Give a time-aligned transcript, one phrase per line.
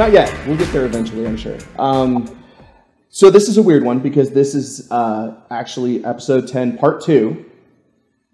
[0.00, 0.34] Not yet.
[0.46, 1.58] We'll get there eventually, I'm sure.
[1.78, 2.42] Um,
[3.10, 7.44] so this is a weird one because this is uh, actually episode 10, part two.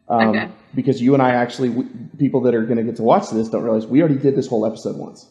[0.09, 0.48] Um, Okay.
[0.77, 1.84] Because you and I actually, we,
[2.19, 4.47] people that are going to get to watch this don't realize we already did this
[4.47, 5.27] whole episode once.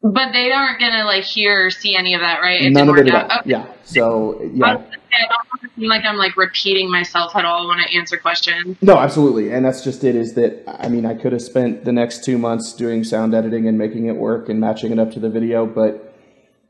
[0.00, 2.70] But they aren't gonna like hear or see any of that, right?
[2.70, 3.38] None of it work at all.
[3.40, 3.50] Okay.
[3.50, 3.66] Yeah.
[3.82, 4.76] So yeah.
[4.76, 7.66] was gonna say, I don't want to seem like I'm like repeating myself at all
[7.68, 8.76] when I answer questions.
[8.80, 10.14] No, absolutely, and that's just it.
[10.14, 13.66] Is that I mean, I could have spent the next two months doing sound editing
[13.66, 16.14] and making it work and matching it up to the video, but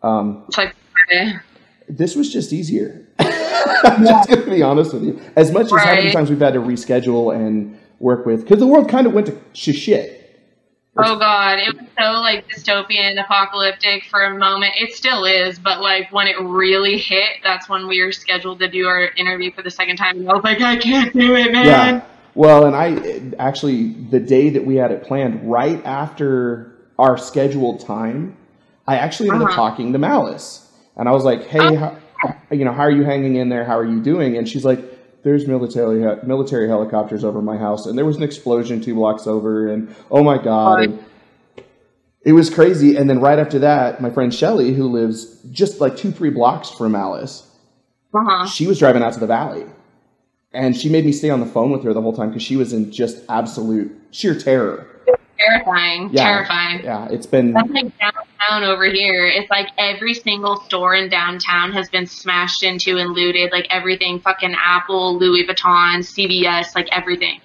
[0.02, 0.74] um, It's like,
[1.10, 1.34] okay.
[1.86, 3.06] this was just easier.
[3.18, 5.20] I'm just gonna be honest with you.
[5.36, 8.66] As much as how many times we've had to reschedule and work with, because the
[8.66, 10.17] world kind of went to shit.
[10.98, 14.72] Oh god, it was so like dystopian, apocalyptic for a moment.
[14.78, 18.68] It still is, but like when it really hit, that's when we were scheduled to
[18.68, 20.18] do our interview for the second time.
[20.18, 21.66] And I was like, I can't do it, man.
[21.66, 22.00] Yeah.
[22.34, 27.80] Well, and I actually the day that we had it planned, right after our scheduled
[27.80, 28.36] time,
[28.86, 29.56] I actually ended up Uh-huh.
[29.70, 31.76] talking to Malice, and I was like, "Hey, Oh.
[31.76, 33.64] how, you know, how are you hanging in there?
[33.64, 34.80] How are you doing?" And she's like,
[35.28, 39.68] "There's military military helicopters over my house, and there was an explosion two blocks over,
[39.68, 40.98] and oh my god." And
[42.22, 42.96] it was crazy.
[42.96, 46.70] And then right after that, my friend Shelly, who lives just like two, three blocks
[46.70, 47.46] from Alice,
[48.14, 48.46] Uh-huh.
[48.46, 49.66] she was driving out to the valley
[50.52, 52.56] and she made me stay on the phone with her the whole time because she
[52.56, 54.86] was in just absolute sheer terror
[55.38, 56.10] Terrifying.
[56.12, 56.24] Yeah.
[56.24, 56.84] Terrifying.
[56.84, 59.26] yeah it's been That's like downtown over here.
[59.26, 63.52] It's like every single store in downtown has been smashed into and looted.
[63.52, 67.40] Like everything, fucking Apple, Louis Vuitton, CVS, like everything.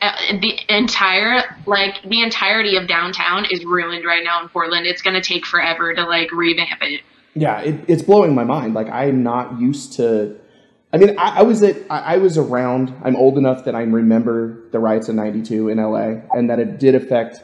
[0.00, 4.86] Uh, the entire, like the entirety of downtown is ruined right now in Portland.
[4.86, 7.00] It's gonna take forever to like revamp it.
[7.34, 10.34] yeah it, it's blowing my mind like i'm not used to
[10.92, 12.94] i mean i, I was at I, I was around.
[13.02, 16.78] I'm old enough that i remember the riots in 92 in la and that it
[16.78, 17.40] did affect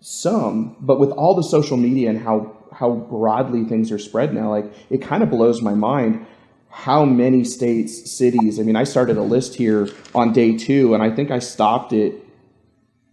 [0.00, 4.50] some but with all the social media and how how broadly things are spread now
[4.50, 6.26] like it kind of blows my mind
[6.68, 11.02] how many states cities i mean i started a list here on day two and
[11.02, 12.14] i think i stopped it.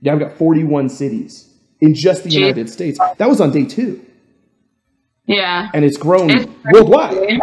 [0.02, 1.48] yeah i've got 41 cities
[1.80, 3.00] in just the united states.
[3.18, 4.06] That was on day two.
[5.26, 5.70] Yeah.
[5.74, 7.40] and it's grown It's worldwide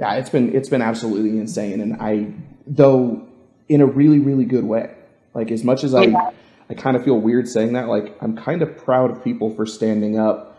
[0.00, 1.80] yeah it's been it's been absolutely insane.
[1.80, 2.26] And i
[2.66, 3.22] though
[3.68, 4.92] in a really really good way.
[5.34, 6.30] Like as much as i Yeah.
[6.70, 9.64] i kind of feel weird saying that like i'm kind of proud of people for
[9.66, 10.58] standing up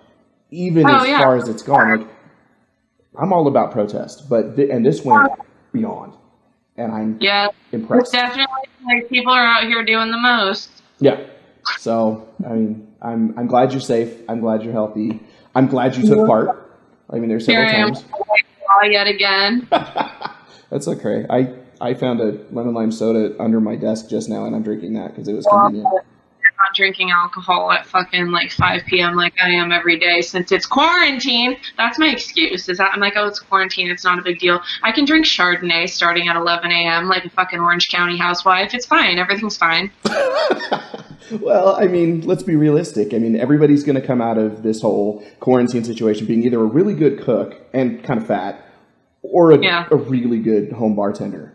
[0.51, 1.19] even Oh, as yeah.
[1.19, 1.99] far as it's gone.
[1.99, 2.07] Like
[3.21, 5.29] i'm all about protest but th- and this went
[5.73, 6.13] beyond.
[6.77, 7.47] And i'm Yeah.
[7.73, 8.13] impressed.
[8.13, 8.45] Definitely
[8.85, 10.69] like people are out here doing the most.
[10.99, 11.17] yeah.
[11.79, 14.11] So i mean i'm i'm glad you're safe.
[14.29, 15.19] I'm glad you're healthy.
[15.55, 16.47] I'm glad you took part.
[17.09, 18.03] I mean there's several times
[18.85, 19.67] yet again.
[20.69, 21.25] That's okay.
[21.29, 24.93] I I found a lemon lime soda under my desk just now, and I'm drinking
[24.93, 25.85] that because it was convenient.
[26.61, 29.15] not drinking alcohol at fucking like 5 p.m.
[29.15, 31.57] like I am every day since it's quarantine.
[31.77, 32.69] That's my excuse.
[32.69, 33.89] Is that I'm like, oh, it's quarantine.
[33.89, 34.61] It's not a big deal.
[34.83, 37.07] I can drink Chardonnay starting at 11 a.m.
[37.07, 38.73] like a fucking Orange County housewife.
[38.73, 39.17] It's fine.
[39.17, 39.91] Everything's fine.
[41.39, 43.13] well, I mean, let's be realistic.
[43.13, 46.65] I mean, everybody's going to come out of this whole quarantine situation being either a
[46.65, 48.65] really good cook and kind of fat,
[49.21, 49.87] or a, Yeah.
[49.91, 51.53] a really good home bartender.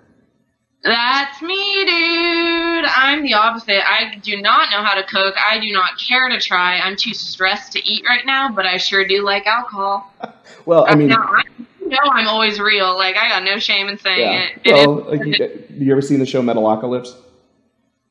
[0.84, 2.84] That's me, dude.
[2.84, 3.82] I'm the opposite.
[3.84, 5.34] I do not know how to cook.
[5.44, 6.78] I do not care to try.
[6.78, 10.12] I'm too stressed to eat right now, but I sure do like alcohol.
[10.65, 11.43] Well, I mean, no, I
[11.87, 12.97] know I'm always real.
[12.97, 14.43] Like I got no shame in saying yeah.
[14.43, 14.60] it.
[14.65, 17.15] It is- Well, like, you, you ever seen the show Metalocalypse?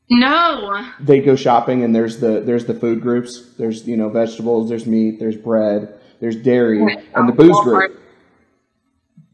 [0.10, 0.90] no.
[1.02, 3.54] They go shopping, and there's the there's the food groups.
[3.58, 4.70] There's you know vegetables.
[4.70, 5.20] There's meat.
[5.20, 6.00] There's bread.
[6.22, 6.80] There's dairy,
[7.14, 8.00] and the booze group.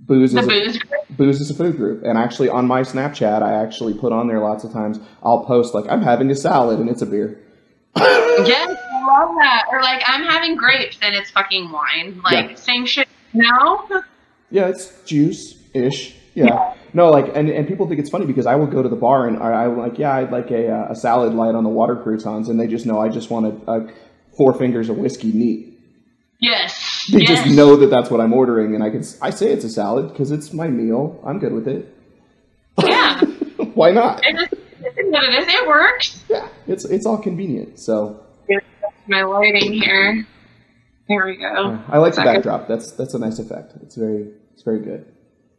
[0.02, 1.40] Booze The is a, booze.
[1.42, 4.64] is a food group and actually on my snapchat i actually put on there lots
[4.64, 7.40] of times i'll post like i'm having a salad and it's a beer
[7.98, 9.66] Yes, I love that.
[9.72, 12.22] Or like I'm having grapes and it's fucking wine.
[12.24, 12.56] Like Yeah.
[12.56, 13.08] same shit.
[13.34, 13.86] No.
[14.50, 18.56] yeah it's juice ish yeah no like and, and people think it's funny because i
[18.56, 20.92] will go to the bar and i, I will like yeah i'd like a, uh,
[20.92, 23.72] a salad light on the water croutons and they just know i just want a,
[23.72, 23.88] a
[24.38, 25.68] four fingers of whiskey neat
[26.40, 26.91] Yes.
[27.12, 27.44] They yes.
[27.44, 30.10] just know that that's what i'm ordering and i can I say it's a salad
[30.10, 31.96] because it's my meal i'm good with it
[32.84, 33.20] Yeah.
[33.74, 35.24] why not It it is what.
[35.64, 36.24] It works.
[36.30, 38.24] yeah it's it's all convenient so
[39.08, 40.26] My lighting here.
[41.08, 41.80] There we go.
[41.90, 45.06] i like the backdrop that's that's a nice effect it's very it's very good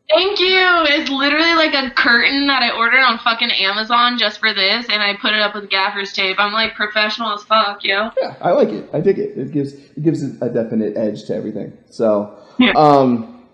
[0.08, 0.49] Thank you.
[0.50, 5.02] It's literally like a curtain that I ordered on fucking Amazon just for this, and
[5.02, 6.37] I put it up with gaffer's tape.
[6.38, 8.10] I'm like professional as fuck, yo.
[8.20, 8.90] Yeah, I like it.
[8.93, 9.38] I dig it.
[9.38, 11.72] It gives it gives a definite edge to everything.
[11.88, 12.72] So, Yeah.
[12.76, 13.46] um,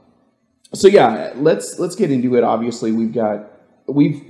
[0.74, 2.42] so yeah, let's let's get into it.
[2.42, 3.50] Obviously, we've got
[3.86, 4.20] we've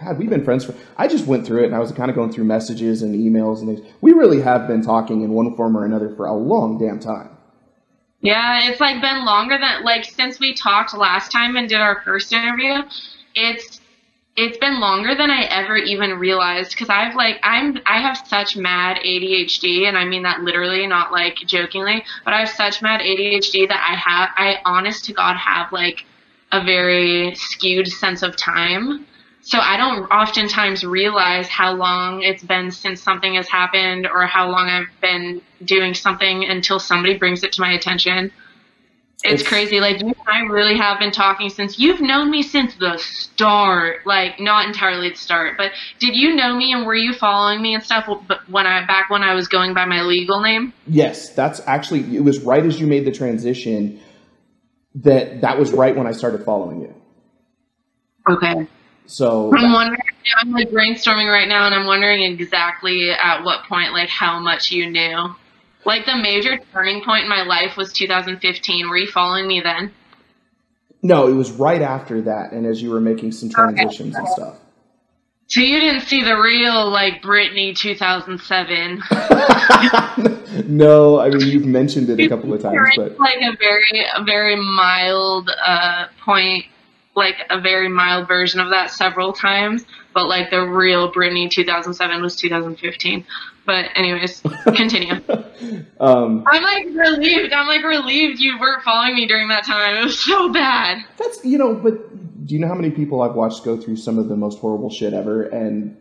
[0.00, 0.74] God, we've been friends for.
[0.96, 3.60] I just went through it, and I was kind of going through messages and emails
[3.60, 3.88] and things.
[4.00, 7.30] We really have been talking in one form or another for a long damn time.
[8.20, 12.02] Yeah, it's like been longer than like since we talked last time and did our
[12.02, 12.82] first interview.
[13.34, 13.80] It's
[14.36, 18.56] it's been longer than I ever even realized because I've like I'm I have such
[18.56, 23.00] mad ADHD and I mean that literally not like jokingly but I have such mad
[23.00, 26.04] ADHD that I have I honest to God have like
[26.52, 29.06] a very skewed sense of time
[29.40, 34.50] so I don't oftentimes realize how long it's been since something has happened or how
[34.50, 38.32] long I've been doing something until somebody brings it to my attention.
[39.24, 39.80] It's, it's crazy.
[39.80, 44.06] Like you and I really have been talking since you've known me since the start.
[44.06, 47.74] Like not entirely the start, but did you know me and were you following me
[47.74, 48.08] and stuff?
[48.28, 50.72] But when I back when I was going by my legal name.
[50.86, 54.00] Yes, that's actually it was right as you made the transition.
[54.94, 56.94] That that was right when I started following you.
[58.30, 58.68] Okay.
[59.08, 60.00] So I'm wondering.
[60.40, 64.70] I'm like brainstorming right now, and I'm wondering exactly at what point, like how much
[64.70, 65.34] you knew.
[65.86, 68.88] Like the major turning point in my life was 2015.
[68.88, 69.92] Were you following me then?
[71.02, 74.18] No, it was right after that, and as you were making some transitions okay.
[74.18, 74.56] and stuff.
[75.46, 79.02] So you didn't see the real like Britney 2007.
[80.76, 84.22] no, I mean you've mentioned it a couple of times, but like a very a
[84.24, 86.66] very mild uh, point
[87.18, 89.84] like a very mild version of that several times,
[90.14, 93.26] but like the real Britney 2007 was 2015.
[93.66, 95.14] But anyways, continue.
[96.00, 97.52] um, I'm like relieved.
[97.52, 99.96] I'm like relieved you weren't following me during that time.
[99.96, 101.04] It was so bad.
[101.18, 104.18] That's you know, but do you know how many people I've watched go through some
[104.18, 105.96] of the most horrible shit ever and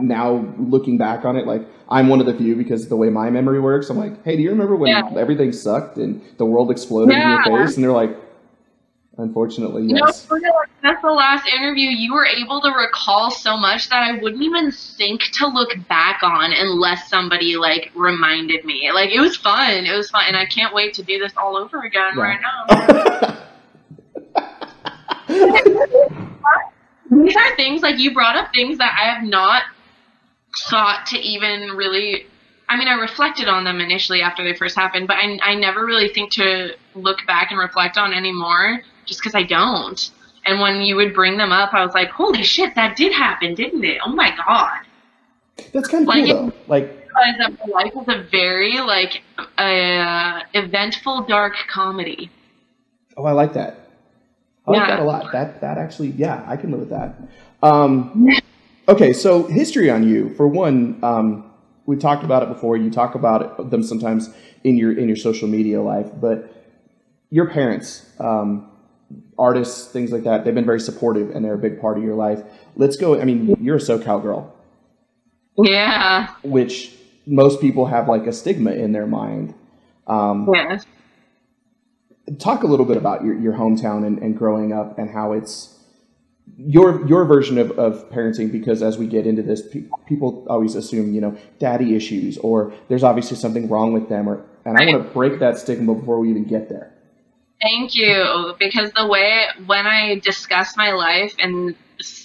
[0.00, 3.30] now looking back on it, like I'm one of the few because the way my
[3.30, 5.10] memory works, I'm like, hey, do you remember when yeah.
[5.16, 7.44] everything sucked and the world exploded yeah.
[7.44, 7.76] in your face?
[7.76, 8.16] And they're like,
[9.16, 10.26] Unfortunately, yes.
[10.28, 10.52] You know,
[10.82, 11.88] that's the last interview.
[11.88, 16.22] You were able to recall so much that I wouldn't even think to look back
[16.22, 18.90] on unless somebody like reminded me.
[18.92, 19.86] Like it was fun.
[19.86, 22.22] It was fun, and I can't wait to do this all over again yeah.
[22.22, 23.40] right now.
[27.24, 29.62] These are things like you brought up things that I have not
[30.68, 32.26] thought to even really
[32.66, 35.84] I mean, I reflected on them initially after they first happened, but I, I never
[35.84, 40.10] really think to look back and reflect on anymore just because I don't.
[40.46, 43.54] And when you would bring them up, I was like, holy shit, that did happen,
[43.54, 43.98] didn't it?
[44.04, 44.80] Oh my god.
[45.72, 46.52] That's kind of like, cool, though.
[46.66, 47.04] Like,
[47.38, 49.22] that my life is a very like
[49.58, 52.30] uh, eventful dark comedy.
[53.16, 53.88] Oh, I like that.
[54.66, 55.32] I like that a lot.
[55.32, 57.14] That that actually, yeah, I can live with that.
[57.62, 58.28] Um,
[58.88, 60.34] okay, so history on you.
[60.34, 61.50] For one, um,
[61.86, 62.76] we talked about it before.
[62.76, 64.30] You talk about it, them sometimes
[64.64, 66.50] in your in your social media life, but
[67.30, 68.10] your parents.
[68.18, 68.70] Um,
[69.38, 72.14] artists, things like that, they've been very supportive and they're a big part of your
[72.14, 72.42] life.
[72.76, 73.20] Let's go.
[73.20, 74.54] I mean, you're a SoCal girl.
[75.56, 76.34] Yeah.
[76.42, 76.94] Which
[77.26, 79.54] most people have like a stigma in their mind.
[80.06, 80.84] Um, yes.
[82.38, 85.74] Talk a little bit about your, your hometown and, and growing up and how it's
[86.56, 90.74] your your version of, of parenting because as we get into this pe- people always
[90.74, 94.84] assume you know daddy issues or there's obviously something wrong with them or and i
[94.84, 96.93] want to break that stigma before we even get there
[97.64, 98.54] Thank you.
[98.58, 101.74] Because the way when I discuss my life and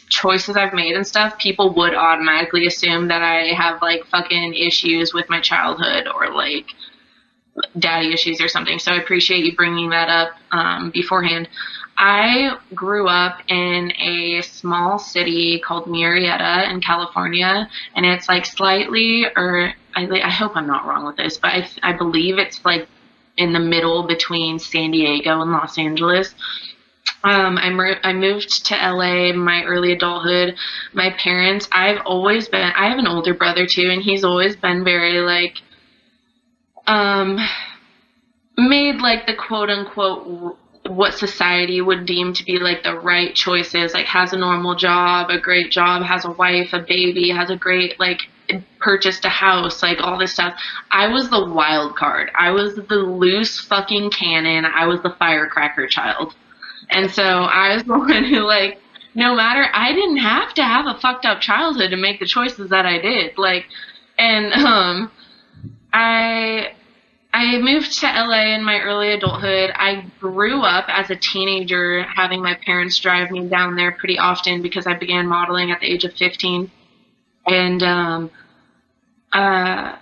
[0.10, 5.14] choices I've made and stuff, people would automatically assume that I have like fucking issues
[5.14, 6.66] with my childhood or like
[7.78, 8.80] daddy issues or something.
[8.80, 11.48] So I appreciate you bringing that up um, beforehand.
[11.98, 19.26] I grew up in a small city called Murrieta in California, and it's like slightly,
[19.38, 22.90] or I, I hope I'm not wrong with this, but I, I believe it's like
[23.40, 26.36] in the middle between San Diego and Los Angeles.
[27.24, 30.56] Um, I, mer- I moved to LA in my early adulthood.
[30.94, 34.84] My parents, I've always been, I have an older brother too, and he's always been
[34.84, 35.56] very like,
[36.86, 37.40] um,
[38.58, 43.94] made like the quote unquote what society would deem to be like the right choices,
[43.94, 47.56] like has a normal job, a great job, has a wife, a baby, has a
[47.56, 48.22] great like
[48.80, 50.60] purchased a house, like all this stuff.
[50.92, 52.32] I was the wild card.
[52.38, 54.66] I was the loose fucking cannon.
[54.66, 56.36] I was the firecracker child.
[56.90, 58.80] And so I was the one who like
[59.16, 62.70] no matter I didn't have to have a fucked up childhood to make the choices
[62.70, 63.38] that I did.
[63.38, 63.66] Like
[64.18, 65.12] and um
[65.92, 66.74] I
[67.32, 69.72] I moved to LA in my early adulthood.
[69.76, 74.64] I grew up as a teenager having my parents drive me down there pretty often
[74.64, 76.72] because I began modeling at the age of 15.
[77.54, 78.32] And um
[79.32, 79.96] uh,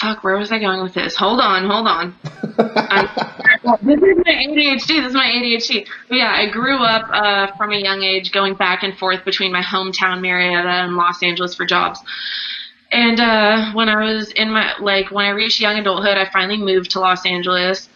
[0.00, 1.14] fuck, where was I going with this?
[1.16, 2.14] Hold on, hold on.
[3.82, 4.86] this is my ADHD.
[4.86, 5.86] This is my ADHD.
[6.08, 9.52] But yeah, I grew up uh, from a young age going back and forth between
[9.52, 12.00] my hometown Murrieta, and Los Angeles for jobs.
[12.90, 16.56] And uh, when I was in my like when I reached young adulthood, I finally
[16.58, 17.88] moved to Los Angeles.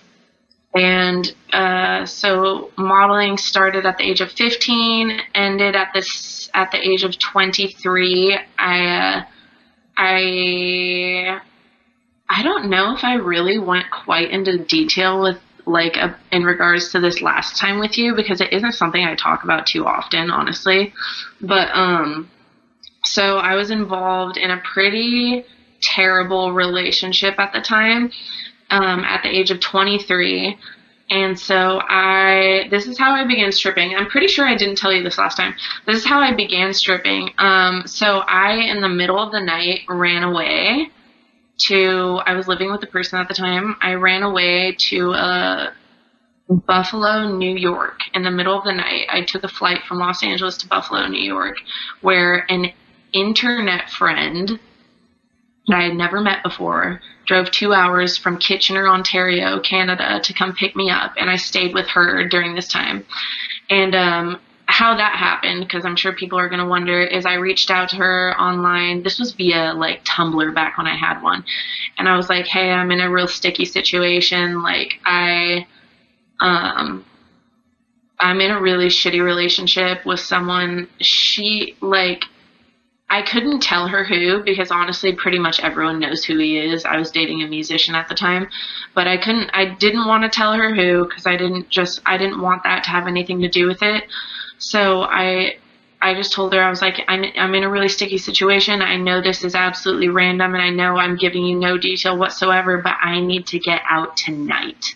[0.74, 6.78] And uh, so modeling started at the age of 15, ended at this at the
[6.78, 8.38] age of 23.
[8.58, 9.24] I uh,
[9.96, 11.40] I
[12.28, 16.90] I don't know if I really went quite into detail with like a, in regards
[16.92, 20.30] to this last time with you because it isn't something I talk about too often,
[20.30, 20.92] honestly.
[21.40, 22.30] But um,
[23.04, 25.44] so I was involved in a pretty
[25.82, 28.10] terrible relationship at the time.
[28.72, 30.56] Um, at the age of 23.
[31.10, 33.94] And so I, this is how I began stripping.
[33.94, 35.54] I'm pretty sure I didn't tell you this last time.
[35.84, 37.30] This is how I began stripping.
[37.36, 40.88] Um, so I, in the middle of the night, ran away
[41.66, 43.76] to, I was living with a person at the time.
[43.82, 45.72] I ran away to uh,
[46.48, 49.06] Buffalo, New York in the middle of the night.
[49.10, 51.56] I took a flight from Los Angeles to Buffalo, New York,
[52.00, 52.72] where an
[53.12, 54.58] internet friend
[55.68, 60.54] that I had never met before drove two hours from Kitchener, Ontario, Canada to come
[60.54, 61.12] pick me up.
[61.16, 63.04] And I stayed with her during this time.
[63.70, 67.34] And um, how that happened, because I'm sure people are going to wonder, is I
[67.34, 69.02] reached out to her online.
[69.02, 71.44] This was via like Tumblr back when I had one.
[71.98, 74.62] And I was like, hey, I'm in a real sticky situation.
[74.62, 75.66] Like, I.
[76.40, 77.04] Um,
[78.18, 80.88] I'm in a really shitty relationship with someone.
[81.00, 82.24] She, like,
[83.12, 86.86] I couldn't tell her who because honestly, pretty much everyone knows who he is.
[86.86, 88.48] I was dating a musician at the time,
[88.94, 92.16] but I couldn't, I didn't want to tell her who because I didn't just, I
[92.16, 94.04] didn't want that to have anything to do with it.
[94.56, 95.56] So I,
[96.00, 98.80] I just told her I was like, I'm, I'm in a really sticky situation.
[98.80, 102.78] I know this is absolutely random, and I know I'm giving you no detail whatsoever,
[102.78, 104.94] but I need to get out tonight.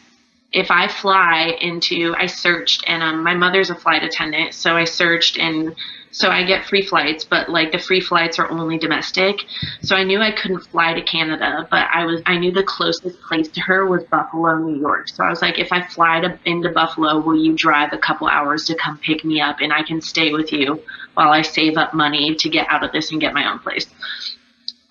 [0.52, 4.84] If I fly into, I searched, and um, my mother's a flight attendant, so I
[4.84, 5.76] searched and
[6.16, 9.36] so I get free flights, but like the free flights are only domestic.
[9.82, 13.20] So I knew I couldn't fly to Canada, but I was I knew the closest
[13.20, 15.10] place to her was Buffalo, New York.
[15.10, 18.28] So I was like, if I fly to into Buffalo, will you drive a couple
[18.28, 20.82] hours to come pick me up, and I can stay with you
[21.12, 23.86] while I save up money to get out of this and get my own place.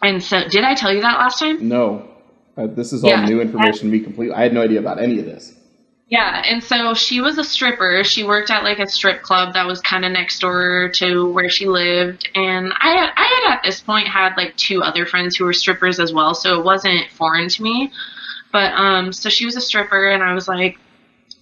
[0.04, 1.68] And so, did I tell you that last time?
[1.68, 2.08] No,
[2.56, 3.26] uh, this is all yeah.
[3.26, 4.36] new information to me completely.
[4.36, 5.55] I had no idea about any of this.
[6.08, 8.04] Yeah, and so she was a stripper.
[8.04, 11.50] She worked at like a strip club that was kind of next door to where
[11.50, 15.36] she lived, and I had, I had at this point had like two other friends
[15.36, 17.92] who were strippers as well, so it wasn't foreign to me.
[18.52, 20.78] But um, so she was a stripper, and I was like,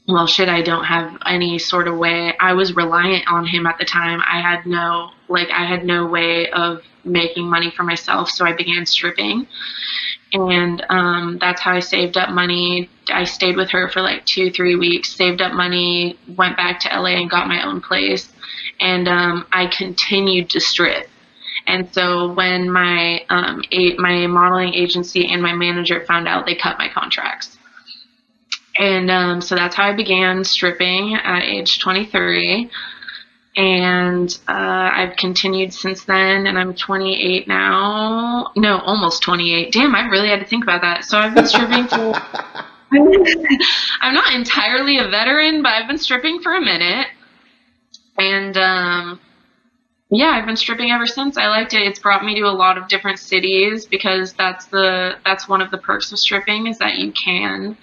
[0.07, 2.33] well, shit, I don't have any sort of way.
[2.39, 4.21] I was reliant on him at the time.
[4.21, 8.53] I had no like I had no way of making money for myself, so I
[8.53, 9.45] began stripping
[10.33, 12.89] and um, that's how I saved up money.
[13.09, 16.89] I stayed with her for like two, three weeks, saved up money, went back to
[16.89, 18.31] LA and got my own place,
[18.79, 21.09] and um, I continued to strip.
[21.67, 26.55] And so when my um, a- my modeling agency and my manager found out, they
[26.55, 27.57] cut my contracts.
[28.77, 32.71] And um, so that's how I began stripping at age 23
[33.55, 38.51] and uh, I've continued since then, and I'm 28 now.
[38.55, 39.71] No, almost 28.
[39.71, 41.03] Damn, I really had to think about that.
[41.03, 42.13] So I've been stripping for.
[44.01, 47.07] I'm not entirely a veteran, but I've been stripping for a minute,
[48.17, 49.19] and um,
[50.09, 51.37] yeah, I've been stripping ever since.
[51.37, 51.81] I liked it.
[51.81, 55.71] It's brought me to a lot of different cities because that's the that's one of
[55.71, 57.77] the perks of stripping is that you can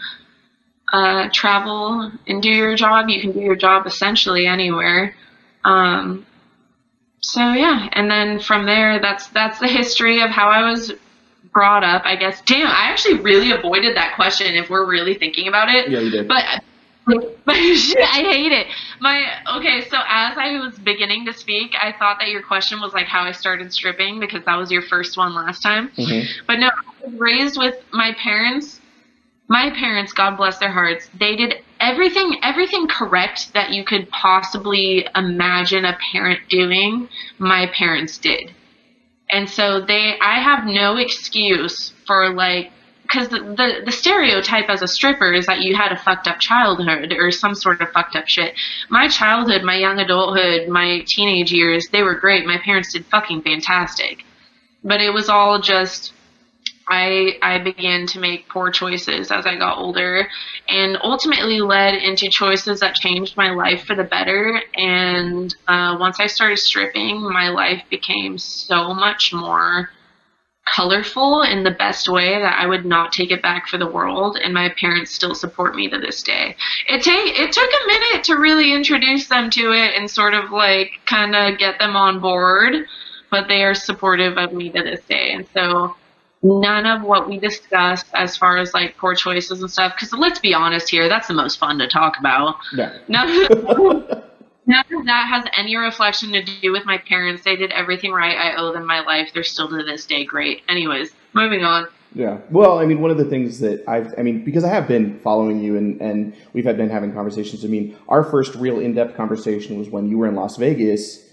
[0.93, 3.09] uh, travel and do your job.
[3.09, 5.15] You can do your job essentially anywhere.
[5.65, 6.27] Um,
[7.21, 10.93] so yeah, and then from there, that's that's the history of how I was
[11.53, 12.03] brought up.
[12.05, 12.41] I guess.
[12.43, 14.55] Damn, I actually really avoided that question.
[14.55, 15.91] If we're really thinking about it.
[15.91, 16.29] Yeah, you did.
[16.29, 16.45] But.
[17.07, 18.67] But I hate it.
[19.01, 19.25] My
[19.57, 23.07] okay, so as I was beginning to speak, I thought that your question was like
[23.07, 25.91] how I started stripping because that was your first one last time.
[25.97, 26.45] Mm-hmm.
[26.47, 28.81] But no, I was raised with my parents.
[29.49, 35.05] My parents, God bless their hearts, they did everything everything correct that you could possibly
[35.17, 38.55] imagine a parent doing my parents did
[39.33, 42.71] and so they i have no excuse for like
[43.11, 46.39] because the, the, the stereotype as a stripper is that you had a fucked up
[46.39, 48.55] childhood or some sort of fucked up shit.
[48.89, 52.47] My childhood my young adulthood my teenage years they were great.
[52.47, 54.25] My parents did fucking fantastic.
[54.85, 56.13] But it was all just
[56.91, 60.29] I I began to make poor choices as I got older,
[60.69, 64.61] and ultimately led into choices that changed my life for the better.
[64.75, 69.91] And uh, once I started stripping, my life became so much more
[70.75, 74.37] colorful in the best way that I would not take it back for the world.
[74.43, 76.57] And my parents still support me to this day.
[76.89, 80.51] It take it took a minute to really introduce them to it and sort of
[80.51, 82.87] like kind of get them on board,
[83.31, 85.33] but they are supportive of me to this day.
[85.33, 85.97] And so
[86.43, 89.95] none of what we discussed as far as like poor choices and stuff.
[89.95, 92.57] Because let's be honest here, that's the most fun to talk about.
[92.75, 92.99] Yeah.
[93.09, 93.29] None,
[94.67, 97.43] none of that has any reflection to do with my parents.
[97.43, 98.37] They did everything right.
[98.37, 99.33] I owe them my life.
[99.35, 100.63] They're still to this day great.
[100.69, 101.89] Anyways, moving on.
[102.15, 102.39] Yeah.
[102.51, 105.19] Well, I mean, one of the things that I've, I mean, because I have been
[105.21, 107.65] following you and, and we've had been having conversations.
[107.65, 111.30] I mean, our first real in depth conversation was when you were in Las Vegas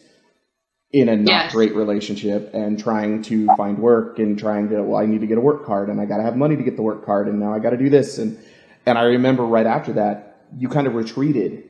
[0.93, 1.53] in a not Yes.
[1.53, 5.37] great relationship and trying to find work and trying to, well, I need to get
[5.37, 7.39] a work card and I got to have money to get the work card and
[7.39, 8.17] now I got to do this.
[8.17, 8.37] And,
[8.85, 11.63] and I remember right after that, you kind of retreated.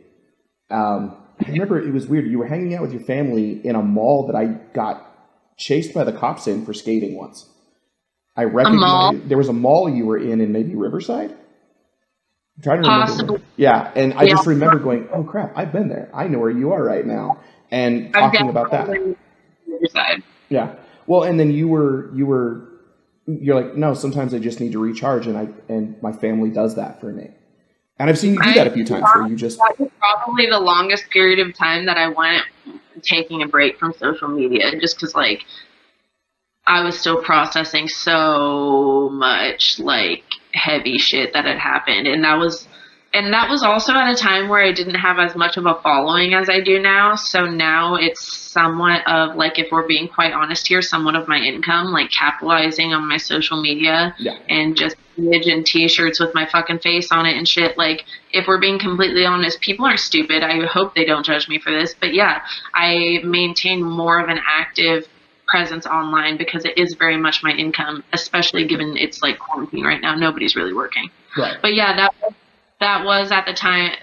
[0.69, 2.27] Um, I remember it was weird.
[2.27, 5.03] You were hanging out with your family in a mall that I got
[5.57, 7.49] chased by the cops in for skating once.
[8.35, 11.31] I recognized there was a mall you were in in maybe Riverside.
[11.31, 13.05] I'm trying to remember.
[13.11, 13.41] Possibly.
[13.55, 14.29] Yeah, and I Yeah.
[14.35, 16.09] just remember going, "Oh crap, I've been there.
[16.13, 17.37] I know where you are right now,"
[17.71, 18.87] and talking about that.
[18.87, 19.15] definitely on
[19.67, 20.23] the other side.
[20.49, 20.75] Yeah.
[21.05, 22.67] Well, and then you were you were
[23.25, 26.75] you're like, no, sometimes I just need to recharge, and I and my family does
[26.75, 27.29] that for me.
[27.99, 30.47] And I've seen you do that a few times where you just That was probably
[30.49, 32.43] the longest period of time that I went
[33.01, 35.45] taking a break from social media, just because like
[36.65, 42.67] I was still processing so much like heavy shit that had happened, and that was.
[43.17, 45.73] And that was also at a time where I didn't have as much of a
[45.81, 47.15] following as I do now.
[47.15, 51.37] So now it's somewhat of like, if we're being quite honest here, somewhat of my
[51.37, 54.37] income, like capitalizing on my social media yeah.
[54.49, 57.75] and just image and t-shirts with my fucking face on it and shit.
[57.75, 60.43] Like if we're being completely honest people are stupid.
[60.43, 61.95] I hope they don't judge me for this.
[61.99, 62.41] But yeah
[62.75, 65.07] i maintain more of an active
[65.47, 70.01] presence online because it is very much my income especially given it's like quarantine right
[70.01, 70.13] now.
[70.13, 71.09] Nobody's really working.
[71.35, 71.57] Right.
[71.59, 72.13] But yeah that
[72.79, 73.93] that was at the time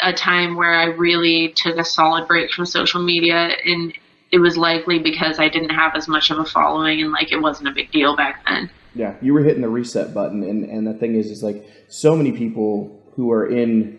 [0.00, 3.92] a, time where i really took a solid break from social media and
[4.30, 7.40] it was likely because i didn't have as much of a following and like it
[7.40, 10.86] wasn't a big deal back then yeah you were hitting the reset button, and and
[10.86, 13.98] the thing is, is like so many people who are in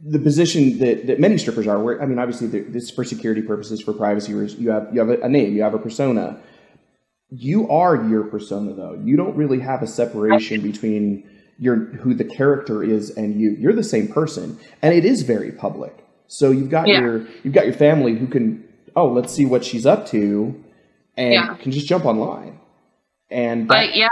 [0.00, 1.82] the position that, that many strippers are.
[1.82, 4.32] Where I mean, obviously, this is for security purposes, for privacy.
[4.32, 6.40] You have you have a name, you have a persona.
[7.30, 8.98] You are your persona, though.
[9.04, 13.50] You don't really have a separation between your who the character is and you.
[13.58, 15.94] You're the same person, and it is very public.
[16.26, 17.00] So you've got Yeah.
[17.00, 18.64] your you've got your family who can
[18.96, 20.54] oh let's see what she's up to,
[21.16, 21.54] and Yeah.
[21.54, 22.58] can just jump online.
[23.30, 24.08] And that, But yeah,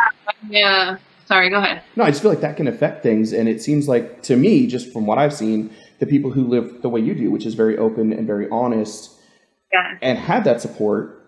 [0.51, 0.91] yeah.
[0.93, 1.83] Uh, sorry, go ahead.
[1.97, 4.67] no, I just feel like that can affect things, and it seems like to me,
[4.67, 7.55] just from what I've seen, the people who live the way you do, which is
[7.55, 9.13] very open and very honest,
[9.73, 9.97] Yeah.
[10.03, 11.23] and have that support,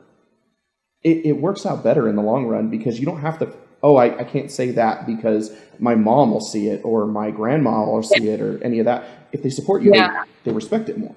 [1.02, 3.48] it, it works out better in the long run because you don't have to.
[3.83, 7.85] Oh, I, I can't say that because my mom will see it or my grandma
[7.85, 9.05] will see it or any of that.
[9.33, 10.25] If they support you, Yeah.
[10.45, 11.14] they, they respect it more.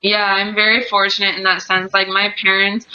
[0.00, 1.92] Yeah, I'm very fortunate in that sense.
[1.92, 2.86] Like my parents,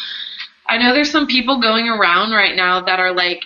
[0.68, 3.46] I know there's some people going around right now that are like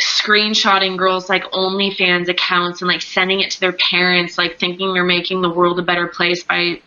[0.00, 5.04] screenshotting girls like OnlyFans accounts and like sending it to their parents, like thinking they're
[5.04, 6.80] making the world a better place by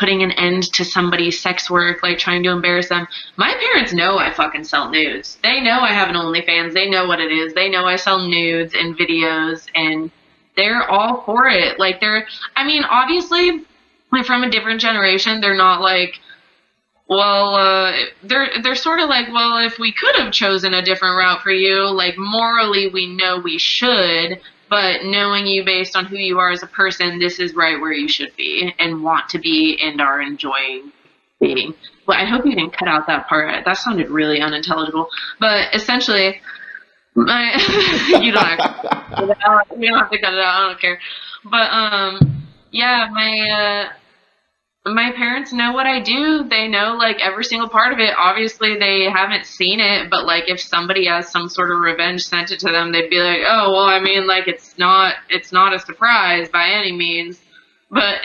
[0.00, 3.06] putting an end to somebody's sex work, like trying to embarrass them.
[3.36, 5.38] My parents know I fucking sell nudes.
[5.42, 6.72] They know I have an OnlyFans.
[6.72, 7.52] They know what it is.
[7.52, 10.10] They know I sell nudes and videos and
[10.56, 11.78] they're all for it.
[11.78, 13.66] Like they're I mean, obviously
[14.10, 16.18] like from a different generation, they're not like
[17.06, 21.18] well, uh, they're they're sort of like, well, if we could have chosen a different
[21.18, 26.16] route for you, like morally, we know we should, but knowing you based on who
[26.16, 29.38] you are as a person, this is right where you should be and want to
[29.38, 30.92] be and are enjoying
[31.40, 31.74] being.
[32.06, 33.64] Well, I hope you didn't cut out that part.
[33.64, 35.08] That sounded really unintelligible.
[35.40, 36.40] But essentially,
[37.16, 37.52] my
[38.22, 39.36] you don't have to,
[39.80, 40.54] don't have to cut it out.
[40.54, 41.00] I don't care.
[41.44, 43.92] But um, yeah, my uh
[44.94, 46.44] my parents know what I do.
[46.48, 48.14] They know like every single part of it.
[48.16, 52.50] Obviously, they haven't seen it, but like if somebody has some sort of revenge sent
[52.50, 55.74] it to them, they'd be like, "Oh, well, I mean, like it's not it's not
[55.74, 57.40] a surprise by any means."
[57.90, 58.24] But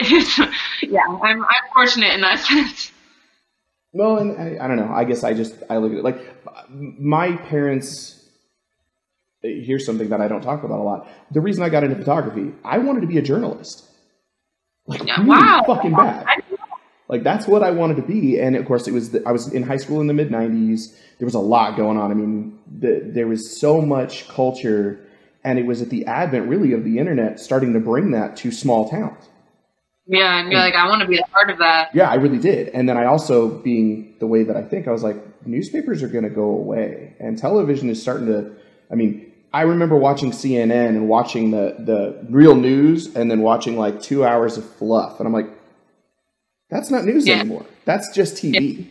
[0.82, 2.92] yeah, I'm I'm fortunate in that sense.
[3.92, 4.92] Well, and I, I don't know.
[4.94, 6.18] I guess I just I look at it like
[6.70, 8.12] my parents.
[9.42, 11.08] Here's something that I don't talk about a lot.
[11.30, 13.84] The reason I got into photography, I wanted to be a journalist.
[14.88, 15.62] Like Yeah, really wow.
[15.66, 16.26] fucking bad.
[17.08, 19.10] Like that's what I wanted to be, and of course it was.
[19.10, 20.94] The, I was in high school in the mid '90s.
[21.18, 22.10] There was a lot going on.
[22.10, 25.06] I mean, the, there was so much culture,
[25.44, 28.50] and it was at the advent, really, of the internet starting to bring that to
[28.50, 29.28] small towns.
[30.08, 31.90] Yeah, and you're like, I want to be a part of that.
[31.94, 32.68] Yeah, I really did.
[32.68, 35.16] And then I also, being the way that I think, I was like,
[35.46, 38.52] newspapers are going to go away, and television is starting to.
[38.90, 43.76] I mean, I remember watching CNN and watching the the real news, and then watching
[43.78, 45.48] like two hours of fluff, and I'm like,
[46.70, 47.40] that's not news Yeah.
[47.40, 47.64] anymore.
[47.84, 48.88] That's just TV.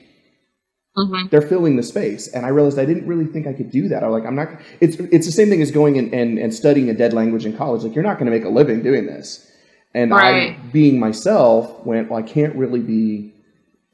[0.95, 3.89] hmm they're filling the space and i realized i didn't really think i could do
[3.89, 4.01] that.
[4.01, 4.47] I am like i'm not
[4.79, 7.55] it's it's the same thing as going and, and, and studying a dead language in
[7.57, 7.83] college.
[7.83, 9.51] Like you're not going to make a living doing this.
[9.93, 13.33] And i being myself went well i can't really be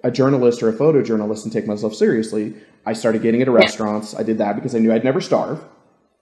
[0.04, 2.54] a journalist or a photojournalist and take myself seriously.
[2.86, 4.16] I started getting into restaurants.
[4.16, 5.60] I did that because i knew i'd never starve.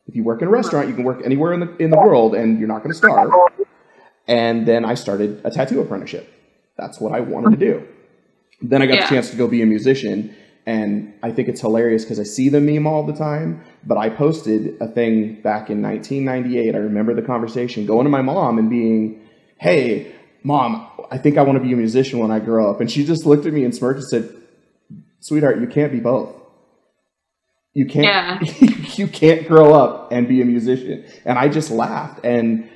[0.07, 2.35] If you work in a restaurant you can work anywhere in the in the world
[2.35, 3.31] and you're not going to starve.
[4.29, 6.25] And then i started a tattoo apprenticeship
[6.79, 7.85] that's what i wanted to do
[8.61, 9.01] then I got Yeah.
[9.05, 12.49] the chance to go be a musician, and I think it's hilarious because I see
[12.49, 13.61] the meme all the time.
[13.85, 16.75] But I posted a thing back in 1998.
[16.75, 19.21] I remember the conversation going to my mom and being,
[19.59, 20.11] "Hey,
[20.43, 23.05] mom, I think I want to be a musician when I grow up." And she
[23.05, 24.29] just looked at me and smirked and said,
[25.21, 26.35] "Sweetheart, you can't be both.
[27.73, 28.05] You can't.
[28.05, 28.67] Yeah.
[28.99, 32.69] you can't grow up and be a musician." And I just laughed and.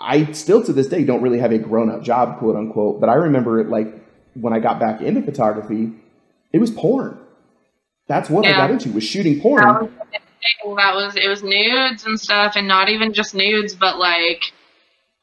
[0.00, 3.08] I still to this day don't really have a grown up job, quote unquote, but
[3.08, 3.92] I remember it like
[4.34, 5.92] when I got back into photography,
[6.52, 7.18] it was porn.
[8.06, 9.64] That's what I got into was shooting That porn.
[10.64, 14.52] was, that was it was nudes and stuff, and not even just nudes, but like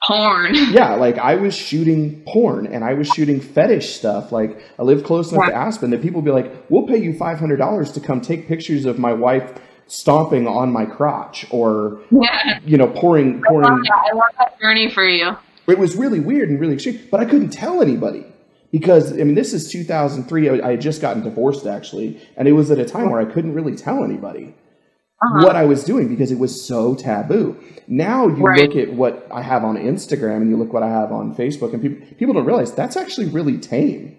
[0.05, 0.53] porn.
[0.71, 4.31] Yeah, like I was shooting porn and I was shooting fetish stuff.
[4.31, 7.13] Like I lived close enough to Aspen that people would be like, "We'll pay you
[7.13, 9.53] five hundred dollars to come take pictures of my wife
[9.87, 12.59] stomping on my crotch," or yeah.
[12.65, 13.83] you know, pouring pouring.
[13.85, 15.35] Yeah, I love that journey for you.
[15.67, 18.25] It was really weird and really extreme, but I couldn't tell anybody
[18.71, 20.49] because I mean, this is 2003.
[20.61, 23.25] I I had just gotten divorced actually, and it was at a time where I
[23.25, 24.53] couldn't really tell anybody
[25.23, 25.45] Uh-huh.
[25.45, 27.55] what I was doing because it was so taboo.
[27.87, 28.59] Now you Right.
[28.61, 31.71] look at what I have on Instagram and you look what I have on Facebook,
[31.73, 34.17] and people people don't realize that's actually really tame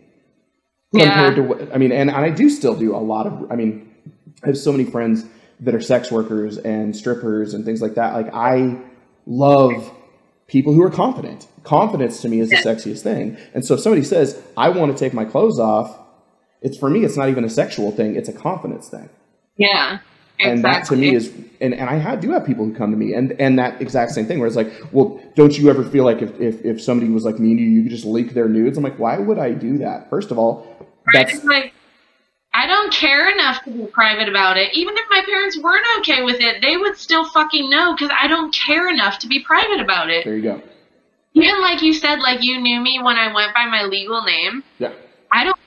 [0.95, 1.43] compared Yeah.
[1.43, 1.93] to what I mean.
[1.93, 3.33] And, and I do still do a lot of.
[3.53, 3.89] I mean,
[4.43, 5.25] I have so many friends
[5.61, 8.15] that are sex workers and strippers and things like that.
[8.15, 8.79] Like I
[9.27, 9.93] love
[10.47, 11.47] people who are confident.
[11.65, 13.37] Confidence to me is the sexiest thing.
[13.55, 15.99] And so if somebody says, "I want to take my clothes off,"
[16.63, 17.05] it's for me.
[17.05, 18.15] It's not even a sexual thing.
[18.17, 19.09] It's a confidence thing
[19.57, 19.99] Yeah.
[20.39, 22.97] and that to me is and, and i have, do have people who come to
[22.97, 26.05] me and and that exact same thing where it's like well don't you ever feel
[26.05, 28.47] like if, if, if somebody was like mean to you you could just leak their
[28.49, 30.67] nudes i'm like why would i do that first of all,
[31.15, 31.73] that's like
[32.57, 34.73] I don't care enough to be private about it.
[34.73, 38.29] Even if my parents weren't okay with it, they would still fucking know because I
[38.29, 40.25] don't care enough to be private about it.
[40.25, 40.63] there you go
[41.35, 44.65] Even like you said, like you knew me when I went by my legal name.
[44.79, 44.95] yeah
[45.31, 45.59] I don't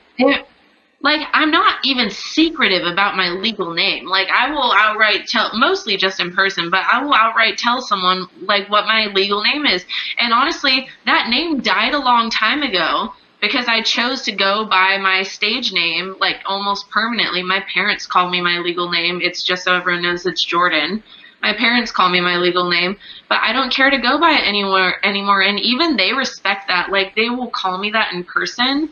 [1.01, 4.07] like I'm not even secretive about my legal name.
[4.07, 8.27] Like I will outright tell mostly just in person, but I will outright tell someone
[8.41, 9.85] like what my legal name is.
[10.17, 14.97] And honestly, that name died a long time ago because I chose to go by
[14.97, 17.43] my stage name like almost permanently.
[17.43, 19.21] My parents call me my legal name.
[19.21, 21.03] It's just so everyone knows it's Jordan.
[21.41, 22.97] My parents call me my legal name,
[23.29, 25.41] but I don't care to go by it anywhere anymore.
[25.41, 26.91] And even they respect that.
[26.91, 28.89] Like they will call me that in person.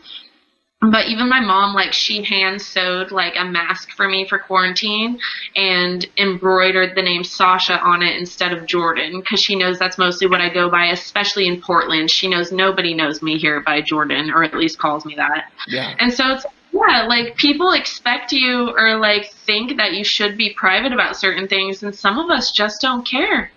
[0.80, 5.18] But even my mom, like she hand sewed like a mask for me for quarantine
[5.56, 10.28] and embroidered the name Sasha on it instead of Jordan because she knows that's mostly
[10.28, 12.12] what I go by, especially in Portland.
[12.12, 15.50] She knows nobody knows me here by Jordan, or at least calls me that.
[15.66, 20.36] yeah And so it's yeah, like people expect you or like think that you should
[20.36, 23.50] be private about certain things, and some of us just don't care.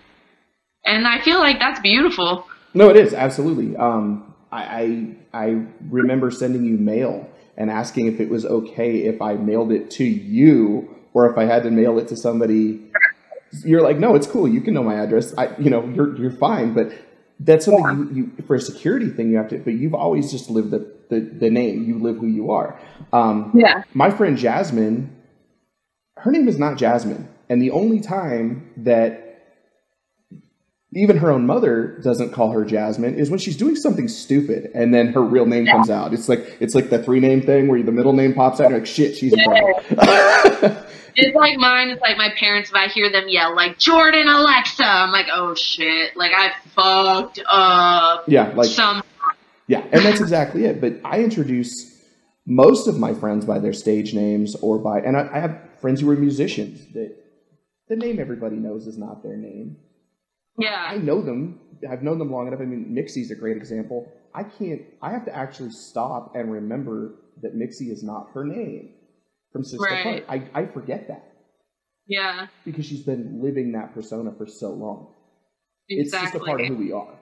[0.84, 2.46] And I feel like that's beautiful.
[2.74, 4.62] no it is absolutely um I,
[5.32, 9.72] I i remember sending you mail and asking if it was okay if i mailed
[9.72, 12.80] it to you or if i had to mail it to somebody
[13.64, 14.48] you're like, no, it's cool.
[14.48, 15.34] You can know my address.
[15.36, 16.72] I, you know, you're you're fine.
[16.72, 16.92] But
[17.38, 19.58] that's something you, you for a security thing you have to.
[19.58, 21.84] But you've always just lived the the, the name.
[21.84, 22.80] You live who you are.
[23.12, 23.82] Um, Yeah.
[23.92, 25.14] my friend Jasmine,
[26.16, 29.31] her name is not Jasmine, and the only time that
[30.94, 34.92] even her own mother doesn't call her Jasmine is when she's doing something stupid, and
[34.92, 36.12] then her real name comes out.
[36.12, 38.66] It's like it's like the three name thing where the middle name pops out.
[38.66, 40.84] And you're like, shit, she's trouble.
[41.14, 41.90] It's like mine.
[41.90, 42.70] It's like my parents.
[42.70, 46.16] If I hear them yell like Jordan Alexa, I'm like, oh shit!
[46.16, 48.24] Like I fucked up.
[48.28, 49.02] yeah, like some.
[49.66, 50.80] Yeah, and that's exactly it.
[50.80, 52.02] But I introduce
[52.46, 56.00] most of my friends by their stage names or by, and I, I have friends
[56.00, 57.14] who are musicians that
[57.88, 59.76] the name everybody knows is not their name.
[60.60, 61.60] I know them.
[61.90, 62.60] I've known them long enough.
[62.60, 64.06] I mean, Mixie's a great example.
[64.34, 64.82] I can't.
[65.00, 68.90] I have to actually stop and remember that Mixie is not her name
[69.52, 70.26] from Sister Right.
[70.26, 70.48] Part.
[70.54, 71.24] I, I forget that
[72.06, 72.46] Yeah.
[72.64, 75.14] because she's been living that persona for so long.
[75.88, 76.26] Exactly.
[76.26, 77.14] It's just a part of who we are.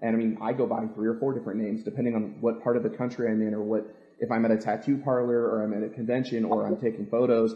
[0.00, 2.76] And I mean, I go by three or four different names depending on what part
[2.76, 3.86] of the country I'm in or what,
[4.20, 7.54] if I'm at a tattoo parlor or I'm at a convention or I'm taking photos,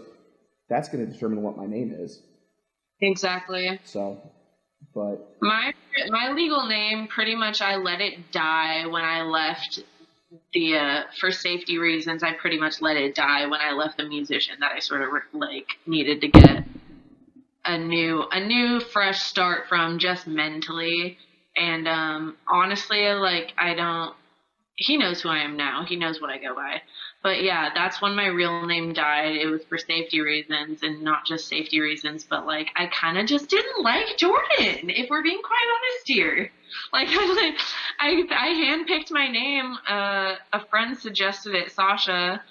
[0.69, 2.23] that's going to determine what my name is.
[3.01, 3.79] Exactly.
[3.85, 4.21] So,
[4.95, 5.73] but My
[6.09, 9.81] my legal name, pretty much, I let it die when I left
[10.53, 14.05] the uh, for safety reasons, I pretty much let it die when I left the
[14.05, 16.65] musician that I sort of like needed to get
[17.65, 21.17] a new a new fresh start from just mentally
[21.57, 24.15] and um honestly like I don't
[24.77, 25.85] he knows who I am now.
[25.85, 26.83] He knows what I go by.
[27.23, 29.37] But yeah, that's when my real name died.
[29.37, 33.27] It was for safety reasons and not just safety reasons, but like I kind of
[33.27, 36.51] just didn't like Jordan, if we're being quite honest here.
[36.93, 37.57] Like I
[38.01, 39.77] I I handpicked my name.
[39.89, 42.43] Uh, a friend suggested it, Sasha,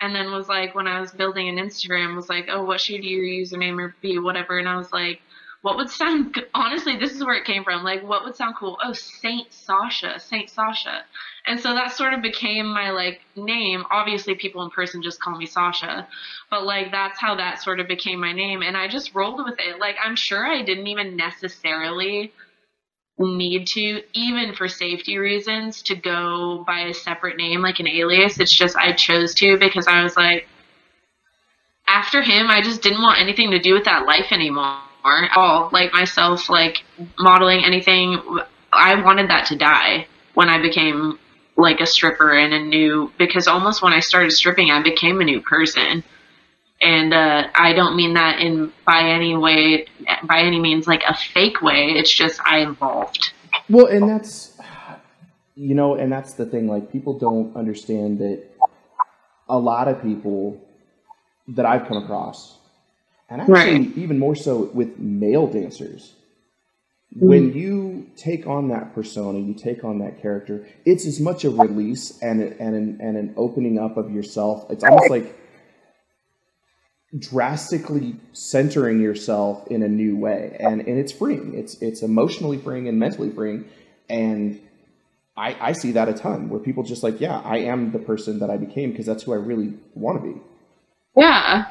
[0.00, 3.04] and then was like when I was building an Instagram was like, "Oh, what should
[3.04, 5.20] your username be whatever?" And I was like,
[5.62, 8.78] what would sound honestly this is where it came from like what would sound cool?
[8.82, 11.04] Oh saint sasha saint sasha.
[11.46, 13.84] And so that sort of became my like name.
[13.90, 16.08] Obviously people in person just call me sasha
[16.50, 19.58] but like that's how that sort of became my name and i just rolled with
[19.58, 19.78] it.
[19.78, 22.32] Like i'm sure i didn't even necessarily
[23.18, 28.40] need to even for safety reasons to go by a separate name like an alias.
[28.40, 30.48] It's just i chose to because i was like
[31.86, 35.70] after him i just didn't want anything to do with that life anymore at all.
[35.72, 36.84] Like myself, like
[37.18, 38.20] modeling anything,
[38.72, 41.18] I wanted that to die when I became
[41.56, 45.24] like a stripper and a new because almost when I started stripping, I became a
[45.24, 46.02] new person.
[46.82, 49.86] And uh, I don't mean that in by any way,
[50.24, 51.90] by any means, like a fake way.
[51.90, 53.32] It's just I evolved.
[53.68, 54.58] Well, and that's
[55.54, 56.66] you know, and that's the thing.
[56.68, 58.42] Like people don't understand that
[59.48, 60.58] a lot of people
[61.48, 62.59] that I've come across
[63.30, 63.96] and actually right.
[63.96, 66.14] even more so with male dancers.
[67.16, 67.22] Mm.
[67.22, 71.50] When you take on that persona, you take on that character, it's as much a
[71.50, 74.70] release and, a, and, an, and an opening up of yourself.
[74.70, 75.36] It's almost like
[77.18, 80.56] drastically centering yourself in a new way.
[80.58, 81.54] And, and it's freeing.
[81.54, 83.64] It's, it's emotionally freeing and mentally freeing.
[84.08, 84.60] And
[85.36, 88.40] I, I see that a ton where people just like, yeah, I am the person
[88.40, 90.40] that I became because that's who I really want to be.
[91.16, 91.70] Yeah.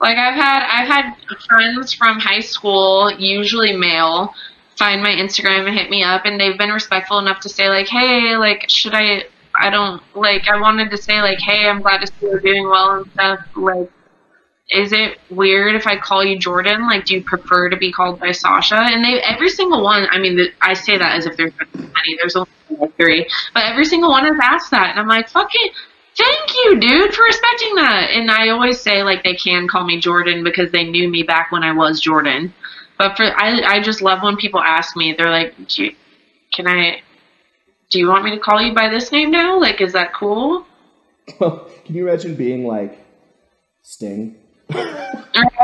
[0.00, 1.14] Like I've had I've had
[1.48, 4.34] friends from high school, usually male,
[4.76, 7.88] find my Instagram and hit me up and they've been respectful enough to say like,
[7.88, 12.00] "Hey, like should I I don't like I wanted to say like, "Hey, I'm glad
[12.00, 13.90] to see you're doing well and stuff." Like
[14.70, 16.86] is it weird if I call you Jordan?
[16.86, 18.76] Like, do you prefer to be called by Sasha?
[18.76, 22.16] And they, every single one, I mean, the, I say that as if there's many,
[22.18, 22.50] there's only
[22.96, 24.90] three, but every single one has asked that.
[24.90, 25.72] And I'm like, fuck it,
[26.16, 28.10] Thank you, dude, for respecting that.
[28.12, 31.50] And I always say like they can call me Jordan because they knew me back
[31.50, 32.54] when I was Jordan.
[32.98, 35.14] But for I I just love when people ask me.
[35.16, 35.94] They're like, do you,
[36.52, 37.02] "Can I?
[37.90, 39.58] Do you want me to call you by this name now?
[39.58, 40.66] Like, is that cool?"
[41.38, 42.98] Can you imagine being like
[43.82, 44.36] Sting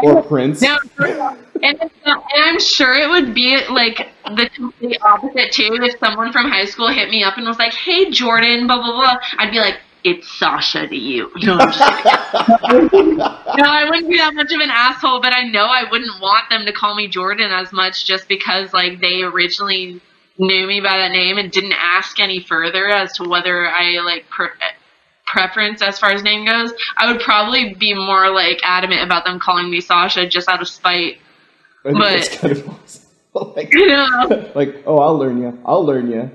[0.03, 0.63] or Prince?
[0.63, 5.79] No, and, and I'm sure it would be like the complete opposite too.
[5.81, 8.93] If someone from high school hit me up and was like, "Hey, Jordan," blah blah
[8.93, 11.31] blah, I'd be like, it's Sasha to you.
[11.43, 11.65] No, no,
[13.67, 16.67] I wouldn't be that much of an asshole, but I know I wouldn't want them
[16.67, 20.01] to call me Jordan as much just because like they originally
[20.39, 24.29] knew me by that name and didn't ask any further as to whether I like
[24.31, 24.49] pre-
[25.27, 26.73] preference as far as name goes.
[26.97, 30.69] I would probably be more like adamant about them calling me Sasha just out of
[30.69, 31.19] spite.
[31.85, 33.03] I but, that's kind of awesome.
[33.57, 35.59] like, you know, like, oh, I'll learn you.
[35.65, 36.31] I'll learn you.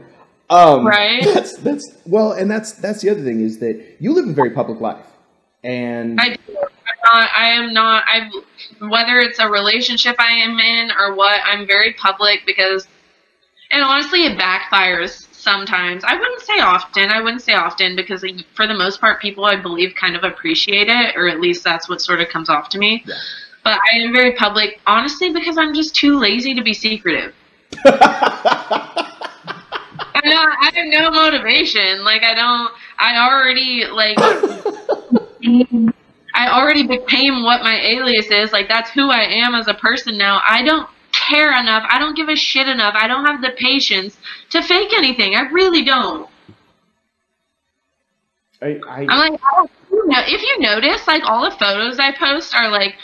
[0.49, 1.23] Um, right.
[1.33, 4.51] That's that's well, and that's that's the other thing is that you live a very
[4.51, 5.05] public life,
[5.63, 6.57] and I do.
[6.57, 8.03] I'm not, I am not.
[8.05, 8.29] I
[8.87, 12.87] whether it's a relationship I am in or what, I'm very public because,
[13.71, 16.03] and honestly, it backfires sometimes.
[16.03, 17.09] I wouldn't say often.
[17.09, 20.89] I wouldn't say often because for the most part, people I believe kind of appreciate
[20.89, 23.03] it, or at least that's what sort of comes off to me.
[23.05, 23.15] Yeah.
[23.63, 27.33] But I am very public, honestly, because I'm just too lazy to be secretive.
[29.99, 32.03] I have no motivation.
[32.03, 32.71] Like I don't.
[32.97, 34.17] I already like.
[36.37, 38.51] I already became what my alias is.
[38.51, 40.41] Like that's who I am as a person now.
[40.47, 41.83] I don't care enough.
[41.89, 42.93] I don't give a shit enough.
[42.97, 44.17] I don't have the patience
[44.49, 45.35] to fake anything.
[45.35, 46.29] I really don't.
[48.61, 52.11] I, I, am like, oh, you know, if you notice, like all the photos I
[52.11, 52.95] post are like,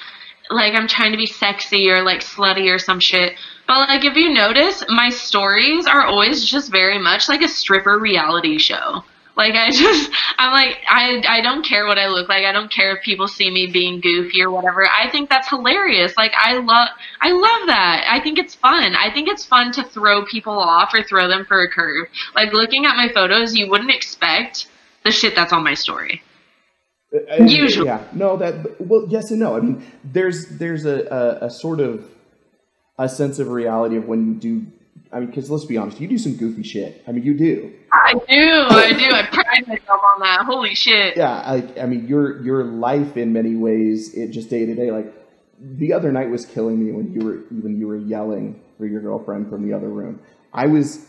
[0.51, 3.35] like I'm trying to be sexy or like slutty or some shit.
[3.67, 7.97] But like if you notice, my stories are always just very much like a stripper
[7.97, 9.03] reality show.
[9.37, 12.45] Like I just I'm like I I don't care what I look like.
[12.45, 14.87] I don't care if people see me being goofy or whatever.
[14.87, 16.15] I think that's hilarious.
[16.17, 16.89] Like I love
[17.21, 18.05] I love that.
[18.09, 18.95] I think it's fun.
[18.95, 22.07] I think it's fun to throw people off or throw them for a curve.
[22.35, 24.67] Like looking at my photos, you wouldn't expect
[25.03, 26.21] the shit that's on my story.
[27.39, 27.87] Usually.
[27.87, 28.03] Yeah.
[28.13, 29.57] No, that well yes and no.
[29.57, 32.05] I mean, there's there's a, a, a sort of
[32.97, 34.65] a sense of reality of when you do
[35.13, 37.03] I mean, because let's be honest, you do some goofy shit.
[37.07, 37.73] I mean, you do.
[37.91, 39.11] I do, I do.
[39.11, 40.45] I pride myself on that.
[40.45, 41.17] Holy shit.
[41.17, 44.91] Yeah, I, I mean, your your life in many ways, it just day to day.
[44.91, 45.13] Like
[45.59, 49.01] the other night was killing me when you were when you were yelling for your
[49.01, 50.21] girlfriend from the other room.
[50.53, 51.05] I was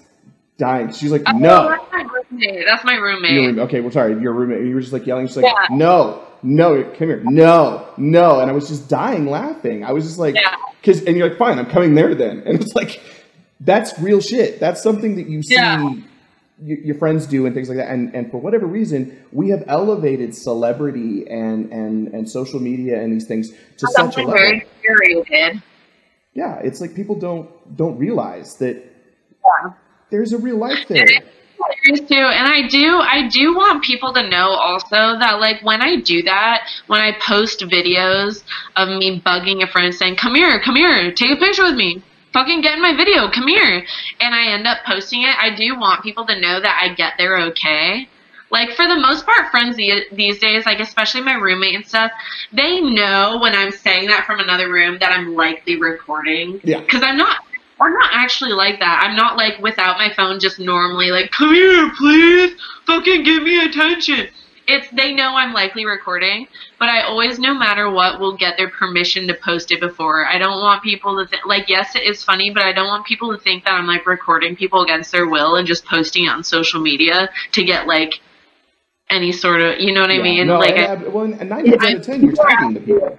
[0.58, 0.92] dying.
[0.92, 1.68] She's like, Oh, no.
[1.68, 2.64] that's my roommate.
[2.66, 3.30] That's my roommate.
[3.32, 4.66] Your roommate- okay, well, sorry, your roommate.
[4.66, 5.26] You were just like yelling.
[5.26, 5.76] She's like, Yeah.
[5.76, 9.84] no, no, come here, no, no, and I was just dying laughing.
[9.84, 10.54] I was just like, Yeah.
[10.80, 13.00] because, and you're like, fine, I'm coming there then, and it's like,
[13.60, 14.58] that's real shit.
[14.60, 15.54] That's something that you see.
[15.54, 15.92] Yeah.
[16.64, 20.32] Your friends do and things like that, and and for whatever reason, we have elevated
[20.32, 24.32] celebrity and and and social media and these things to such a level.
[24.34, 25.60] very curated.
[26.34, 29.72] Yeah, it's like people don't don't realize that Yeah.
[30.12, 31.08] There's a real life there.
[31.84, 35.96] Too, and I do, I do want people to know also that like when I
[35.96, 38.42] do that, when I post videos
[38.76, 42.02] of me bugging a friend saying, "Come here, come here, take a picture with me."
[42.32, 43.84] Fucking get in my video, come here.
[44.20, 45.36] And I end up posting it.
[45.38, 48.08] I do want people to know that I get there okay.
[48.50, 52.10] Like for the most part, friends these days, like especially my roommate and stuff,
[52.52, 56.60] they know when I'm saying that from another room that I'm likely recording.
[56.64, 56.80] Yeah.
[56.80, 57.38] Because I'm not,
[57.82, 59.02] I'm not actually like that.
[59.04, 62.54] I'm not like without my phone, just normally like, come here, please,
[62.86, 64.28] fucking give me attention.
[64.68, 66.46] It's they know I'm likely recording,
[66.78, 70.24] but I always, no matter what, will get their permission to post it before.
[70.24, 73.04] I don't want people to think like, yes, it is funny, but I don't want
[73.04, 76.28] people to think that I'm like recording people against their will and just posting it
[76.28, 78.20] on social media to get like
[79.10, 80.46] any sort of, you know what I mean?
[80.46, 83.18] No, like, I, I, well, and nine times out of ten, you're talking to people.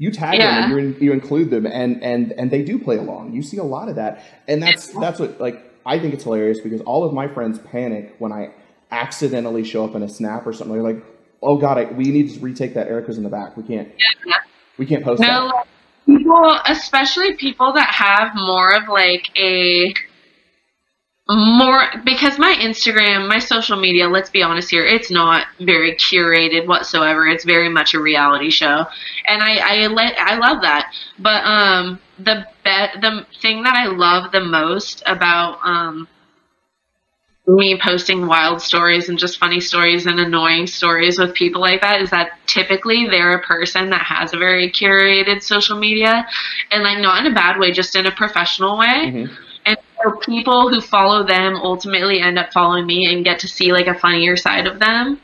[0.00, 0.62] You tag Yeah.
[0.62, 3.34] them, and you you include them, and and and they do play along.
[3.34, 6.58] You see a lot of that, and that's that's what like I think it's hilarious
[6.58, 8.52] because all of my friends panic when I
[8.90, 10.72] accidentally show up in a snap or something.
[10.72, 11.04] They're like,
[11.42, 12.88] "Oh God, I, we need to retake that.
[12.88, 13.58] Erica's in the back.
[13.58, 13.88] We can't.
[14.78, 15.66] We can't post No, that."
[16.06, 19.92] people, especially people that have more of like a
[21.30, 26.66] more because my Instagram, my social media, let's be honest here, it's not very curated
[26.66, 27.26] whatsoever.
[27.28, 28.86] It's very much a reality show,
[29.26, 30.90] and I I let I love that.
[31.18, 36.08] But um, the be- the thing that I love the most about um
[37.46, 42.00] me posting wild stories and just funny stories and annoying stories with people like that
[42.00, 46.24] is that typically they're a person that has a very curated social media
[46.70, 49.36] and like not in a bad way just in a professional way Mhm.
[50.02, 53.86] So people who follow them ultimately end up following me and get to see like
[53.86, 55.20] a funnier side of them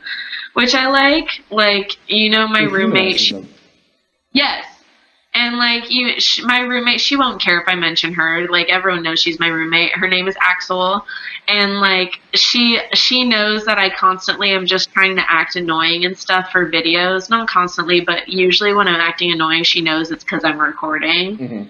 [0.53, 3.45] which i like like you know my roommate she.
[4.33, 4.65] Yes.
[5.33, 8.47] And like you, sh- my roommate, she won't care if I mention her.
[8.47, 9.91] Like everyone knows she's my roommate.
[9.93, 11.05] Her name is Axel,
[11.47, 16.17] and like she she knows that I constantly am just trying to act annoying and
[16.17, 17.29] stuff for videos.
[17.29, 21.67] Not constantly, but usually when I'm acting annoying, she knows it's because I'm recording Mhm.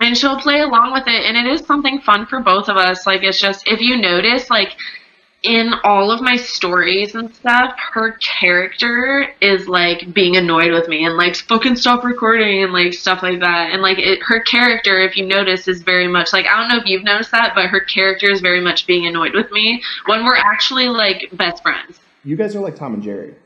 [0.00, 3.06] And she'll play along with it and it is something fun for both of us
[3.06, 4.72] like it's just if you notice like
[5.44, 11.04] in all of my stories and stuff her character is like being annoyed with me
[11.04, 14.98] and like fucking stop recording and like stuff like that and like it, her character
[15.00, 17.66] if you notice is very much like i don't know if you've noticed that but
[17.66, 22.00] her character is very much being annoyed with me when we're actually like best friends
[22.24, 23.36] You guys are like Tom and Jerry.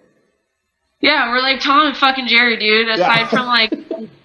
[1.00, 2.88] yeah, we're like Tom and fucking Jerry, dude.
[2.88, 3.28] Aside Yeah.
[3.28, 3.72] from like,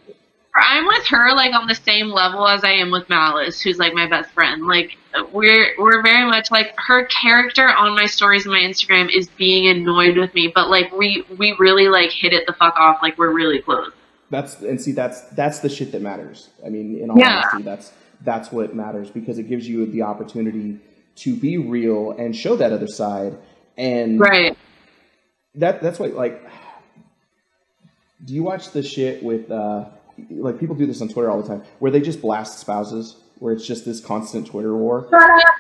[0.60, 3.94] I'm with her like on the same level as I am with Malice, who's like
[3.94, 4.66] my best friend.
[4.66, 4.98] Like
[5.32, 9.68] we're we're very much like her character on my stories and my Instagram is being
[9.68, 13.00] annoyed with me, but like we we really like hit it the fuck off.
[13.02, 13.92] Like we're really close.
[14.30, 16.50] That's and see that's that's the shit that matters.
[16.66, 17.38] I mean, in all Yeah.
[17.46, 20.80] honesty, that's that's what matters because it gives you the opportunity
[21.18, 23.38] to be real and show that other side.
[23.78, 24.58] And Right.
[25.56, 26.42] that that's what like.
[28.26, 29.86] Do you watch the shit with uh,
[30.30, 33.54] like people do this on Twitter all the time, where they just blast spouses, where
[33.54, 35.08] it's just this constant Twitter war.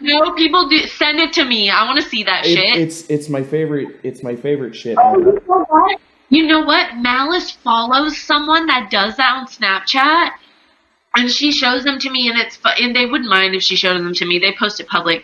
[0.02, 1.70] No, people do send it to me.
[1.70, 2.78] I want to see that It, shit.
[2.80, 4.00] it's it's my favorite.
[4.04, 4.98] It's my favorite shit.
[5.00, 6.00] Oh, you know what?
[6.30, 6.98] You know what?
[6.98, 10.32] Malice follows someone that does that on Snapchat,
[11.16, 13.76] and she shows them to me, and it's fu- and they wouldn't mind if she
[13.76, 14.40] showed them to me.
[14.40, 15.24] They post it public,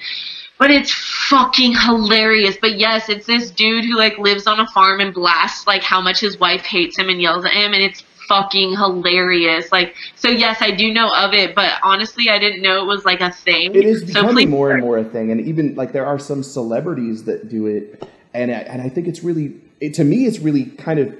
[0.59, 0.91] but it's
[1.29, 2.55] fucking hilarious.
[2.61, 5.99] But yes, it's this dude who like lives on a farm and blasts like how
[6.01, 9.71] much his wife hates him and yells at him, and it's fucking hilarious.
[9.71, 13.05] Like, so yes, I do know of it, but honestly, I didn't know it was
[13.05, 13.75] like a thing.
[13.75, 16.19] It is so becoming please, more and more a thing, and even like there are
[16.19, 20.25] some celebrities that do it, and I, and I think it's really it, to me
[20.25, 21.15] it's really kind of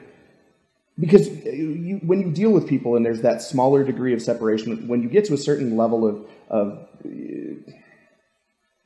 [1.00, 5.02] because you, when you deal with people and there's that smaller degree of separation, when
[5.02, 7.72] you get to a certain level of of uh,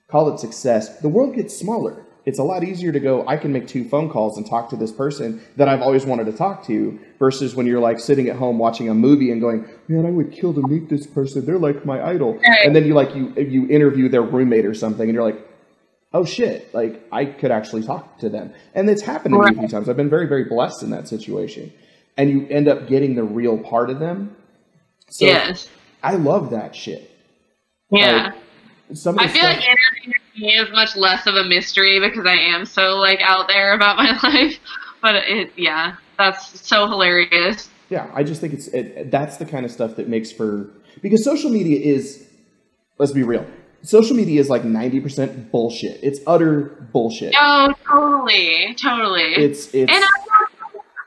[0.07, 3.53] call it success, the world gets smaller it's a lot easier to go, I can
[3.53, 6.65] make two phone calls and talk to this person that I've always wanted to talk
[6.65, 10.09] to versus when you're like sitting at home watching a movie and going, man, I
[10.09, 11.45] would kill to meet this person.
[11.45, 12.37] They're like my idol.
[12.43, 15.39] And then you like, you, you interview their roommate or something and you're like,
[16.13, 18.53] oh shit, like I could actually talk to them.
[18.75, 19.87] And it's happened to me a few times.
[19.87, 21.71] I've been very, very blessed in that situation.
[22.17, 24.35] And you end up getting the real part of them.
[25.09, 25.69] So yes.
[26.03, 27.09] I love that shit.
[27.89, 28.11] Yeah.
[28.11, 28.33] Like,
[28.93, 29.57] some I feel stuff,
[30.05, 33.73] like me is much less of a mystery because I am so like out there
[33.73, 34.57] about my life.
[35.01, 37.69] But it, yeah, that's so hilarious.
[37.89, 40.69] yeah, I just think it's it, that's the kind of stuff that makes for
[41.01, 42.27] because social media is
[42.97, 43.45] let's be real.
[43.83, 45.99] Social media is like 90% bullshit.
[46.03, 47.33] It's utter bullshit.
[47.39, 49.35] Oh, totally, totally.
[49.35, 50.45] It's it's and I,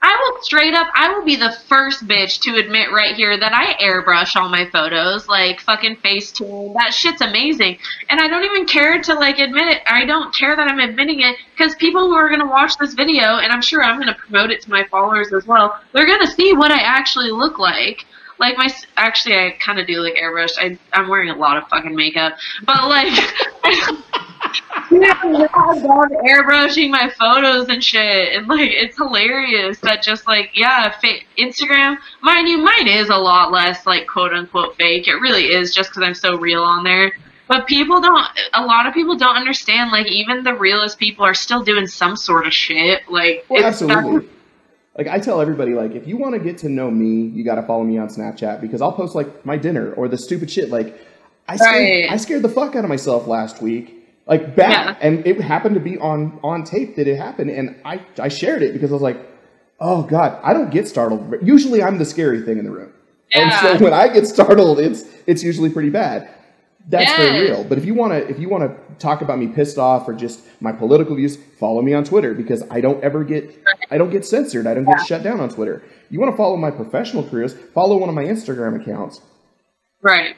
[0.03, 3.53] I will straight up, I will be the first bitch to admit right here that
[3.53, 6.73] I airbrush all my photos, like fucking Facetune.
[6.75, 7.77] That shit's amazing,
[8.09, 9.83] and I don't even care to like admit it.
[9.87, 13.37] I don't care that I'm admitting it because people who are gonna watch this video,
[13.39, 15.79] and I'm sure I'm gonna promote it to my followers as well.
[15.93, 18.07] They're gonna see what I actually look like.
[18.39, 20.53] Like my, actually, I kind of do like airbrush.
[20.57, 22.33] I, I'm wearing a lot of fucking makeup,
[22.65, 23.13] but like.
[24.91, 30.51] Yeah, I'm done airbrushing my photos and shit, and like it's hilarious that just like
[30.55, 35.07] yeah, fa- Instagram, mind you, mine is a lot less like quote unquote fake.
[35.07, 37.13] It really is just because I'm so real on there.
[37.47, 38.25] But people don't.
[38.55, 39.91] A lot of people don't understand.
[39.93, 43.03] Like even the realest people are still doing some sort of shit.
[43.11, 44.29] Like well, it's absolutely.
[44.97, 47.57] Like I tell everybody, like if you want to get to know me, you got
[47.57, 50.71] to follow me on Snapchat because I'll post like my dinner or the stupid shit.
[50.71, 50.99] Like
[51.49, 52.11] I scared, Right.
[52.11, 54.00] I scared the fuck out of myself last week,
[54.31, 54.97] like bad, Yeah.
[55.07, 58.63] and it happened to be on on tape that it happened, and I I shared
[58.63, 59.19] it because I was like,
[59.81, 61.35] oh god, I don't get startled.
[61.43, 62.93] Usually I'm the scary thing in the room,
[63.35, 66.31] and so when I get startled, it's it's usually pretty bad.
[66.89, 67.63] That's very real.
[67.63, 70.15] But if you want to, if you want to talk about me pissed off or
[70.15, 74.11] just my political views, follow me on Twitter because I don't ever get, I don't
[74.11, 74.67] get censored.
[74.67, 75.83] I don't get shut down on Twitter.
[76.09, 77.53] You want to follow my professional careers?
[77.75, 79.21] Follow one of my Instagram accounts.
[80.03, 80.35] right.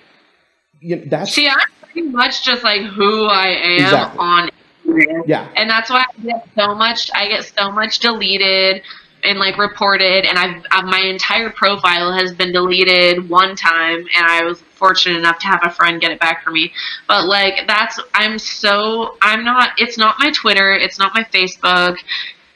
[0.80, 1.56] You know, that's See, I'm
[1.92, 4.18] pretty much just like who I am Exactly.
[4.18, 4.50] on
[4.86, 5.22] Instagram.
[5.26, 7.10] yeah, and that's why I get so much.
[7.14, 8.82] I get so much deleted
[9.24, 14.26] and like reported, and I've, i my entire profile has been deleted one time, and
[14.26, 16.72] I was fortunate enough to have a friend get it back for me.
[17.06, 19.70] But like that's I'm so I'm not.
[19.78, 20.72] It's not my Twitter.
[20.72, 21.96] It's not my Facebook.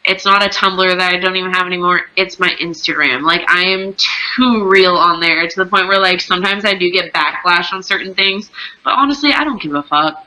[0.06, 2.02] It's not a Tumblr that I don't even have anymore.
[2.14, 3.22] It's my Instagram.
[3.22, 3.94] Like I am
[4.36, 7.82] too real on there to the point where like sometimes I do get backlash on
[7.82, 8.50] certain things,
[8.84, 10.24] but honestly, I don't give a fuck.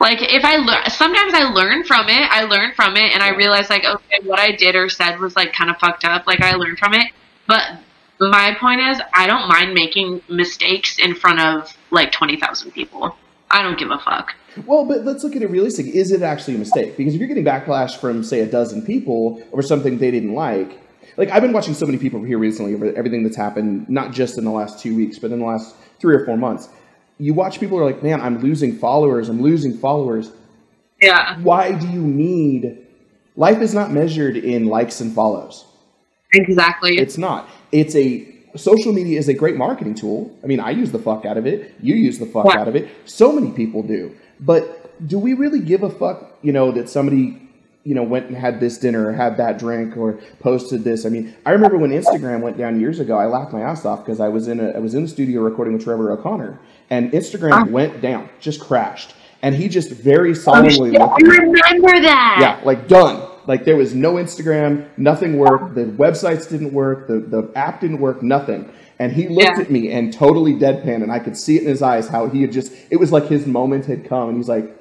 [0.00, 2.30] Like if I learn, sometimes I learn from it.
[2.30, 5.36] I learn from it, and I realize like, okay, what I did or said was
[5.36, 6.26] like kind of fucked up.
[6.26, 7.12] Like I learned from it,
[7.46, 7.62] but
[8.18, 13.16] my point is, I don't mind making mistakes in front of like twenty thousand people.
[13.50, 14.34] I don't give a fuck.
[14.66, 15.96] Well, but let's look at it realistically.
[15.96, 16.96] Is it actually a mistake?
[16.96, 20.78] Because if you're getting backlash from, say, a dozen people over something they didn't like,
[21.16, 24.38] like I've been watching so many people here recently over everything that's happened, not just
[24.38, 26.68] in the last two weeks, but in the last three or four months.
[27.18, 29.28] You watch people who are like, man, I'm losing followers.
[29.28, 30.32] I'm losing followers.
[31.00, 32.86] Yeah, Why do you need?
[33.36, 35.64] Life is not measured in likes and follows.
[36.32, 36.98] exactly.
[36.98, 37.48] It's not.
[37.72, 40.30] It's a social media is a great marketing tool.
[40.42, 41.74] I mean, I use the fuck out of it.
[41.80, 42.60] You use the fuck Yeah.
[42.60, 42.88] out of it.
[43.04, 44.12] So many people do.
[44.40, 47.40] But do we really give a fuck, you know, that somebody,
[47.84, 51.06] you know, went and had this dinner or had that drink or posted this?
[51.06, 54.04] I mean, I remember when Instagram went down years ago, I laughed my ass off
[54.04, 56.58] because I was in a I was in the studio recording with Trevor O'Connor
[56.90, 57.64] and Instagram ah.
[57.64, 59.14] went down, just crashed.
[59.42, 62.38] And he just very solemnly oh, I looked remember that.
[62.40, 63.26] yeah, like done.
[63.46, 65.74] Like there was no Instagram, nothing worked.
[65.74, 67.06] The websites didn't work.
[67.08, 68.22] The the app didn't work.
[68.22, 68.70] Nothing.
[68.98, 69.62] And he looked Yeah.
[69.62, 72.42] at me and totally deadpan, and I could see it in his eyes how he
[72.42, 72.72] had just.
[72.90, 74.76] It was like his moment had come, and he's like,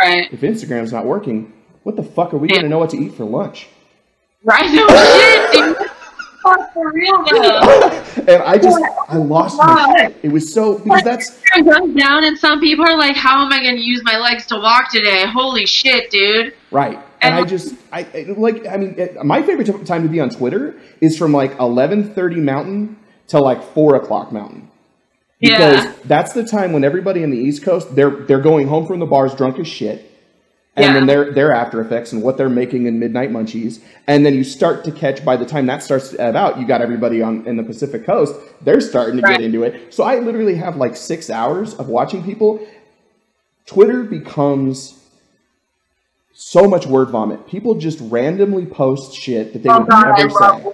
[0.00, 0.32] Right.
[0.32, 2.56] "If Instagram's not working, what the fuck are we Yeah.
[2.56, 3.68] gonna know what to eat for lunch?"
[4.44, 4.70] Right.
[6.44, 7.90] No shit, for real though.
[8.28, 8.78] and I just,
[9.08, 10.16] I lost my shit.
[10.22, 11.30] It was so because that's
[11.62, 14.46] goes down, and some people are like, "How am I going to use my legs
[14.46, 16.54] to walk today?" Holy shit, dude!
[16.70, 16.98] Right.
[17.20, 20.20] And I just, I I- like, I mean, it- my favorite t- time to be
[20.20, 22.96] on Twitter is from like eleven thirty Mountain
[23.28, 24.68] to like four o'clock Mountain,
[25.40, 25.92] because Yeah.
[26.04, 29.06] that's the time when everybody in the East Coast they're they're going home from the
[29.06, 30.10] bars drunk as shit,
[30.76, 30.92] and Yeah.
[30.94, 34.44] then their their after effects and what they're making in midnight munchies, and then you
[34.44, 35.24] start to catch.
[35.24, 38.06] By the time that starts to ebb out, you got everybody on in the Pacific
[38.06, 38.34] Coast.
[38.62, 39.38] They're starting to Right.
[39.38, 39.92] get into it.
[39.92, 42.60] So I literally have like six hours of watching people.
[43.66, 44.97] Twitter becomes
[46.40, 47.48] so much word vomit.
[47.48, 50.72] People just randomly post shit that they Oh would god, never say.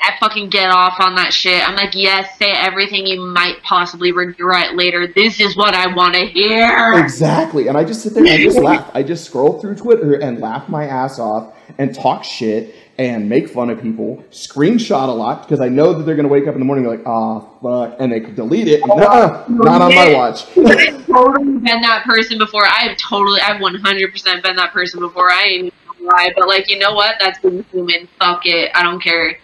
[0.00, 1.66] I fucking get off on that shit.
[1.66, 5.06] I'm like, yes, say everything you might possibly regret later.
[5.06, 6.92] This is what I want to hear.
[6.94, 7.68] Exactly.
[7.68, 8.90] And I just sit there and I just laugh.
[8.94, 13.48] I just scroll through Twitter and laugh my ass off and talk shit and make
[13.48, 16.54] fun of people, screenshot a lot because I know that they're going to wake up
[16.54, 18.82] in the morning and be like, oh, fuck, and they could delete it.
[18.84, 20.46] Oh, ah, Nuh-uh, not on my watch.
[20.58, 22.64] I've totally been that person before.
[22.64, 25.30] I have totally, I've 100% been that person before.
[25.30, 27.16] I ain't lie, but like, you know what?
[27.18, 28.08] That's being human.
[28.18, 28.70] Fuck it.
[28.74, 29.38] I don't care.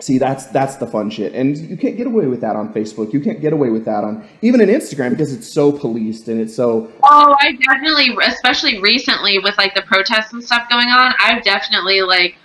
[0.00, 3.12] See, that's that's the fun shit, and you can't get away with that on Facebook.
[3.12, 6.40] You can't get away with that on even on Instagram because it's so policed and
[6.40, 6.90] it's so.
[7.02, 12.00] Oh, I definitely, especially recently with like the protests and stuff going on, I've definitely
[12.00, 12.36] like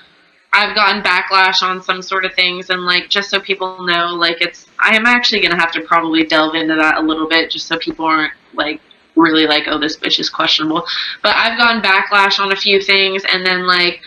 [0.56, 4.38] I've gotten backlash on some sort of things, and like just so people know, like
[4.40, 7.68] it's I am actually gonna have to probably delve into that a little bit, just
[7.68, 8.80] so people aren't like
[9.18, 10.86] really like, oh, this bitch is questionable.
[11.22, 14.00] But I've gotten backlash on a few things, and then like.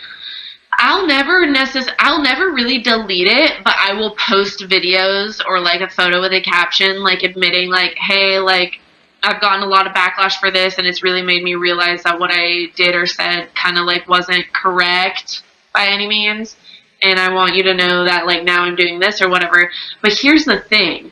[0.81, 5.81] I'll never necess- I'll never really delete it, but I will post videos or like
[5.81, 8.79] a photo with a caption like admitting like, hey, like
[9.21, 12.17] I've gotten a lot of backlash for this and it's really made me realize that
[12.17, 15.43] what I did or said kind of like wasn't correct
[15.73, 16.55] by any means
[17.01, 19.71] and I want you to know that like now I'm doing this or whatever.
[20.01, 21.11] But here's the thing.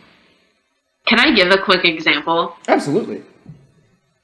[1.05, 2.55] Can I give a quick example?
[2.67, 3.23] Absolutely.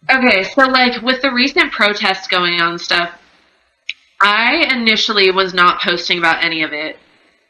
[0.09, 3.17] Okay, so like with the recent protests going on stuff,
[4.21, 6.97] I initially was not posting about any of it.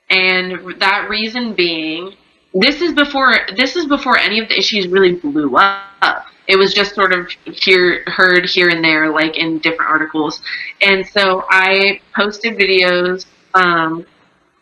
[0.09, 2.15] And that reason being
[2.53, 6.73] this is before this is before any of the issues really blew up it was
[6.73, 10.41] just sort of here heard here and there like in different articles.
[10.81, 14.05] And so i posted videos um,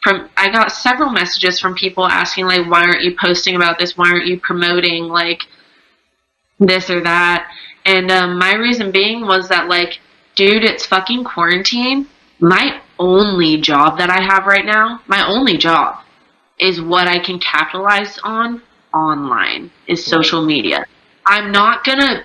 [0.02, 3.98] from i got several messages from people asking like why aren't you posting about this?
[3.98, 5.42] Why aren't you promoting like
[6.60, 7.52] this or that?
[7.86, 10.00] And um, my reason being was that like
[10.36, 12.08] dude it's fucking quarantine.
[12.40, 16.04] My only job that i have right now my only job
[16.60, 18.62] is what i can capitalize on
[18.94, 20.86] online is social media
[21.26, 22.24] I'm not gonna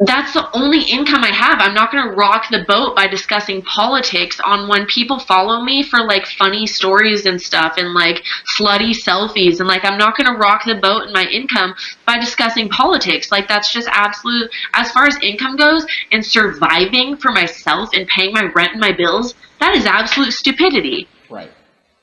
[0.00, 1.60] that's the only income I have.
[1.60, 5.84] I'm not going to rock the boat by discussing politics on when people follow me
[5.84, 8.24] for like funny stories and stuff and like
[8.58, 9.60] slutty selfies.
[9.60, 11.74] And like, I'm not going to rock the boat in my income
[12.06, 13.30] by discussing politics.
[13.30, 18.32] Like, that's just absolute, as far as income goes and surviving for myself and paying
[18.32, 21.06] my rent and my bills, that is absolute stupidity.
[21.30, 21.50] Right.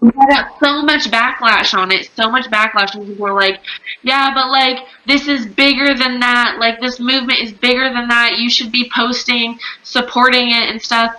[0.04, 3.62] Got so much backlash on it, so much backlash, and people were like,
[4.02, 6.58] "Yeah, but like this is bigger than that.
[6.60, 8.38] Like this movement is bigger than that.
[8.39, 11.14] You should be posting, supporting it, and stuff."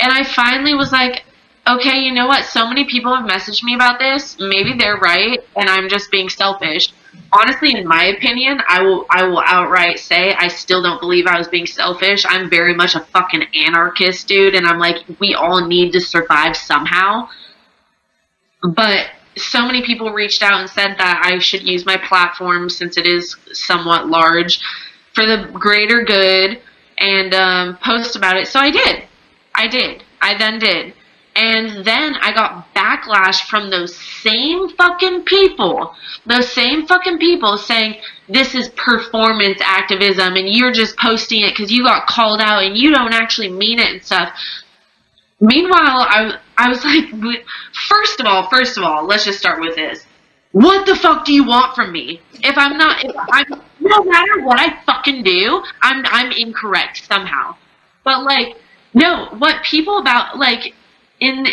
[0.00, 1.24] And I finally was like,
[1.66, 2.44] "Okay, you know what?
[2.44, 4.36] So many people have messaged me about this.
[4.38, 6.92] Maybe they're right, and I'm just being selfish."
[7.32, 11.38] Honestly, in my opinion, I will I will outright say I still don't believe I
[11.38, 12.26] was being selfish.
[12.28, 16.54] I'm very much a fucking anarchist, dude, and I'm like, we all need to survive
[16.54, 17.28] somehow
[18.62, 22.96] but so many people reached out and said that I should use my platform since
[22.96, 24.60] it is somewhat large
[25.14, 26.60] for the greater good
[26.98, 28.48] and um, post about it.
[28.48, 29.04] So I did.
[29.54, 30.02] I did.
[30.20, 30.94] I then did.
[31.34, 35.94] And then I got backlash from those same fucking people.
[36.24, 37.96] Those same fucking people saying
[38.26, 42.76] this is performance activism and you're just posting it because you got called out and
[42.76, 44.30] you don't actually mean it and stuff.
[45.40, 47.44] Meanwhile, I I was like,
[47.88, 50.04] first of all, first of all, let's just start with this.
[50.52, 52.20] What the fuck do you want from me?
[52.42, 57.56] If I'm not, if I'm, no matter what I fucking do, I'm I'm incorrect somehow.
[58.04, 58.56] But like,
[58.94, 60.72] no, what people about like
[61.20, 61.46] in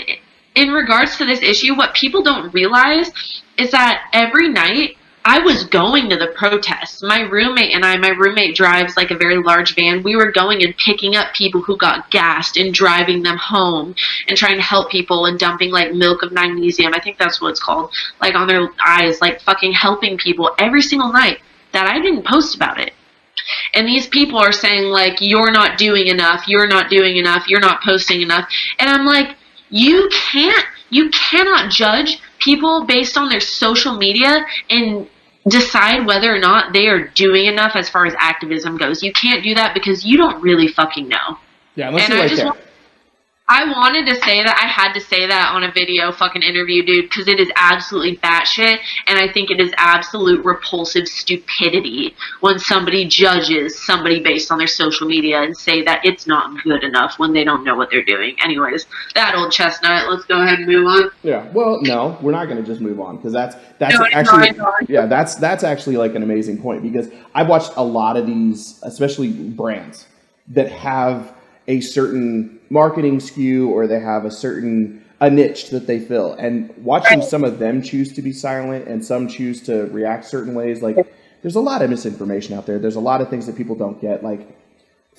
[0.55, 3.11] in regards to this issue, what people don't realize
[3.57, 4.95] is that every night
[5.25, 7.01] I was going to the protests.
[7.01, 10.03] My roommate and I, my roommate drives like a very large van.
[10.03, 13.95] We were going and picking up people who got gassed and driving them home
[14.27, 16.93] and trying to help people and dumping like milk of magnesium.
[16.93, 17.93] I think that's what it's called.
[18.21, 21.39] Like on their eyes, like fucking helping people every single night
[21.71, 22.93] that I didn't post about it.
[23.73, 26.47] And these people are saying like, you're not doing enough.
[26.47, 27.47] You're not doing enough.
[27.47, 28.49] You're not posting enough.
[28.77, 29.37] And I'm like,
[29.69, 35.07] you can't, you cannot judge people based on their social media and
[35.47, 39.03] decide whether or not they are doing enough as far as activism goes.
[39.03, 41.37] You can't do that because you don't really fucking know.
[41.75, 42.45] Yeah, unless and you're right there.
[42.45, 42.59] Want,
[43.49, 46.81] I wanted to say that I had to say that on a video fucking interview,
[46.85, 48.77] dude, because it is absolutely batshit,
[49.07, 54.67] and I think it is absolute repulsive stupidity when somebody judges somebody based on their
[54.67, 58.05] social media and say that it's not good enough when they don't know what they're
[58.05, 58.37] doing.
[58.41, 60.09] Anyways, that old chestnut.
[60.09, 61.11] Let's go ahead and move on.
[61.21, 61.45] Yeah.
[61.51, 64.51] Well, no, we're not going to just move on because that's that's no, actually
[64.87, 68.79] yeah that's that's actually like an amazing point because I've watched a lot of these,
[68.83, 70.07] especially brands
[70.47, 71.33] that have
[71.67, 76.33] a certain marketing skew or they have a certain a niche that they fill.
[76.33, 80.53] And watching some of them choose to be silent and some choose to react certain
[80.53, 80.97] ways, like
[81.41, 82.77] there's a lot of misinformation out there.
[82.79, 84.41] There's a lot of things that people don't get, like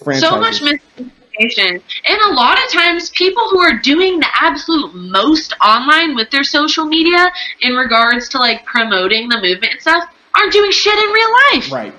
[0.02, 0.28] franchises.
[0.28, 1.82] So much misinformation.
[2.04, 6.44] And a lot of times, people who are doing the absolute most online with their
[6.44, 7.30] social media
[7.62, 10.04] in regards to like promoting the movement and stuff
[10.36, 11.72] aren't doing shit in real life.
[11.72, 11.94] right.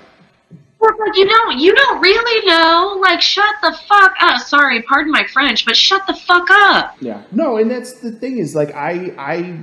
[0.80, 2.98] Like, you don't, you don't really know.
[3.00, 4.36] Like, shut the fuck up.
[4.38, 6.96] Oh, sorry, pardon my French, but shut the fuck up.
[7.00, 7.22] Yeah.
[7.32, 9.58] No, and that's the thing is like I I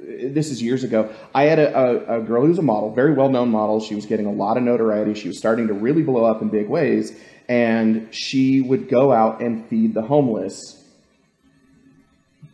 [0.00, 1.12] this is years ago.
[1.34, 3.80] I had a, a, a girl who was a model, very well known model.
[3.80, 5.14] She was getting a lot of notoriety.
[5.14, 9.40] She was starting to really blow up in big ways, and she would go out
[9.40, 10.84] and feed the homeless,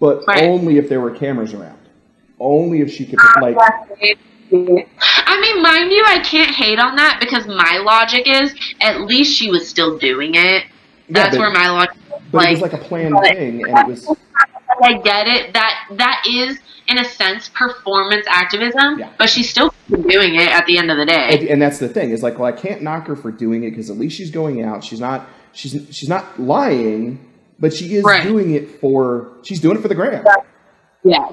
[0.01, 0.45] but Right.
[0.45, 1.79] only if there were cameras around.
[2.41, 3.57] Only if she could like
[5.27, 9.37] I mean, mind you, I can't hate on that because my logic is at least
[9.37, 10.65] she was still doing it.
[11.09, 11.97] That's but- were my logic.
[11.97, 12.03] is.
[12.11, 14.09] but it Like, was like a planned thing and it was
[14.83, 15.53] I get it.
[15.53, 16.59] That that is,
[16.89, 18.99] in a sense, performance activism.
[18.99, 19.13] Yeah.
[19.19, 21.39] But she's still doing it at the end of the day.
[21.39, 23.71] and, and that's the thing is like well i can't knock her for doing it
[23.71, 27.21] because at least she's going out she's not she's she's not lying
[27.61, 28.23] but she is Right.
[28.23, 30.25] doing it for she's doing it for the gram
[31.05, 31.29] yeah.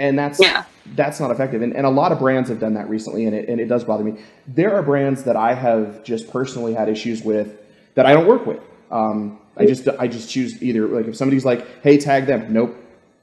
[0.00, 0.64] and that's Yeah.
[0.94, 1.62] That's not effective.
[1.62, 3.84] And, and a lot of brands have done that recently and it, and it does
[3.84, 4.20] bother me.
[4.48, 7.60] There are brands that i have just personally had issues with
[7.94, 8.60] that i don't work with.
[8.90, 12.52] Um, i just i just choose either like if somebody's like hey tag them.
[12.52, 12.76] Nope.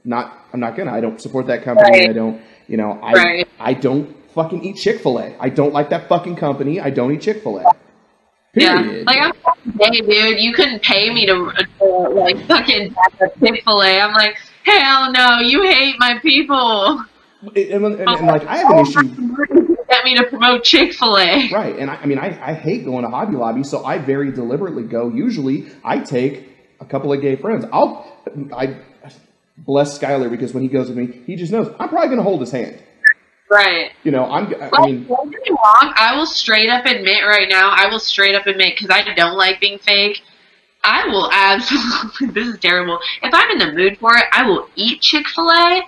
[0.04, 0.92] Not i'm not gonna.
[0.92, 1.90] I don't support that company.
[1.90, 2.10] Right.
[2.10, 3.48] i don't you know i Right.
[3.58, 5.36] i don't fucking eat chick-fil-a.
[5.40, 6.80] I don't like that fucking company.
[6.80, 7.64] I don't eat chick-fil-a.
[8.54, 9.06] Yeah, period.
[9.06, 9.32] Like I'm
[9.80, 12.94] hey dude, you couldn't pay me to, to like fucking
[13.40, 14.00] Chick Fil A.
[14.00, 17.04] I'm like, hell no, you hate my people.
[17.42, 19.36] and, and- and, like i have an oh, issue
[19.88, 21.50] Get me to promote Chick Fil A.
[21.50, 24.30] Right, and I, I mean, I, I hate going to Hobby Lobby, so I very
[24.30, 25.08] deliberately go.
[25.08, 27.64] Usually, I take a couple of gay friends.
[27.72, 28.06] I'll,
[28.56, 28.76] I
[29.58, 32.22] bless Skyler because when he goes with me, he just knows I'm probably going to
[32.22, 32.80] hold his hand.
[33.50, 33.90] Right.
[34.04, 34.46] You know, I'm.
[34.54, 35.92] I Like, mean, don't get me wrong.
[35.96, 37.70] I will straight up admit right now.
[37.74, 40.22] I will straight up admit because I don't like being fake.
[40.84, 42.28] I will absolutely.
[42.28, 43.00] This is terrible.
[43.22, 45.82] If I'm in the mood for it, I will eat Chick Fil A.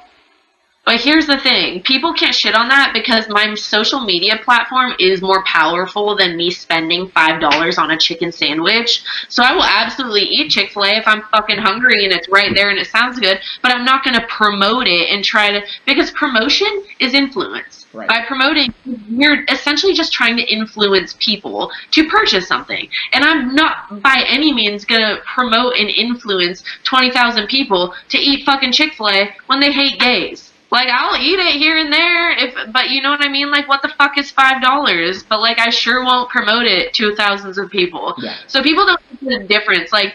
[0.84, 5.22] But here's the thing: people can't shit on that because my social media platform is
[5.22, 9.04] more powerful than me spending five dollars on a chicken sandwich.
[9.28, 12.52] So I will absolutely eat Chick Fil A if I'm fucking hungry and it's right
[12.54, 13.38] there and it sounds good.
[13.62, 17.86] But I'm not going to promote it and try to because promotion is influence.
[17.94, 18.08] Right.
[18.08, 22.88] By promoting, you're essentially just trying to influence people to purchase something.
[23.12, 28.46] And I'm not by any means going to promote and influence 20,000 people to eat
[28.46, 30.51] fucking Chick fil A when they hate gays.
[30.72, 33.50] Like I'll eat it here and there, if but you know what I mean.
[33.50, 35.22] Like what the fuck is five dollars?
[35.22, 38.14] But like I sure won't promote it to thousands of people.
[38.16, 38.38] Yeah.
[38.46, 39.92] So people don't see the difference.
[39.92, 40.14] Like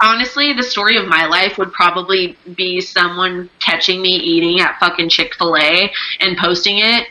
[0.00, 5.10] honestly, the story of my life would probably be someone catching me eating at fucking
[5.10, 5.88] Chick Fil A
[6.18, 7.06] and posting it,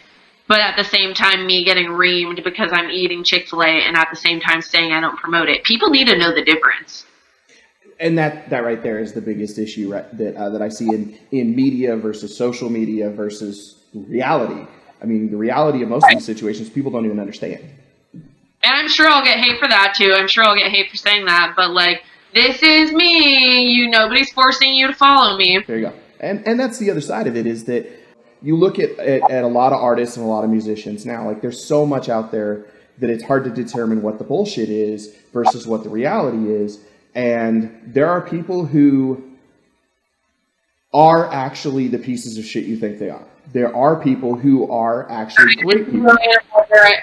[0.49, 3.95] but at the same time me getting reamed because I'm eating Chick Fil A, and
[3.95, 5.63] at the same time saying I don't promote it.
[5.63, 7.05] People need to know the difference.
[7.99, 10.87] And that that right there is the biggest issue right, that uh, that I see
[10.89, 14.67] in in media versus social media versus reality.
[15.01, 17.61] I mean, the reality of most of these situations, people don't even understand.
[18.13, 20.13] And I'm sure I'll get hate for that too.
[20.13, 23.71] I'm sure I'll get hate for saying that, but like this is me.
[23.71, 25.63] You nobody's forcing you to follow me.
[25.65, 25.93] There you go.
[26.19, 27.85] And and that's the other side of it is that
[28.41, 31.25] you look at, at, at a lot of artists and a lot of musicians now,
[31.25, 32.65] like there's so much out there
[32.99, 36.79] that it's hard to determine what the bullshit is versus what the reality is.
[37.15, 39.23] And there are people who
[40.93, 43.25] are actually the pieces of shit you think they are.
[43.51, 46.11] There are people who are actually great people.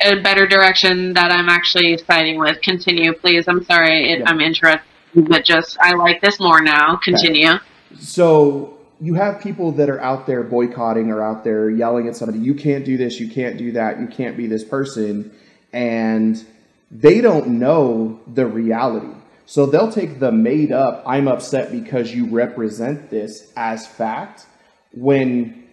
[0.02, 2.60] a better direction that I'm actually siding with.
[2.62, 3.46] Continue, please.
[3.46, 4.30] I'm sorry, it, Yeah.
[4.30, 4.82] I'm interested,
[5.14, 6.96] but just I like this more now.
[6.96, 7.58] Continue.
[7.98, 12.38] So you have people that are out there boycotting or out there yelling at somebody,
[12.38, 15.32] you can't do this, you can't do that, you can't be this person.
[15.72, 16.42] And
[16.90, 19.19] they don't know the reality.
[19.50, 24.46] So they'll take the made up, I'm upset because you represent this as fact,
[24.92, 25.64] when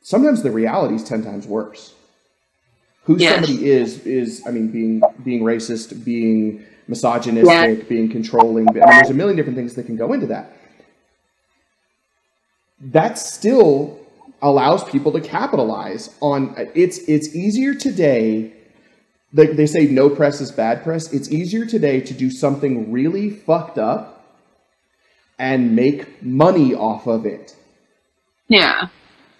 [0.00, 1.92] sometimes the reality is 10 times worse.
[3.06, 3.32] Who Yes.
[3.32, 8.68] somebody is, is, I mean, being, being racist, being misogynistic, being controlling.
[8.68, 10.52] I mean, there's a million different things that can go into that
[12.80, 13.98] that still
[14.40, 18.52] allows people to capitalize on it's it's easier today
[19.32, 23.30] they, they say no press is bad press it's easier today to do something really
[23.30, 24.24] fucked up
[25.38, 27.54] and make money off of it
[28.48, 28.88] Yeah.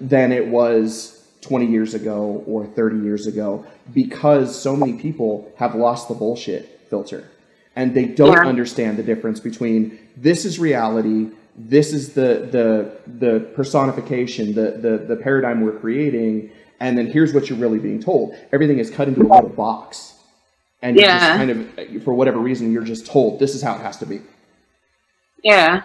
[0.01, 3.65] than it was 20 years ago or 30 years ago
[3.95, 7.25] because so many people have lost the bullshit filter
[7.77, 8.47] and they don't Yeah.
[8.49, 15.05] understand the difference between this is reality this is the the the personification, the the
[15.09, 16.51] the paradigm we're creating,
[16.81, 18.35] and then here's what you're really being told.
[18.53, 20.15] Everything is cut into a little box,
[20.83, 21.37] and Yeah.
[21.37, 24.21] kind of, for whatever reason, you're just told this is how it has to be.
[25.45, 25.83] Yeah.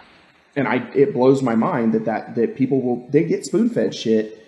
[0.56, 3.94] And I, it blows my mind that that that people will they get spoon fed
[3.94, 4.42] shit.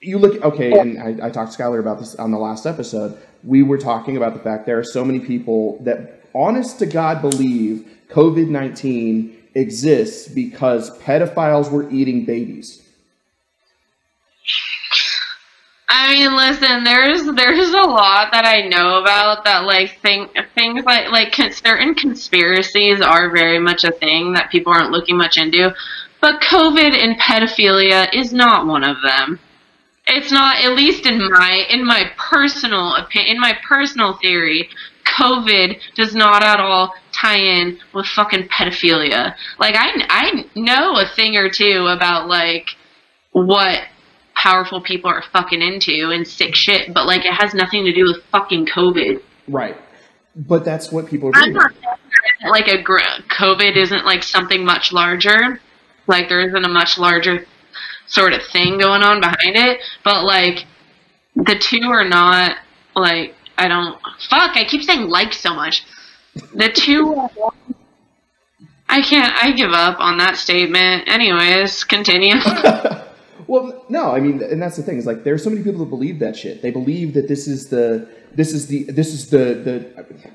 [0.00, 3.16] You look okay, and I, I talked to Skylar about this on the last episode.
[3.44, 7.20] We were talking about the fact there are so many people that, honest to God,
[7.20, 12.82] believe COVID nineteen exists because pedophiles were eating babies.
[15.90, 20.84] I mean, listen, there's there's a lot that I know about that like thing things
[20.84, 25.74] like like certain conspiracies are very much a thing that people aren't looking much into,
[26.20, 29.40] but COVID and pedophilia is not one of them.
[30.06, 34.68] It's not, at least in my in my personal opinion, in my personal theory,
[35.06, 39.34] COVID does not at all tie in with fucking pedophilia.
[39.58, 42.68] Like I I know a thing or two about like
[43.32, 43.80] what
[44.38, 48.04] powerful people are fucking into and sick shit, but like it has nothing to do
[48.04, 49.20] with fucking COVID.
[49.48, 49.76] Right.
[50.36, 51.72] But that's what people are I'm not
[52.48, 55.60] like a gr- COVID isn't like something much larger,
[56.06, 57.46] like there isn't a much larger
[58.06, 60.66] sort of thing going on behind it, but like
[61.34, 62.56] the two are not
[62.94, 63.98] like I don't
[64.30, 64.56] fuck.
[64.56, 65.84] I keep saying like so much.
[66.54, 67.28] The two.
[68.88, 69.34] I can't.
[69.42, 71.08] I give up on that statement.
[71.08, 72.36] Anyways, continue.
[73.48, 75.90] well, no, I mean, and that's the thing is like there's so many people that
[75.90, 76.60] believe that shit.
[76.60, 80.32] They believe that this is the this is the this is the the.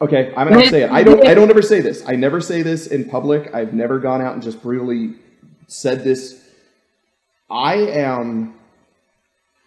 [0.00, 0.90] Okay, I'm gonna say it.
[0.92, 1.26] I don't.
[1.26, 2.04] I don't ever say this.
[2.06, 3.52] I never say this in public.
[3.52, 5.16] I've never gone out and just brutally
[5.66, 6.40] said this.
[7.50, 8.54] I am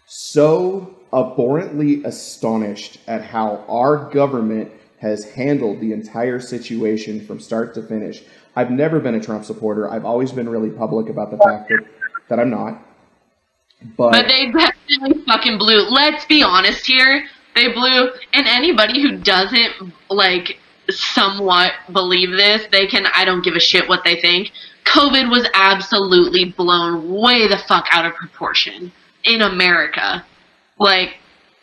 [0.08, 7.82] so abhorrently astonished at how our government has handled the entire situation from start to
[7.82, 8.24] finish.
[8.56, 9.89] I've never been a Trump supporter.
[9.89, 11.86] I've always been really public about the fact that,
[12.30, 12.82] that I'm not.
[13.97, 15.89] But, But they definitely fucking blew.
[15.89, 17.26] Let's be honest here.
[17.56, 20.58] They blew, and anybody who doesn't like
[20.89, 23.06] somewhat believe this, they can.
[23.14, 24.52] I don't give a shit what they think.
[24.86, 28.91] COVID was absolutely blown way the fuck out of proportion
[29.24, 30.26] in America.
[30.80, 31.16] Like,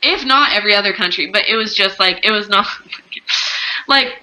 [0.03, 2.66] if not every other country, but it was just like it was not.
[3.89, 4.20] like,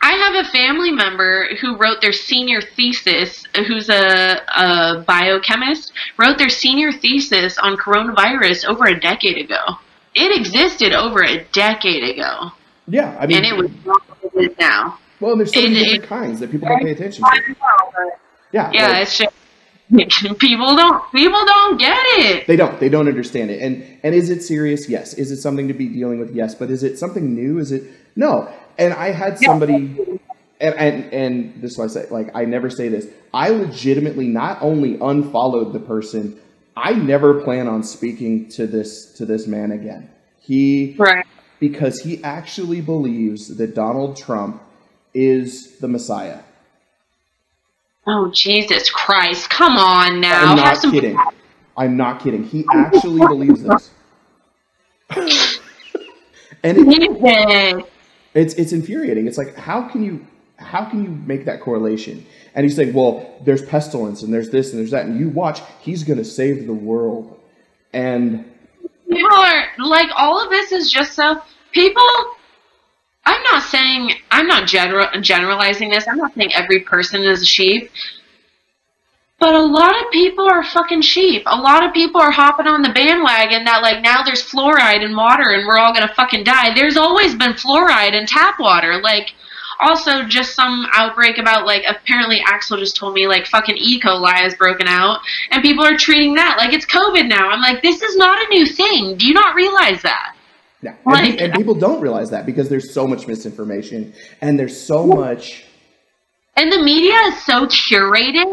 [0.00, 6.38] I have a family member who wrote their senior thesis, who's a, a biochemist, wrote
[6.38, 9.58] their senior thesis on coronavirus over a decade ago.
[10.14, 12.52] It existed over a decade ago,
[12.86, 14.02] yeah, I mean, and it was not
[14.34, 14.98] it now.
[15.20, 17.50] well, there's so many it- different kinds that people don't pay attention to.
[17.50, 18.10] know,
[18.52, 19.34] Yeah, yeah, like- it's just
[20.38, 22.46] people don't people don't get it.
[22.46, 22.78] They don't.
[22.80, 23.60] They don't understand it.
[23.62, 24.88] And and is it serious?
[24.88, 25.14] Yes.
[25.14, 26.34] Is it something to be dealing with?
[26.34, 26.54] Yes.
[26.54, 27.58] But is it something new?
[27.58, 27.84] Is it
[28.14, 28.52] no?
[28.78, 30.18] And I had somebody,
[30.60, 32.06] and and and this is what I say.
[32.10, 33.06] Like I never say this.
[33.34, 36.40] I legitimately not only unfollowed the person.
[36.76, 40.08] I never plan on speaking to this to this man again.
[40.40, 41.26] He Right.
[41.58, 44.62] because he actually believes that Donald Trump
[45.12, 46.38] is the Messiah.
[48.06, 49.50] Oh Jesus Christ!
[49.50, 50.52] Come on now.
[50.52, 51.18] I'm not some- kidding.
[51.76, 52.44] I'm not kidding.
[52.44, 53.90] He actually believes this.
[56.62, 57.86] and it.
[58.34, 59.26] It's it's infuriating.
[59.26, 60.26] It's like how can you
[60.56, 62.26] how can you make that correlation?
[62.54, 65.60] And he's saying, well, there's pestilence and there's this and there's that, and you watch,
[65.80, 67.38] he's to save the world.
[67.92, 68.44] And
[69.08, 71.40] People are like all of this is just so
[71.72, 72.02] people.
[73.24, 76.06] I'm not saying I'm not general generalizing this.
[76.06, 77.90] I'm not saying every person is a sheep.
[79.40, 81.44] But a lot of people are fucking sheep.
[81.46, 85.14] A lot of people are hopping on the bandwagon that like now there's fluoride in
[85.14, 86.74] water and we're all gonna fucking die.
[86.74, 89.00] There's always been fluoride in tap water.
[89.00, 89.32] Like
[89.80, 94.00] also just some outbreak about like apparently Axel just told me like fucking E.
[94.00, 95.20] coli has broken out
[95.52, 97.48] and people are treating that like it's COVID now.
[97.48, 99.16] I'm like, this is not a new thing.
[99.16, 100.34] Do you not realize that?
[100.82, 104.80] yeah, Like- pe- and people don't realize that because there's so much misinformation and there's
[104.80, 105.64] so much.
[106.58, 108.44] And the media is so curated.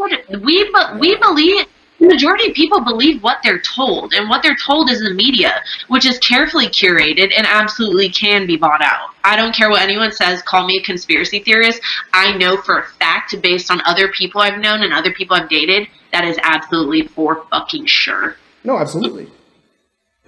[0.44, 1.66] We we believe
[1.98, 5.60] the majority of people believe what they're told, and what they're told is the media,
[5.88, 9.08] which is carefully curated and absolutely can be bought out.
[9.24, 10.40] I don't care what anyone says.
[10.42, 11.80] Call me a conspiracy theorist.
[12.12, 15.48] I know for a fact, based on other people I've known and other people I've
[15.48, 18.36] dated, that is absolutely for fucking sure.
[18.62, 19.28] No, absolutely.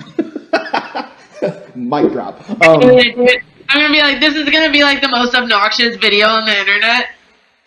[1.76, 2.50] Mic drop.
[2.50, 2.82] Um,
[3.70, 6.58] I'm gonna be like, this is gonna be like the most obnoxious video on the
[6.58, 7.10] internet.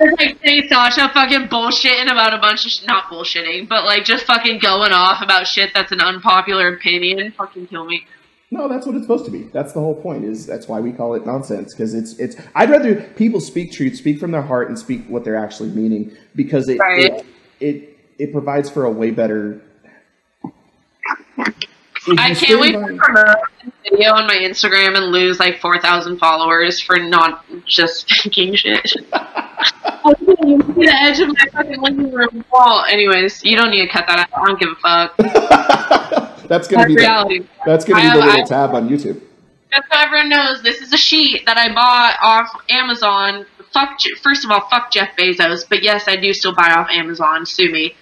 [0.00, 4.04] It's like Saint Sasha fucking bullshitting about a bunch of sh- not bullshitting, but like
[4.04, 7.32] just fucking going off about shit that's an unpopular opinion.
[7.32, 8.04] Fucking kill me.
[8.50, 9.44] No, that's what it's supposed to be.
[9.44, 10.24] That's the whole point.
[10.24, 12.36] Is that's why we call it nonsense because it's it's.
[12.54, 16.14] I'd rather people speak truth, speak from their heart, and speak what they're actually meaning
[16.34, 17.12] because it Right.
[17.12, 17.26] it,
[17.60, 19.62] it it provides for a way better.
[22.18, 26.98] I can't wait promote this video on my Instagram and lose like 4,000 followers for
[26.98, 28.80] not just speaking shit.
[29.12, 32.84] I can't see the edge of my fucking living room wall.
[32.88, 34.28] Anyways, you don't need to cut that out.
[34.36, 35.16] I don't give a fuck.
[36.48, 37.46] that's gonna That's be the, reality.
[37.64, 39.20] that's gonna be the little I- tab on YouTube.
[39.72, 43.44] Just so everyone knows, this is a sheet that I bought off Amazon.
[43.72, 45.68] Fuck, first of all, fuck Jeff Bezos.
[45.68, 47.44] But yes, I do still buy off Amazon.
[47.44, 47.96] Sue me.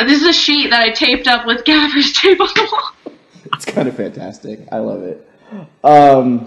[0.00, 2.90] This is a sheet that I taped up with gaffer's tape on the wall.
[3.54, 4.60] It's kind of fantastic.
[4.72, 5.28] I love it.
[5.84, 6.46] Um,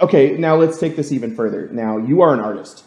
[0.00, 1.68] okay, now let's take this even further.
[1.72, 2.84] Now you are an artist.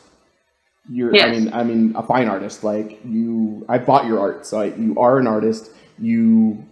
[0.90, 2.64] You're, I mean, I mean, a fine artist.
[2.64, 5.72] Like you, I bought your art, so I, you are an artist.
[5.98, 6.64] You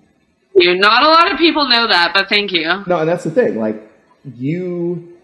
[0.55, 2.84] You, not a lot of people know that, but thank you.
[2.86, 3.57] no, and that's the thing.
[3.57, 3.91] Like
[4.36, 5.18] you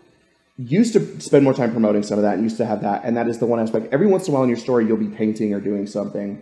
[0.58, 3.16] used to spend more time promoting some of that, and used to have that, and
[3.16, 3.94] that is the one aspect.
[3.94, 6.42] Every once in a while in your story, you'll be painting or doing something,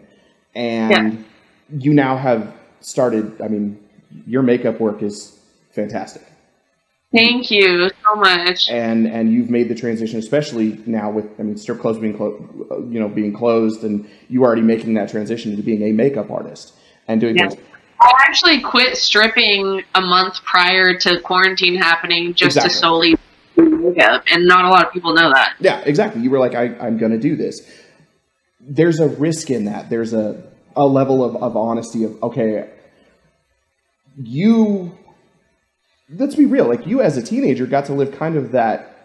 [0.56, 1.26] and
[1.70, 3.42] you now have started.
[3.42, 3.78] I mean,
[4.26, 5.38] your makeup work is
[5.72, 6.24] fantastic.
[7.14, 8.70] Thank you so much.
[8.70, 12.68] and and you've made the transition, especially now with I mean strip clubs being clo-
[12.70, 16.30] uh, you know being closed, and you already making that transition to being a makeup
[16.30, 16.74] artist
[17.08, 17.50] and doing Yeah.
[17.50, 17.62] things.
[18.02, 22.70] I actually quit stripping a month prior to quarantine happening just Exactly.
[22.70, 23.16] to solely
[23.56, 25.54] do makeup, and not a lot of people know that.
[25.60, 26.22] Yeah, exactly.
[26.22, 27.60] You were like, I, I'm going to do this.
[28.60, 29.90] There's a risk in that.
[29.90, 30.44] There's a
[30.76, 32.70] a level of, of honesty of okay,
[34.18, 34.98] you.
[36.10, 36.68] Let's be real.
[36.68, 38.98] Like you, as a teenager, got to live kind of that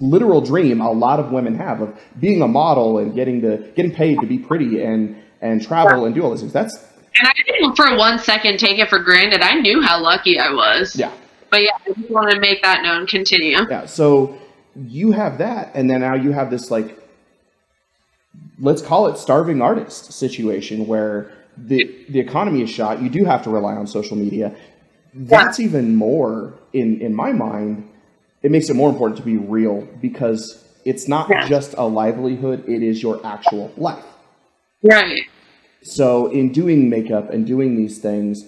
[0.00, 3.94] literal dream a lot of women have of being a model and getting to getting
[3.94, 6.52] paid to be pretty and and travel and do all these things.
[6.52, 9.40] That's And I didn't for one second take it for granted.
[9.40, 10.94] I knew how lucky I was.
[10.96, 11.12] yeah.
[11.50, 13.06] But yeah, I just want to make that known.
[13.06, 13.58] Continue.
[13.70, 13.86] Yeah.
[13.86, 14.38] So
[14.76, 16.98] you have that, and then now you have this like,
[18.58, 21.32] let's call it starving artist situation where
[21.66, 23.02] the the economy is shot.
[23.02, 24.54] You do have to rely on social media.
[25.14, 27.88] That's even more in in my mind.
[28.42, 31.46] It makes it more important to be real because it's not Yeah.
[31.48, 34.04] just a livelihood; it is your actual life.
[34.82, 35.22] Right.
[35.82, 38.44] So, in doing makeup and doing these things,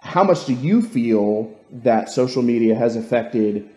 [0.00, 3.68] how much do you feel that social media has affected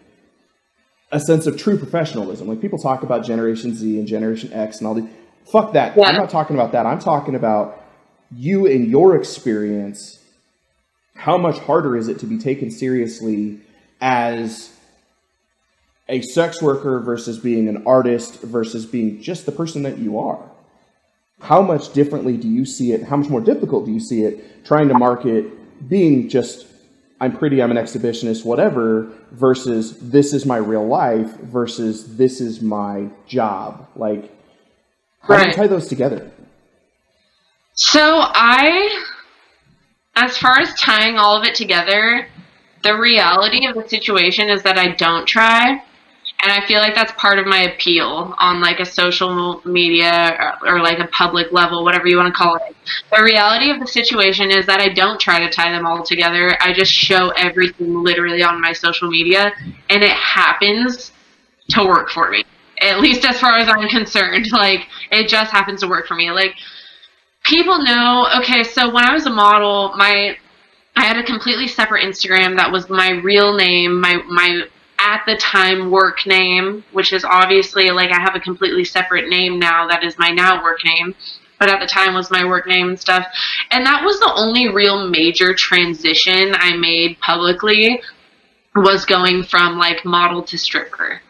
[1.12, 2.48] a sense of true professionalism?
[2.48, 5.08] Like people talk about Generation Z and Generation X and all the
[5.52, 5.98] fuck that.
[5.98, 6.06] Yeah.
[6.08, 6.86] I'm not talking about that.
[6.86, 7.82] I'm talking about
[8.32, 10.24] you and your experience.
[11.16, 13.60] How much harder is it to be taken seriously
[14.02, 14.76] as
[16.08, 20.50] a sex worker versus being an artist versus being just the person that you are?
[21.42, 23.04] how much differently do you see it?
[23.04, 25.46] How much more difficult do you see it trying to market
[25.88, 26.68] being just
[27.22, 32.62] I'm pretty, I'm an exhibitionist, whatever, versus this is my real life versus this is
[32.62, 33.90] my job?
[33.96, 34.32] Like,
[35.22, 36.32] how do you tie those together?
[37.80, 39.06] So I,
[40.18, 42.28] as far as tying all of it together,
[42.84, 45.82] the reality of the situation is that I don't try.
[46.44, 50.76] And I feel like that's part of my appeal on like a social media or,
[50.76, 52.76] or like a public level, whatever you want to call it.
[53.16, 56.58] The reality of the situation is that I don't try to tie them all together.
[56.60, 59.54] I just show everything literally on my social media,
[59.90, 61.14] and it happens
[61.70, 62.44] to work for me.
[62.82, 66.30] At least as far as I'm concerned, like it just happens to work for me.
[66.30, 66.56] Like
[67.44, 70.36] people know okay so when i was a model my
[70.96, 74.62] i had a completely separate instagram that was my real name my my
[75.00, 79.58] at the time work name which is obviously like i have a completely separate name
[79.58, 81.16] now that is my now work name
[81.60, 83.28] but at the time was my work name and stuff.
[83.70, 88.02] And that was the only real major transition i made publicly
[88.76, 91.22] was going from like model to stripper.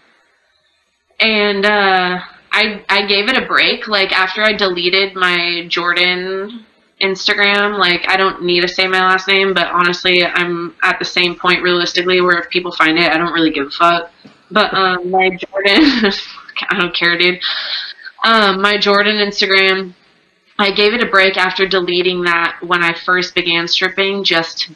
[1.19, 2.19] And uh
[2.51, 3.87] I I gave it a break.
[3.87, 6.65] Like after I deleted my Jordan
[7.01, 11.05] Instagram, like I don't need to say my last name, but honestly, I'm at the
[11.05, 14.11] same point realistically where if people find it, I don't really give a fuck.
[14.51, 16.11] But um, my Jordan,
[16.69, 17.39] I don't care, dude.
[18.23, 19.93] Um, my Jordan Instagram,
[20.57, 24.75] I gave it a break after deleting that when I first began stripping, just to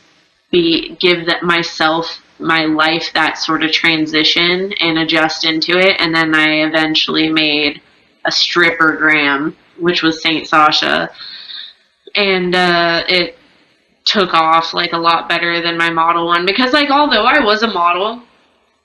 [0.51, 5.99] be give that myself my life that sort of transition and adjust into it.
[5.99, 7.81] And then I eventually made
[8.25, 11.09] a stripper gram which was Saint Sasha.
[12.15, 13.37] And uh, it
[14.05, 17.63] took off like a lot better than my model one because like although I was
[17.63, 18.21] a model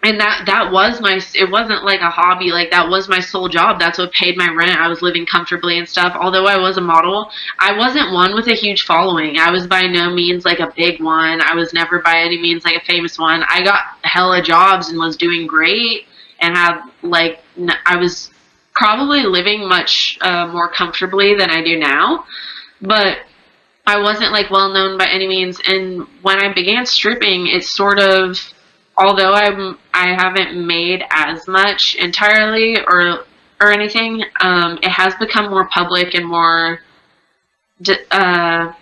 [0.02, 3.48] and that that was my it wasn't like a hobby like that was my sole
[3.48, 3.80] job.
[3.80, 4.78] That's what paid my rent.
[4.78, 6.16] I was living comfortably and stuff.
[6.18, 7.28] Although i was a model
[7.58, 9.38] i wasn't one with a huge following.
[9.38, 11.40] I was by no means like a big one.
[11.42, 13.42] I was never by any means like a famous one.
[13.48, 16.06] I got hella jobs and was doing great
[16.40, 17.42] and had like
[17.84, 18.30] i was
[18.74, 22.24] probably living much uh, more comfortably than i do now.
[22.80, 23.18] But
[23.84, 25.60] i wasn't like well known by any means.
[25.66, 28.38] And when i began stripping it sort of
[28.98, 33.24] although I'm I haven't made as much entirely or
[33.60, 36.80] or anything, um, it has become more public and more.
[38.10, 38.72] Uh,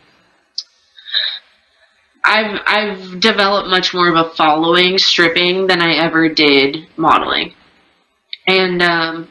[2.25, 7.55] I've I've developed much more of a following stripping than I ever did modeling,
[8.47, 9.29] and um,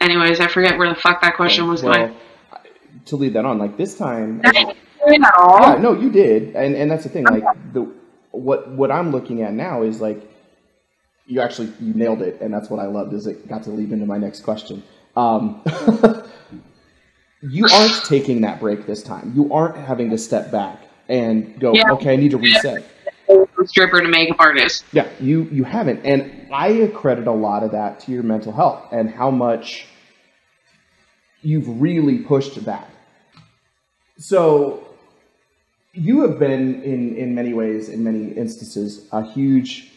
[0.00, 2.16] anyways, I forget where the fuck that question was well, going.
[3.06, 4.42] To lead that on, like this time.
[4.42, 4.74] Did I
[5.14, 5.60] at all?
[5.60, 7.24] Yeah, no, you did, and and that's the thing.
[7.24, 7.90] Like the
[8.30, 10.30] what what I'm looking at now is like
[11.26, 13.12] you actually you nailed it, and that's what I loved.
[13.12, 14.82] Is it got to lead into my next question.
[15.16, 15.62] Um,
[17.42, 19.32] you aren't taking that break this time.
[19.34, 21.90] You aren't having to step back and go, yeah.
[21.92, 22.84] okay, I need to reset.
[23.64, 24.84] Stripper to makeup artist.
[24.92, 28.88] Yeah, you you haven't, and I accredit a lot of that to your mental health
[28.90, 29.86] and how much
[31.42, 32.88] you've really pushed that.
[34.18, 34.89] So
[35.92, 39.90] you have been in in many ways in many instances a huge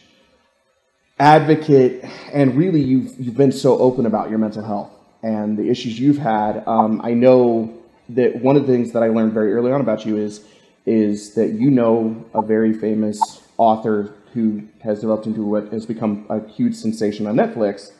[1.19, 4.91] advocate and really you've you've been so open about your mental health
[5.21, 6.63] and the issues you've had.
[6.67, 7.73] Um, i know
[8.09, 10.43] that one of the things that i learned very early on about you is
[10.85, 16.25] is that you know a very famous author who has developed into what has become
[16.29, 17.91] a huge sensation on netflix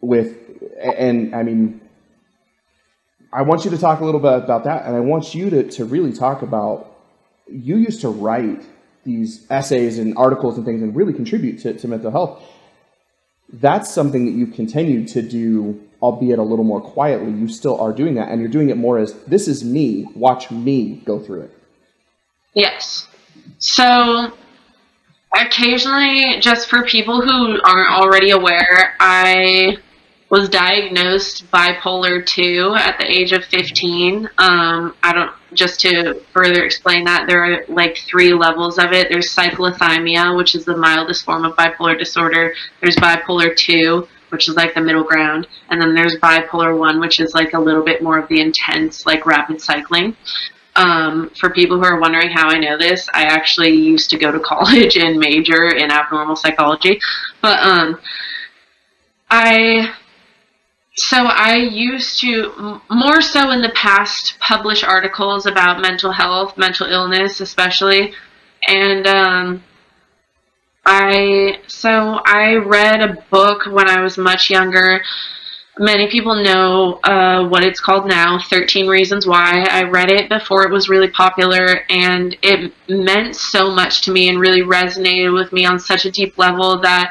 [0.00, 0.36] with
[0.80, 1.80] and i mean
[3.36, 5.68] I want you to talk a little bit about that, and I want you to,
[5.70, 6.93] to really talk about
[7.48, 8.64] you used to write
[9.04, 12.42] these essays and articles and things and really contribute to, to mental health.
[13.52, 17.30] That's something that you've continued to do, albeit a little more quietly.
[17.30, 20.50] You still are doing that, and you're doing it more as this is me, watch
[20.50, 21.58] me go through it.
[22.54, 23.06] Yes.
[23.58, 24.32] So
[25.36, 29.76] occasionally, just for people who aren't already aware, I
[30.30, 34.26] was diagnosed bipolar 2 at the age of 15.
[34.38, 39.08] Um, I don't, just to further explain that, there are like three levels of it.
[39.10, 42.54] There's cyclothymia, which is the mildest form of bipolar disorder.
[42.80, 45.46] There's bipolar 2, which is like the middle ground.
[45.70, 49.06] And then there's bipolar 1, which is like a little bit more of the intense,
[49.06, 50.16] like rapid cycling.
[50.76, 54.32] Um, for people who are wondering how I know this, I actually used to go
[54.32, 56.98] to college and major in abnormal psychology.
[57.40, 58.00] But um,
[59.30, 59.94] I
[60.96, 66.86] so I used to more so in the past publish articles about mental health, mental
[66.86, 68.12] illness, especially,
[68.68, 69.64] and um,
[70.86, 75.02] I so I read a book when I was much younger.
[75.76, 79.66] Many people know uh, what it's called now, 13 Reasons Why.
[79.68, 84.28] I read it before it was really popular, and it meant so much to me
[84.28, 87.10] and really resonated with me on such a deep level that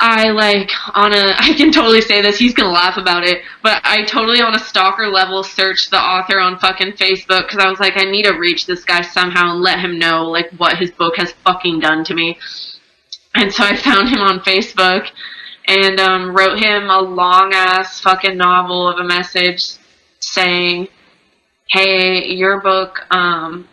[0.00, 3.80] I like on a I can totally say this, he's gonna laugh about it, but
[3.84, 7.78] I totally on a stalker level searched the author on fucking Facebook because I was
[7.78, 10.90] like, I need to reach this guy somehow and let him know like what his
[10.90, 12.38] book has fucking done to me.
[13.34, 15.08] And so I found him on Facebook
[15.68, 19.76] and um, wrote him a long ass fucking novel of a message
[20.18, 20.88] saying,
[21.68, 23.68] Hey, your book um,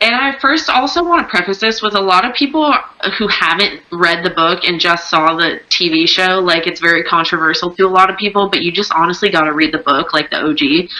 [0.00, 2.74] and I first also want to preface this with a lot of people
[3.18, 6.38] who haven't read the book and just saw the TV show.
[6.38, 9.54] Like, it's very controversial to a lot of people, but you just honestly got to
[9.54, 10.90] read the book, like the OG.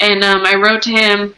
[0.00, 1.34] And um, I wrote to him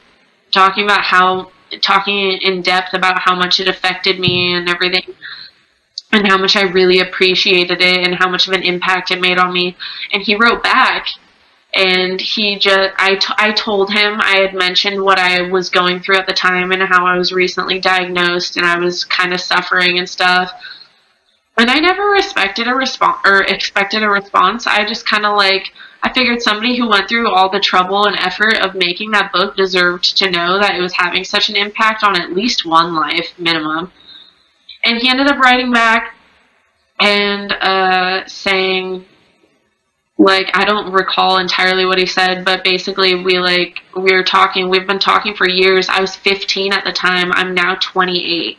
[0.51, 5.15] talking about how, talking in depth about how much it affected me and everything,
[6.11, 9.39] and how much I really appreciated it and how much of an impact it made
[9.39, 9.77] on me.
[10.13, 11.07] And he wrote back
[11.75, 16.01] and he just I, t- I told him i had mentioned what i was going
[16.01, 19.41] through at the time and how i was recently diagnosed and i was kind of
[19.41, 20.53] suffering and stuff.
[21.59, 24.67] And i never respected a response or expected a response.
[24.67, 28.17] I just kind of like i figured somebody who went through all the trouble and
[28.19, 32.05] effort of making that book deserved to know that it was having such an impact
[32.05, 33.91] on at least one life minimum.
[34.85, 36.15] And he ended up writing back
[37.01, 39.05] and uh, saying
[40.19, 44.71] like I don't recall entirely what he said, but basically we like we were talking.
[44.71, 45.89] We've been talking for years.
[45.89, 47.31] I was 15 at the time.
[47.33, 48.59] I'm now 28,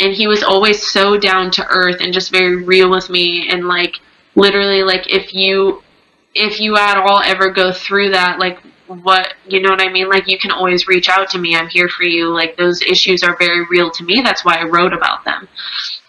[0.00, 3.48] and he was always so down to earth and just very real with me.
[3.48, 3.96] And like
[4.34, 5.82] literally, like if you
[6.34, 10.10] if you at all ever go through that, like what you know what I mean?
[10.10, 11.56] Like you can always reach out to me.
[11.56, 12.28] I'm here for you.
[12.28, 14.20] Like those issues are very real to me.
[14.22, 15.48] That's why I wrote about them.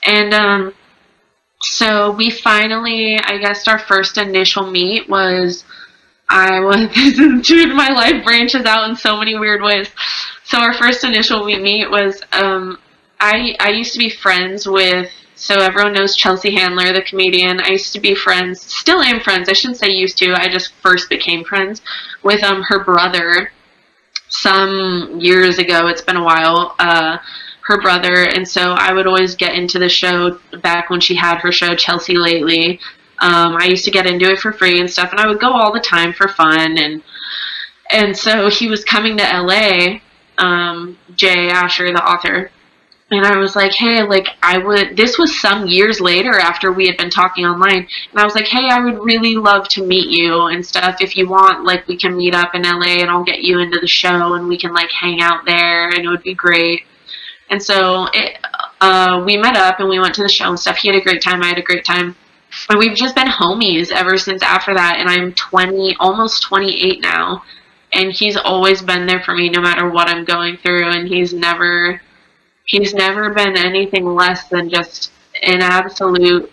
[0.03, 0.73] And um,
[1.66, 5.63] so we finally, I guess, our first initial meet was.
[6.28, 9.89] I was, this is dude, my life branches out in so many weird ways.
[10.43, 12.80] So our first initial meet was, um,
[13.20, 17.59] I, I used to be friends with so everyone knows Chelsea Handler, the comedian.
[17.59, 19.49] I used to be friends, still am friends.
[19.49, 20.34] I shouldn't say used to.
[20.34, 21.82] I just first became friends
[22.24, 23.51] with um her brother
[24.30, 25.88] some years ago.
[25.88, 26.76] It's been a while.
[26.80, 27.18] Uh,
[27.66, 31.39] her brother, and so I would always get into the show back when she had
[31.39, 32.80] her show Chelsea Lately.
[33.20, 35.51] Um, I used to get into it for free and stuff, and I would go
[35.51, 36.78] all the time for fun.
[36.78, 37.01] And
[37.89, 39.99] and so he was coming to LA.
[40.38, 42.51] Um, Jay Asher, the author,
[43.09, 44.95] and I was like, hey, like I would.
[44.95, 48.47] This was some years later after we had been talking online, and I was like,
[48.47, 50.97] hey, I would really love to meet you and stuff.
[51.01, 53.80] If you want, like we can meet up in LA, and I'll get you into
[53.80, 56.84] the show, and we can like hang out there, and it would be great.
[57.50, 58.38] And so it,
[58.82, 60.78] uh, we met up, and we went to the show and stuff.
[60.78, 61.41] He had a great time.
[61.43, 62.16] I had a great time.
[62.70, 64.98] And we've just been homies ever since after that.
[65.00, 67.43] And I'm 20, almost 28 now.
[67.93, 70.89] And he's always been there for me no matter what I'm going through.
[70.89, 72.02] And he's never
[72.66, 75.12] he's never been anything less than just
[75.43, 76.52] an absolute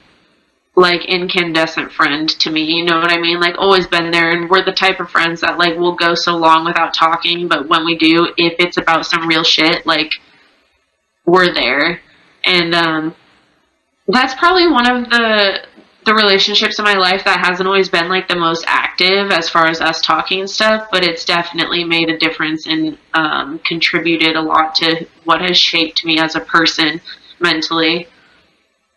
[0.74, 4.48] like incandescent friend to me you know what i mean like always been there and
[4.48, 7.84] we're the type of friends that like will go so long without talking but when
[7.84, 10.10] we do if it's about some real shit like
[11.26, 12.00] we're there
[12.44, 13.14] and um
[14.08, 15.62] that's probably one of the
[16.04, 19.66] the relationships in my life that hasn't always been like the most active as far
[19.66, 24.40] as us talking and stuff, but it's definitely made a difference and um, contributed a
[24.40, 27.00] lot to what has shaped me as a person
[27.38, 28.08] mentally.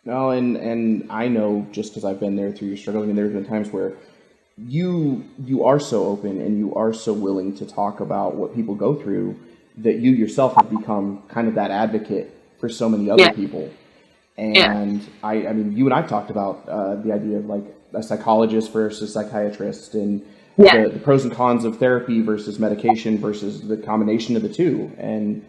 [0.04, 3.02] No, and and I know just because I've been there through your struggle.
[3.02, 3.94] I mean, there's been times where
[4.56, 8.74] you you are so open and you are so willing to talk about what people
[8.74, 9.38] go through
[9.78, 13.32] that you yourself have become kind of that advocate for so many other yeah.
[13.32, 13.70] people
[14.38, 14.98] and yeah.
[15.22, 17.64] I, I mean, you and I talked about uh, the idea of like
[17.94, 20.24] a psychologist versus a psychiatrist and
[20.58, 20.84] yeah.
[20.84, 24.92] the, the, pros and cons of therapy versus medication versus the combination of the two.
[24.98, 25.44] And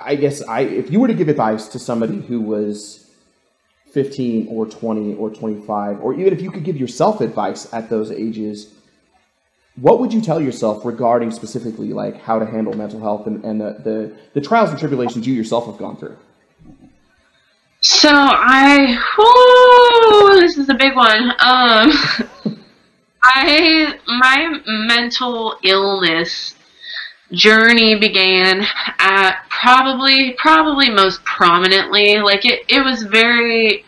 [0.00, 3.10] I guess I, if you were to give advice to somebody who was
[3.92, 8.10] 15 or 20 or 25, or even if you could give yourself advice at those
[8.10, 8.72] ages,
[9.76, 13.60] what would you tell yourself regarding specifically like how to handle mental health and, and
[13.60, 16.16] the, the, the trials and tribulations you yourself have gone through?
[17.80, 18.96] So I,
[20.40, 21.30] this is a big one.
[21.38, 21.92] Um,
[23.22, 26.54] I my mental illness
[27.32, 28.64] journey began
[28.98, 33.84] at probably probably most prominently like it it was very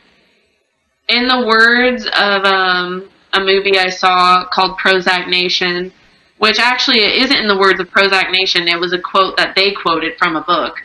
[1.09, 3.09] in the words of um,
[3.41, 5.93] a movie I saw called Prozac Nation,
[6.39, 8.69] which actually isn't in the words of Prozac Nation.
[8.69, 10.77] It was a quote that they quoted from a book.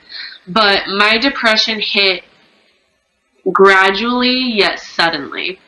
[0.47, 2.23] But my depression hit
[3.51, 5.59] gradually yet suddenly.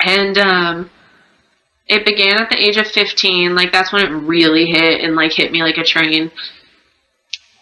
[0.00, 0.90] And um,
[1.86, 3.54] it began at the age of 15.
[3.54, 6.30] Like, that's when it really hit and, like, hit me like a train.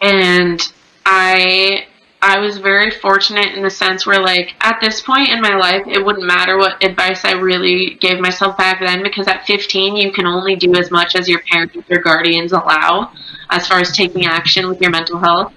[0.01, 0.61] And
[1.05, 1.87] I.
[2.23, 5.83] I was very fortunate in the sense where, like, at this point in my life,
[5.87, 10.13] it wouldn't matter what advice I really gave myself back then because at 15, you
[10.13, 13.13] can only do as much as your parents or guardians allow
[13.49, 15.55] as far as taking action with your mental health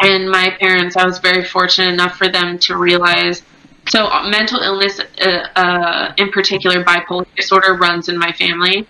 [0.00, 3.42] and my parents, I was very fortunate enough for them to realize.
[3.88, 8.86] So, mental illness, uh, uh, in particular, bipolar disorder, runs in my family.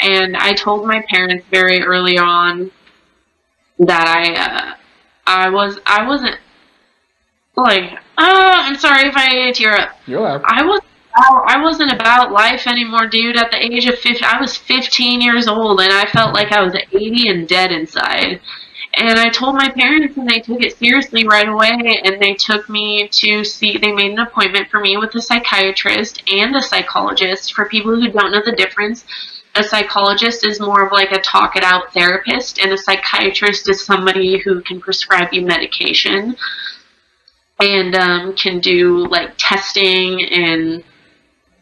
[0.00, 2.70] And I told my parents very early on
[3.78, 4.74] that I, uh,
[5.26, 6.38] I was, I wasn't
[7.56, 9.96] like, oh, I'm sorry if I tear up.
[10.06, 10.42] You're up.
[10.44, 10.80] I was
[11.14, 13.36] I wasn't about life anymore, dude.
[13.36, 16.62] At the age of 50, I was 15 years old, and I felt like I
[16.62, 18.40] was 80 and dead inside.
[18.94, 22.00] And I told my parents, and they took it seriously right away.
[22.04, 26.22] And they took me to see, they made an appointment for me with a psychiatrist
[26.30, 27.54] and a psychologist.
[27.54, 29.04] For people who don't know the difference,
[29.54, 33.84] a psychologist is more of like a talk it out therapist, and a psychiatrist is
[33.84, 36.36] somebody who can prescribe you medication
[37.58, 40.82] and um, can do like testing and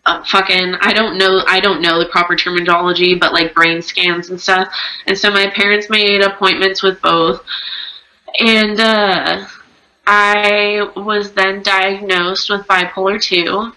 [0.07, 4.31] uh, fucking I don't know I don't know the proper terminology, but like brain scans
[4.31, 4.73] and stuff.
[5.07, 7.45] And so my parents made appointments with both,
[8.39, 9.47] and uh,
[10.07, 13.73] I was then diagnosed with bipolar two.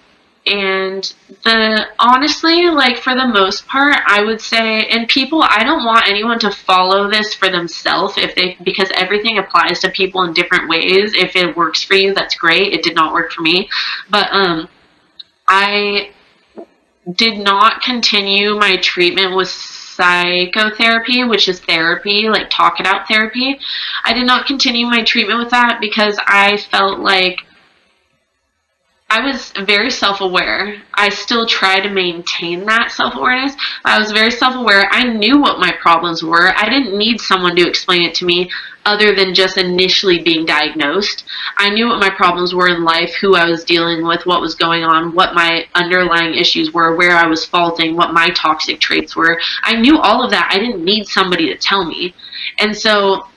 [0.46, 1.14] And
[1.44, 6.08] the honestly, like for the most part, I would say, and people, I don't want
[6.08, 10.68] anyone to follow this for themselves if they because everything applies to people in different
[10.68, 11.14] ways.
[11.14, 12.74] If it works for you, that's great.
[12.74, 13.70] It did not work for me,
[14.10, 14.68] but um,
[15.48, 16.12] I
[17.16, 23.60] did not continue my treatment with psychotherapy, which is therapy, like talk it out therapy.
[24.04, 27.42] I did not continue my treatment with that because I felt like
[29.12, 30.82] I was very self aware.
[30.94, 33.58] I still try to maintain that self awareness.
[33.84, 34.88] I was very self aware.
[34.90, 36.54] I knew what my problems were.
[36.56, 38.50] I didn't need someone to explain it to me
[38.86, 41.26] other than just initially being diagnosed.
[41.58, 44.56] I knew what my problems were in life, who I was dealing with, what was
[44.56, 49.14] going on, what my underlying issues were, where I was faulting, what my toxic traits
[49.14, 49.38] were.
[49.64, 50.50] I knew all of that.
[50.54, 52.16] I didn't need somebody to tell me.
[52.60, 53.28] And so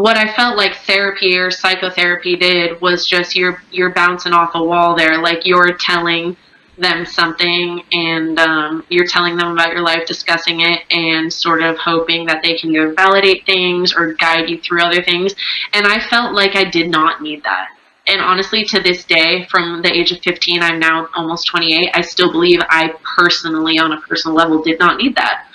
[0.00, 4.62] what I felt like therapy or psychotherapy did was just you're you're bouncing off a
[4.62, 6.36] wall there, like you're telling
[6.78, 11.76] them something and um, you're telling them about your life, discussing it, and sort of
[11.78, 15.34] hoping that they can validate things or guide you through other things.
[15.72, 17.68] And I felt like I did not need that.
[18.06, 22.02] And honestly, to this day, from the age of 15, I'm now almost 28, I
[22.02, 25.46] still believe I personally, on a personal level, did not need that.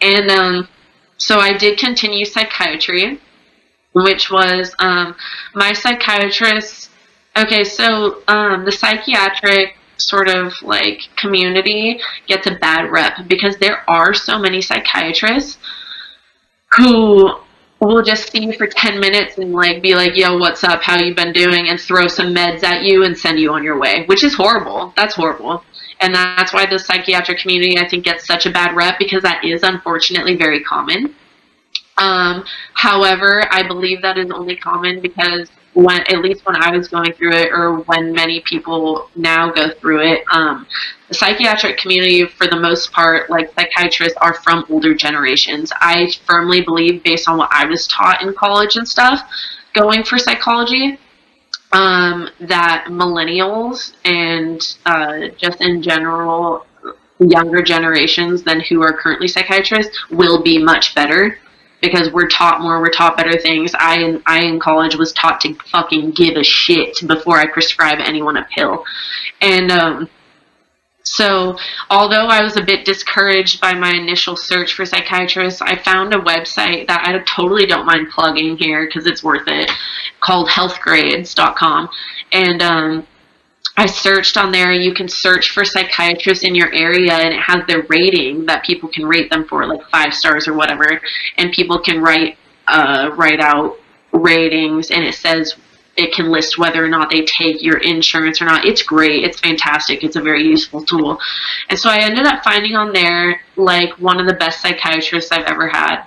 [0.00, 0.68] And um,
[1.18, 3.20] so I did continue psychiatry
[3.92, 5.14] which was um,
[5.54, 6.90] my psychiatrist.
[7.36, 13.82] Okay, so um, the psychiatric sort of like community gets a bad rep because there
[13.88, 15.58] are so many psychiatrists
[16.76, 17.30] who
[17.80, 20.82] will just see you for 10 minutes and like be like yo what's up?
[20.82, 21.68] How you been doing?
[21.68, 24.92] and throw some meds at you and send you on your way which is horrible.
[24.96, 25.64] That's horrible.
[26.00, 29.44] And that's why the psychiatric community i think gets such a bad rep because that
[29.44, 31.14] is unfortunately very common
[32.00, 32.44] um,
[32.74, 37.12] however, I believe that is only common because when, at least when I was going
[37.12, 40.66] through it, or when many people now go through it, um,
[41.08, 45.72] the psychiatric community, for the most part, like psychiatrists, are from older generations.
[45.80, 49.20] I firmly believe, based on what I was taught in college and stuff,
[49.74, 50.98] going for psychology,
[51.72, 56.66] um, that millennials and uh, just in general
[57.20, 61.38] younger generations than who are currently psychiatrists will be much better
[61.80, 63.72] because we're taught more, we're taught better things.
[63.78, 67.98] I in I in college was taught to fucking give a shit before I prescribe
[68.00, 68.84] anyone a pill,
[69.40, 70.08] and um,
[71.02, 71.56] so
[71.88, 76.18] although I was a bit discouraged by my initial search for psychiatrists, I found a
[76.18, 79.70] website that I totally don't mind plugging here because it's worth it,
[80.20, 81.88] called HealthGrades.com,
[82.32, 83.06] and um,
[83.76, 84.72] I searched on there.
[84.72, 88.88] You can search for psychiatrists in your area, and it has their rating that people
[88.88, 91.00] can rate them for, like five stars or whatever.
[91.38, 92.36] And people can write
[92.68, 93.78] uh, write out
[94.12, 95.54] ratings, and it says
[95.96, 98.64] it can list whether or not they take your insurance or not.
[98.64, 99.24] It's great.
[99.24, 100.02] It's fantastic.
[100.02, 101.18] It's a very useful tool.
[101.68, 105.46] And so I ended up finding on there like one of the best psychiatrists I've
[105.46, 106.04] ever had.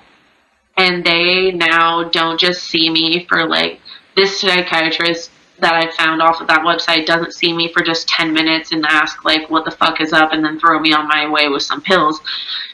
[0.78, 3.80] And they now don't just see me for like
[4.16, 8.34] this psychiatrist that I found off of that website doesn't see me for just 10
[8.34, 11.30] minutes and ask, like, what the fuck is up, and then throw me on my
[11.30, 12.20] way with some pills.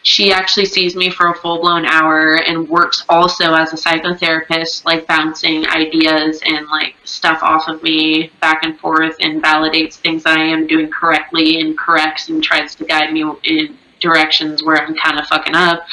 [0.04, 4.86] She actually sees me for a full blown hour and works also as a psychotherapist,
[4.86, 10.24] like, bouncing ideas and, like, stuff off of me back and forth and validates things
[10.24, 14.78] that I am doing correctly and corrects and tries to guide me in directions where
[14.78, 15.86] I'm kind of fucking up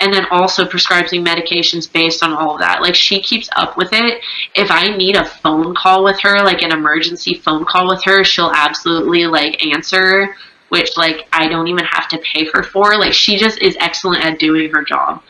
[0.00, 2.82] and then also prescribes me medications based on all of that.
[2.82, 4.22] Like she keeps up with it.
[4.54, 8.24] If I need a phone call with her, like an emergency phone call with her,
[8.24, 10.34] she'll absolutely like answer,
[10.68, 12.96] which like I don't even have to pay her for.
[12.96, 15.22] Like she just is excellent at doing her job.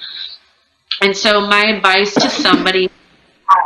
[1.03, 2.91] And so my advice to somebody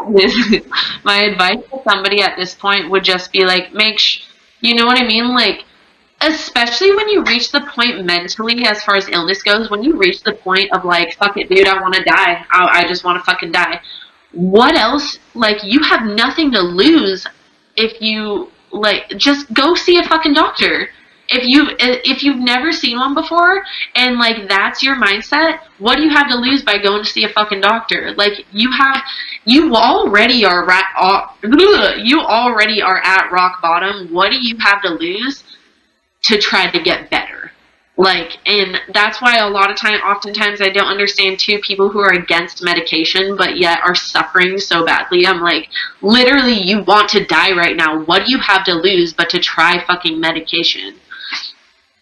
[1.04, 4.24] my advice to somebody at this point would just be like make sh-
[4.60, 5.34] you know what I mean?
[5.34, 5.64] Like
[6.20, 10.23] especially when you reach the point mentally as far as illness goes when you reach
[10.23, 12.45] the point of like fuck it dude i want to die.
[12.51, 13.81] I, I just want to fucking die.
[14.32, 17.27] What else like you have nothing to lose
[17.77, 20.89] if you like just go see a fucking doctor.
[21.31, 23.62] If you if you've never seen one before
[23.95, 27.24] and like that's your mindset what do you have to lose by going to see
[27.24, 28.15] a fucking doctor?
[28.16, 29.03] Like you have
[29.45, 31.27] you already are right uh,
[32.03, 34.12] you already are at rock bottom.
[34.12, 35.45] What do you have to lose
[36.24, 37.53] to try to get better.
[37.99, 41.99] Like, and that's why a lot of time, oftentimes, I don't understand too people who
[41.99, 45.27] are against medication but yet are suffering so badly.
[45.27, 45.69] I'm like,
[46.01, 48.05] literally, you want to die right now.
[48.05, 50.95] What do you have to lose but to try fucking medication?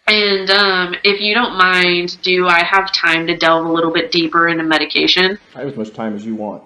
[0.07, 4.13] And um, if you don't mind, do I have time to delve a little bit
[4.13, 5.39] deeper into medication?
[5.55, 6.63] I have as much time as you want.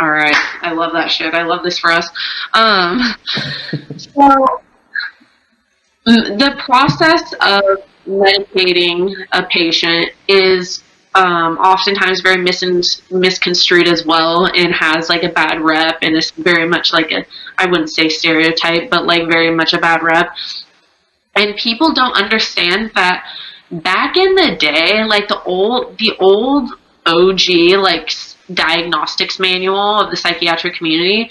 [0.00, 1.32] All right, I love that shit.
[1.32, 2.10] I love this for us.
[2.52, 3.00] Um,
[3.96, 4.60] so
[6.06, 7.62] the process of
[8.06, 10.82] medicating a patient is
[11.16, 16.30] um, oftentimes very mis- misconstrued as well and has like a bad rep and it's
[16.32, 17.24] very much like a
[17.58, 20.28] i wouldn't say stereotype but like very much a bad rep.
[21.34, 23.24] And people don't understand that
[23.70, 26.70] back in the day, like the old the old
[27.04, 28.12] OG like
[28.52, 31.30] diagnostics manual of the psychiatric community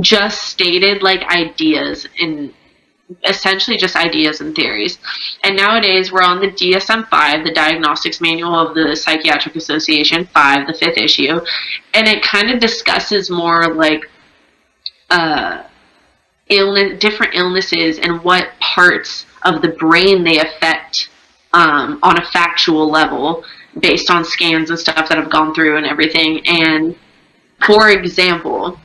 [0.00, 2.52] just stated like ideas and
[3.24, 4.98] essentially just ideas and theories.
[5.44, 10.66] And nowadays we're on the DSM 5, the Diagnostics Manual of the Psychiatric Association 5,
[10.66, 11.40] the fifth issue,
[11.94, 14.02] and it kind of discusses more like
[15.10, 15.64] uh,
[16.48, 21.08] illness, different illnesses and what parts of the brain they affect
[21.52, 23.44] um, on a factual level
[23.80, 26.46] based on scans and stuff that have gone through and everything.
[26.46, 26.96] And
[27.64, 28.78] for example,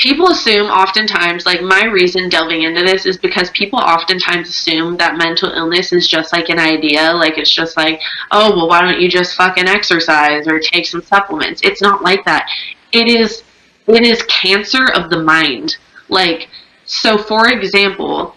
[0.00, 5.18] people assume oftentimes, like my reason delving into this is because people oftentimes assume that
[5.18, 7.12] mental illness is just like an idea.
[7.12, 8.00] Like it's just like,
[8.30, 11.60] oh, well, why don't you just fucking exercise or take some supplements?
[11.62, 12.48] It's not like that.
[12.92, 13.44] It is,
[13.86, 15.76] it is cancer of the mind.
[16.08, 16.48] Like,
[16.86, 18.34] so for example,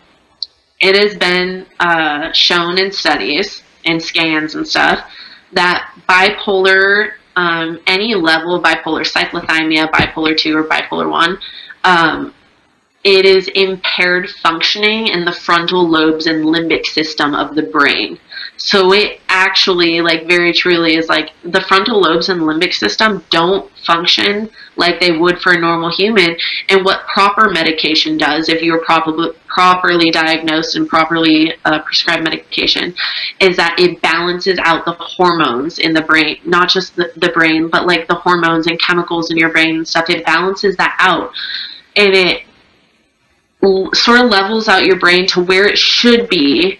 [0.81, 5.09] it has been uh, shown in studies and scans and stuff
[5.53, 11.37] that bipolar, um, any level of bipolar, cyclothymia, bipolar 2 or bipolar 1,
[11.83, 12.33] um,
[13.03, 18.17] it is impaired functioning in the frontal lobes and limbic system of the brain.
[18.57, 23.69] So it actually, like, very truly is like the frontal lobes and limbic system don't
[23.85, 26.35] function like they would for a normal human.
[26.69, 32.93] And what proper medication does, if you're properly properly diagnosed and properly uh, prescribed medication,
[33.39, 37.69] is that it balances out the hormones in the brain, not just the, the brain,
[37.69, 40.09] but like the hormones and chemicals in your brain and stuff.
[40.09, 41.31] It balances that out,
[41.95, 42.43] and it
[43.93, 46.79] sort of levels out your brain to where it should be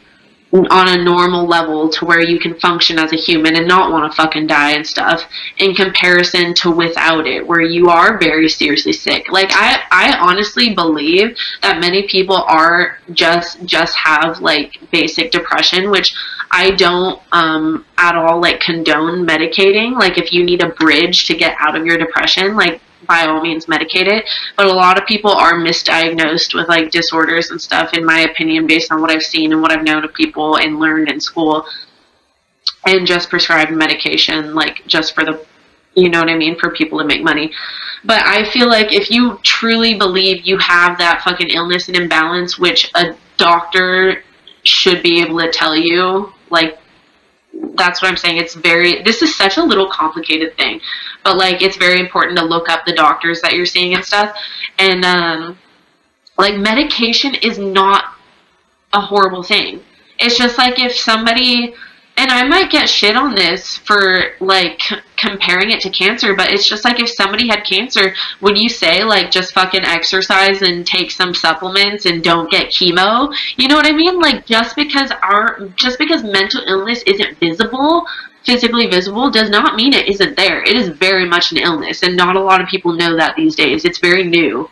[0.54, 4.10] on a normal level to where you can function as a human and not want
[4.10, 5.28] to fucking die and stuff
[5.58, 9.32] in comparison to without it where you are very seriously sick.
[9.32, 15.90] Like i i honestly believe that many people are just just have like basic depression
[15.90, 16.14] which
[16.52, 19.94] i don't um at all like condone medicating.
[19.94, 23.42] Like if you need a bridge to get out of your depression like by all
[23.42, 24.26] means medicate it.
[24.58, 28.68] But a lot of people are misdiagnosed with like disorders and stuff, in my opinion,
[28.68, 31.66] based on what I've seen and what I've known of people and learned in school,
[32.86, 35.46] and just prescribed medication, like just for the,
[35.96, 37.52] you know what I mean, for people to make money.
[38.04, 42.60] But I feel like if you truly believe you have that fucking illness and imbalance,
[42.60, 44.24] which a doctor
[44.64, 46.78] should be able to tell you, like
[47.76, 48.38] that's what I'm saying.
[48.38, 50.82] It's very, this is such a little complicated thing,
[51.24, 54.36] but like it's very important to look up the doctors that you're seeing and stuff.
[54.80, 55.58] And um,
[56.38, 58.16] like medication is not
[58.94, 59.84] a horrible thing.
[60.20, 61.74] It's just like if somebody,
[62.18, 64.82] and I might get shit on this for like
[65.24, 69.04] comparing it to cancer, but it's just like if somebody had cancer, would you say
[69.04, 73.34] like just fucking exercise and take some supplements and don't get chemo?
[73.58, 74.20] You know what I mean?
[74.20, 78.06] Like just because our just because mental illness isn't visible,
[78.45, 80.62] physically visible does not mean it isn't there.
[80.62, 83.56] It is very much an illness and not a lot of people know that these
[83.56, 83.86] days.
[83.86, 84.70] It's very new.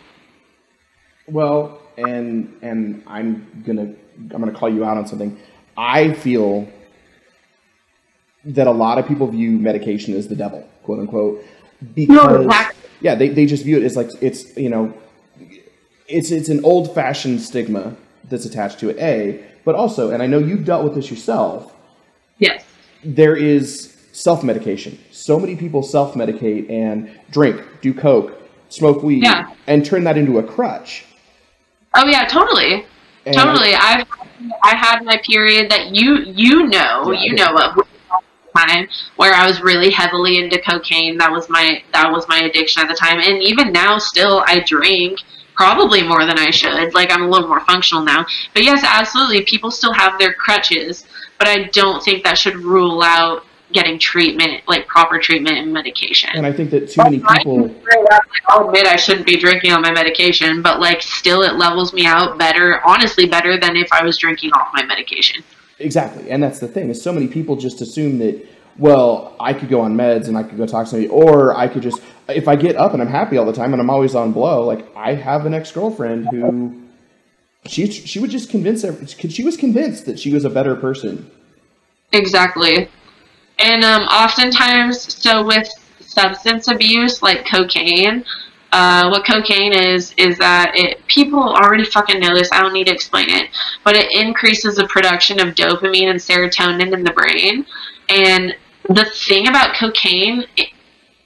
[1.28, 3.94] Well, and and I'm gonna
[4.34, 5.40] I'm gonna call you out on something.
[5.78, 6.68] I feel
[8.45, 11.43] that a lot of people view medication as the devil, quote unquote,
[11.93, 12.69] because No,
[13.01, 14.93] yeah, they, they just view it as like it's you know,
[16.07, 17.95] it's it's an old fashioned stigma
[18.30, 18.97] that's attached to it.
[18.97, 21.73] A, but also, and I know you've dealt with this yourself.
[22.38, 22.63] Yes.
[23.03, 24.97] There is self medication.
[25.11, 28.39] So many people self medicate and drink, do coke,
[28.69, 29.53] smoke weed, Yeah.
[29.68, 31.05] and turn that into a crutch.
[31.95, 32.85] Oh yeah, totally.
[33.26, 33.73] And totally.
[33.76, 34.07] I've
[34.63, 37.88] I had my period that you you know Yeah, you know of
[38.56, 41.18] time where I was really heavily into cocaine.
[41.18, 44.60] That was my that was my addiction at the time, and even now still I
[44.60, 45.19] drink
[45.56, 46.94] probably more than I should.
[46.94, 51.06] Like I'm a little more functional now, but yes, absolutely, people still have their crutches,
[51.38, 56.30] but I don't think that should rule out getting treatment, like proper treatment and medication.
[56.34, 57.69] And I think that too many people.
[57.69, 61.44] can straight up, I'll admit I shouldn't be drinking on my medication, but like still
[61.44, 65.44] it levels me out better, honestly better than if I was drinking off my medication.
[65.82, 68.48] Exactly, and that's the thing is so many people just assume that
[68.78, 71.68] well I could go on meds and I could go talk to somebody, or I
[71.68, 74.16] could just if I get up and I'm happy all the time and I'm always
[74.16, 74.66] on blow.
[74.66, 76.82] Like I have an ex girlfriend who
[77.66, 78.86] she she would just convince
[79.18, 81.30] she was convinced that she was a better person.
[82.14, 82.90] Exactly.
[83.60, 88.26] And um, oftentimes, so with substance abuse like cocaine,
[88.72, 92.49] uh, what cocaine is is that it people already fucking know this.
[92.52, 93.49] I don't need to explain it,
[93.84, 97.65] but it increases the production of dopamine and serotonin in the brain.
[98.10, 98.56] And
[98.88, 100.45] the thing about cocaine,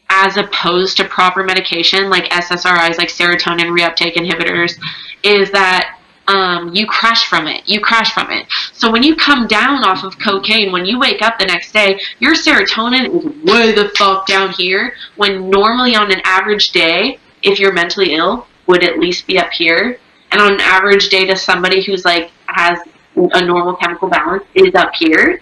[0.09, 4.79] as opposed to proper medication like SSRIs, like serotonin reuptake inhibitors,
[5.23, 7.67] is that um, you crash from it.
[7.67, 8.47] You crash from it.
[8.73, 11.99] So when you come down off of cocaine, when you wake up the next day,
[12.19, 14.93] your serotonin is way the fuck down here.
[15.15, 19.51] When normally on an average day, if you're mentally ill, would at least be up
[19.51, 19.99] here.
[20.31, 22.79] And on an average day to somebody who's like has
[23.15, 25.39] a normal chemical balance is up here.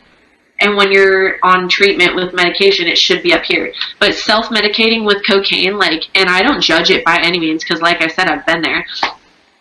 [0.59, 3.73] And when you're on treatment with medication, it should be up here.
[3.99, 7.81] But self medicating with cocaine, like, and I don't judge it by any means because,
[7.81, 8.85] like I said, I've been there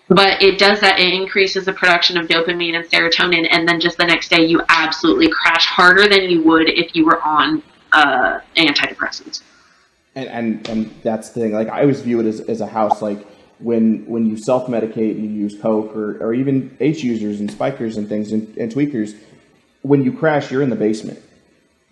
[0.09, 3.97] but it does that it increases the production of dopamine and serotonin and then just
[3.97, 7.63] the next day you absolutely crash harder than you would if you were on
[7.93, 9.43] uh, antidepressants
[10.15, 13.03] and, and and that's the thing like i always view it as, as a house
[13.03, 13.27] like
[13.59, 17.97] when when you self-medicate and you use coke or, or even h users and spikers
[17.97, 19.17] and things and, and tweakers
[19.83, 21.21] when you crash you're in the basement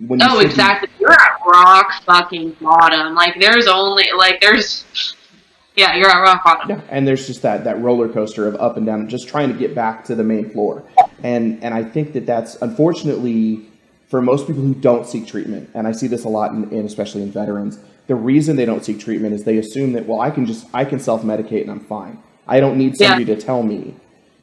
[0.07, 5.15] when oh exactly be, you're at rock fucking bottom like there's only like there's
[5.77, 6.69] yeah, you're at rock bottom.
[6.71, 9.59] Yeah, and there's just that that roller coaster of up and down, just trying to
[9.59, 10.83] get back to the main floor.
[11.23, 13.69] And and I think that that's unfortunately
[14.09, 16.87] for most people who don't seek treatment, and I see this a lot in, in
[16.87, 17.79] especially in veterans.
[18.11, 20.85] The reason they don't seek treatment is they assume that well, I can just I
[20.85, 22.21] can self medicate and I'm fine.
[22.49, 23.37] I don't need somebody yeah.
[23.37, 23.95] to tell me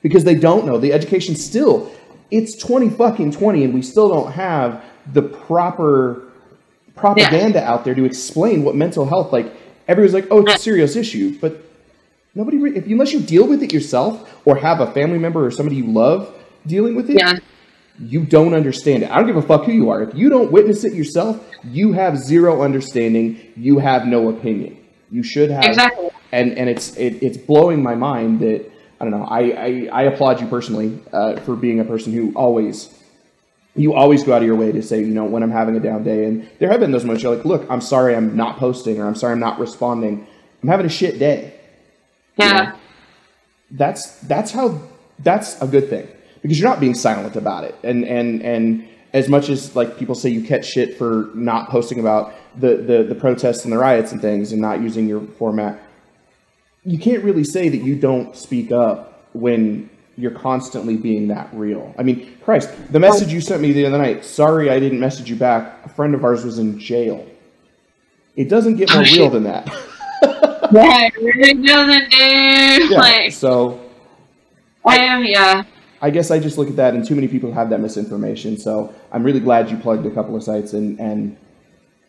[0.02, 1.92] because they don't know the education still.
[2.32, 4.82] It's twenty fucking twenty, and we still don't have
[5.12, 6.32] the proper
[6.96, 7.70] propaganda yeah.
[7.70, 9.54] out there to explain what mental health like
[9.90, 11.62] everyone's like, oh, it's a serious issue, but
[12.36, 15.76] nobody, if unless you deal with it yourself or have a family member or somebody
[15.76, 16.34] you love
[16.66, 17.38] dealing with it, yeah.
[18.00, 19.12] You don't understand it.
[19.12, 20.04] I don't give a fuck who you are.
[20.04, 23.40] If you don't witness it yourself, you have zero understanding.
[23.56, 24.78] You have no opinion.
[25.10, 26.10] You should have exactly.
[26.32, 28.70] And and it's it, it's blowing my mind that
[29.00, 29.24] I don't know.
[29.24, 32.94] I I, I applaud you personally uh, for being a person who always
[33.76, 35.80] you always go out of your way to say, you know, when I'm having a
[35.80, 36.26] down day.
[36.26, 39.08] And there have been those moments you're like, look, I'm sorry I'm not posting or
[39.08, 40.28] I'm sorry I'm not responding.
[40.64, 41.54] I'm having a shit day.
[42.38, 42.48] Yeah.
[42.48, 42.78] You know?
[43.72, 44.82] That's that's how
[45.20, 46.08] that's a good thing.
[46.42, 47.76] Because you're not being silent about it.
[47.84, 52.00] And and and as much as like people say you catch shit for not posting
[52.00, 55.80] about the, the, the protests and the riots and things and not using your format,
[56.84, 61.94] you can't really say that you don't speak up when you're constantly being that real.
[61.98, 65.30] I mean, Christ, the message you sent me the other night, sorry I didn't message
[65.30, 65.86] you back.
[65.86, 67.26] A friend of ours was in jail.
[68.36, 69.68] It doesn't get more oh, real than that.
[70.72, 72.92] yeah, it really doesn't, dude.
[72.92, 73.80] Yeah, like, so.
[74.86, 75.64] I am, yeah.
[76.02, 78.58] I guess I just look at that, and too many people have that misinformation.
[78.58, 80.74] So I'm really glad you plugged a couple of sites.
[80.74, 81.38] And, and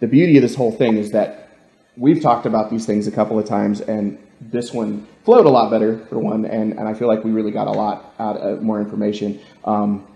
[0.01, 1.49] the beauty of this whole thing is that
[1.97, 5.71] we've talked about these things a couple of times, and this one flowed a lot
[5.71, 8.63] better for one, and, and I feel like we really got a lot out of
[8.63, 9.41] more information.
[9.65, 10.07] Um,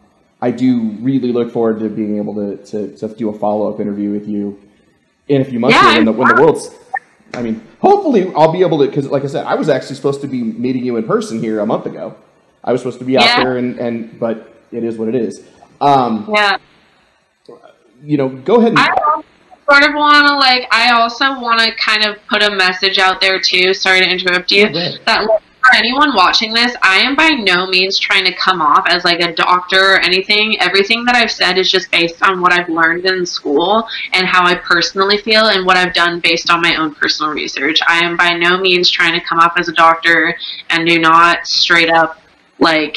[0.41, 3.81] I do really look forward to being able to, to, to do a follow up
[3.81, 4.61] interview with you
[5.29, 6.71] in a few months yeah, when, the, when the world's.
[7.35, 10.21] I mean, hopefully I'll be able to because, like I said, I was actually supposed
[10.21, 12.15] to be meeting you in person here a month ago.
[12.65, 13.43] I was supposed to be out yeah.
[13.43, 15.45] there, and, and but it is what it is.
[15.81, 16.59] Um, yeah.
[18.03, 18.75] You know, go ahead.
[18.77, 19.25] And,
[19.71, 23.21] sort of want to like i also want to kind of put a message out
[23.21, 24.69] there too sorry to interrupt you
[25.07, 25.25] that
[25.63, 29.21] for anyone watching this i am by no means trying to come off as like
[29.21, 33.07] a doctor or anything everything that i've said is just based on what i've learned
[33.07, 36.95] in school and how i personally feel and what i've done based on my own
[36.95, 40.37] personal research i am by no means trying to come off as a doctor
[40.71, 42.22] and do not straight up
[42.63, 42.97] like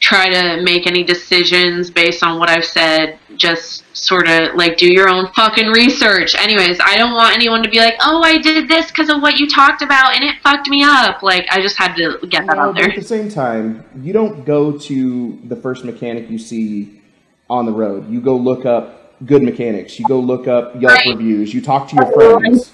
[0.00, 3.18] try to make any decisions based on what I've said.
[3.36, 6.34] Just sort of like do your own fucking research.
[6.36, 9.38] Anyways, I don't want anyone to be like, oh, I did this because of what
[9.38, 11.22] you talked about and it fucked me up.
[11.22, 12.90] Like, I just had to get that out there.
[12.90, 17.02] At the same time, you don't go to the first mechanic you see
[17.50, 18.08] on the road.
[18.08, 19.98] You go look up good mechanics.
[19.98, 21.06] You go look up Yelp right.
[21.08, 21.52] reviews.
[21.52, 22.72] You talk to your friends.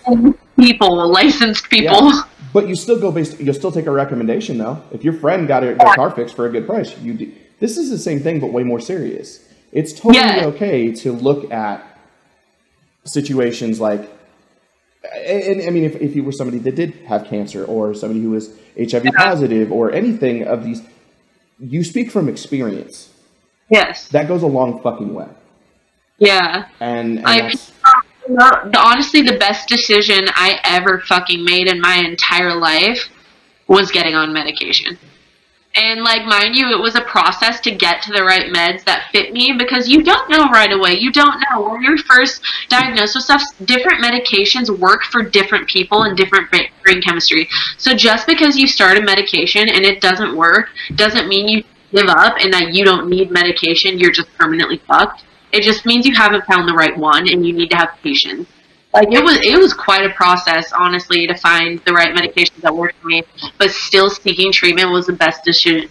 [0.58, 2.10] People, licensed people.
[2.12, 2.22] Yeah.
[2.54, 3.40] But you still go based.
[3.40, 4.80] You'll still take a recommendation though.
[4.92, 7.12] If your friend got a, car fixed for a good price, you.
[7.12, 9.44] Do, this is the same thing, but way more serious.
[9.72, 10.46] It's totally yeah.
[10.46, 11.84] okay to look at
[13.04, 14.08] situations like,
[15.12, 18.30] and, I mean, if, if you were somebody that did have cancer or somebody who
[18.30, 20.80] was HIV positive or anything of these,
[21.58, 23.10] you speak from experience.
[23.68, 24.08] Yes.
[24.08, 25.28] That goes a long fucking way.
[26.18, 26.68] Yeah.
[26.78, 27.54] And, and I,
[28.26, 33.08] the, honestly, the best decision I ever fucking made in my entire life
[33.66, 34.98] was getting on medication.
[35.76, 39.08] And like, mind you, it was a process to get to the right meds that
[39.10, 40.92] fit me because you don't know right away.
[40.92, 43.42] You don't know when you're first diagnosed with stuff.
[43.64, 47.48] Different medications work for different people and different brain chemistry.
[47.76, 52.06] So just because you start a medication and it doesn't work doesn't mean you give
[52.06, 53.98] up and that you don't need medication.
[53.98, 55.24] You're just permanently fucked.
[55.54, 58.48] It just means you haven't found the right one and you need to have patience.
[58.92, 62.74] Like it was it was quite a process, honestly, to find the right medications that
[62.74, 63.22] worked for me.
[63.58, 65.88] But still, seeking treatment was the best decision.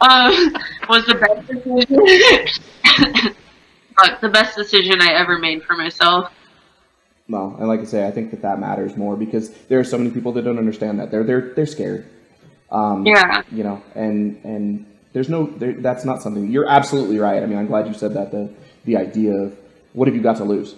[0.00, 0.50] uh,
[0.88, 3.34] was the best decision.
[3.96, 6.32] but the best decision I ever made for myself.
[7.28, 9.98] Well, and like I say, I think that that matters more because there are so
[9.98, 11.12] many people that don't understand that.
[11.12, 12.06] They're they're they're scared.
[12.70, 13.42] Um, Yeah.
[13.50, 16.50] You know, and and there's no there, that's not something.
[16.50, 17.42] You're absolutely right.
[17.42, 18.30] I mean, I'm glad you said that.
[18.30, 18.50] The
[18.84, 19.56] the idea of
[19.92, 20.74] what have you got to lose?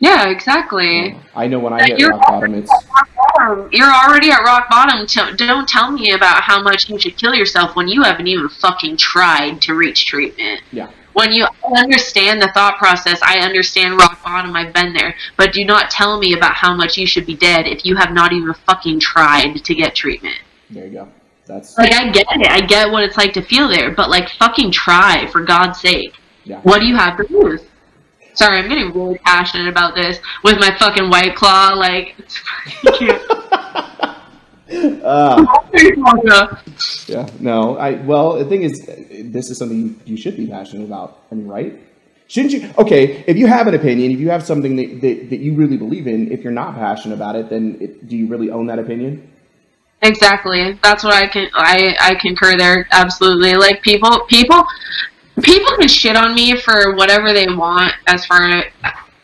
[0.00, 1.18] Yeah, exactly.
[1.34, 2.70] I know when I hit rock bottom, it's
[3.72, 5.06] You're already at rock bottom.
[5.36, 8.96] Don't tell me about how much you should kill yourself when you haven't even fucking
[8.96, 10.62] tried to reach treatment.
[10.70, 11.46] yeah, When you
[11.76, 15.16] understand the thought process, I understand rock bottom, I've been there.
[15.36, 18.12] But do not tell me about how much you should be dead if you have
[18.12, 20.36] not even fucking tried to get treatment.
[20.70, 21.08] there you go.
[21.48, 22.50] That's Like, I get it.
[22.50, 23.90] I get what it's like to feel there.
[23.90, 26.14] But, like, fucking try, for God's sake.
[26.44, 26.60] yeah.
[26.60, 27.62] What do you have to lose?
[28.34, 31.70] Sorry, I'm getting really passionate about this with my fucking white claw.
[31.74, 32.14] Like,
[34.70, 35.46] Uh,
[37.06, 37.78] yeah, no.
[37.78, 38.72] I well, the thing is,
[39.32, 41.22] this is something you, you should be passionate about.
[41.32, 41.80] I mean, right?
[42.26, 42.70] Shouldn't you?
[42.76, 45.78] Okay, if you have an opinion, if you have something that, that, that you really
[45.78, 48.78] believe in, if you're not passionate about it, then it, do you really own that
[48.78, 49.32] opinion?
[50.02, 50.78] Exactly.
[50.82, 51.48] That's what I can.
[51.54, 52.86] I I concur there.
[52.92, 53.54] Absolutely.
[53.54, 54.64] Like people, people,
[55.42, 58.64] people can shit on me for whatever they want as far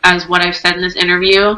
[0.03, 1.55] as what I've said in this interview,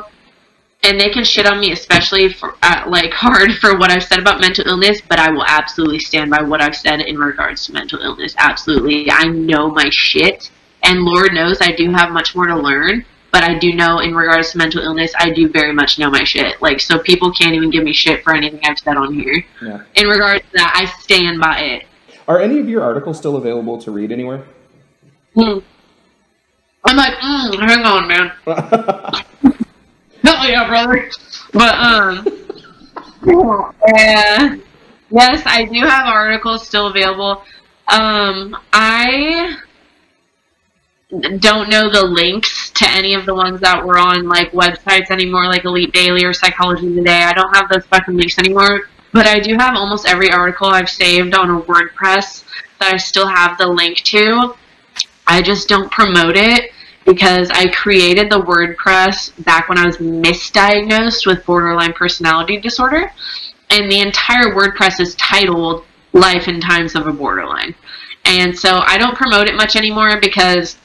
[0.83, 4.19] and they can shit on me, especially for uh, like hard for what I've said
[4.19, 5.01] about mental illness.
[5.01, 8.35] But I will absolutely stand by what I've said in regards to mental illness.
[8.37, 9.09] Absolutely.
[9.09, 10.51] I know my shit,
[10.83, 13.03] and Lord knows I do have much more to learn.
[13.31, 16.23] But I do know in regards to mental illness, I do very much know my
[16.23, 16.61] shit.
[16.61, 19.43] Like, so people can't even give me shit for anything I've said on here.
[19.61, 19.83] Yeah.
[19.95, 21.85] In regards to that, I stand by it.
[22.27, 24.43] Are any of your articles still available to read anywhere?
[25.35, 25.59] Hmm.
[26.85, 28.31] I'm like, mm, hang on, man.
[30.23, 31.09] Hell yeah, brother.
[31.53, 32.27] But, um,
[33.25, 34.57] yeah.
[35.09, 37.43] Yes, I do have articles still available.
[37.87, 39.57] Um, I
[41.09, 45.45] don't know the links to any of the ones that were on like websites anymore,
[45.45, 47.23] like Elite Daily or Psychology Today.
[47.23, 48.89] I don't have those fucking links anymore.
[49.13, 52.43] But I do have almost every article I've saved on a WordPress
[52.79, 54.55] that I still have the link to.
[55.25, 56.71] I just don't promote it
[57.05, 63.13] because I created the WordPress back when I was misdiagnosed with borderline personality disorder.
[63.69, 67.75] And the entire WordPress is titled Life and Times of a Borderline.
[68.25, 70.77] And so I don't promote it much anymore because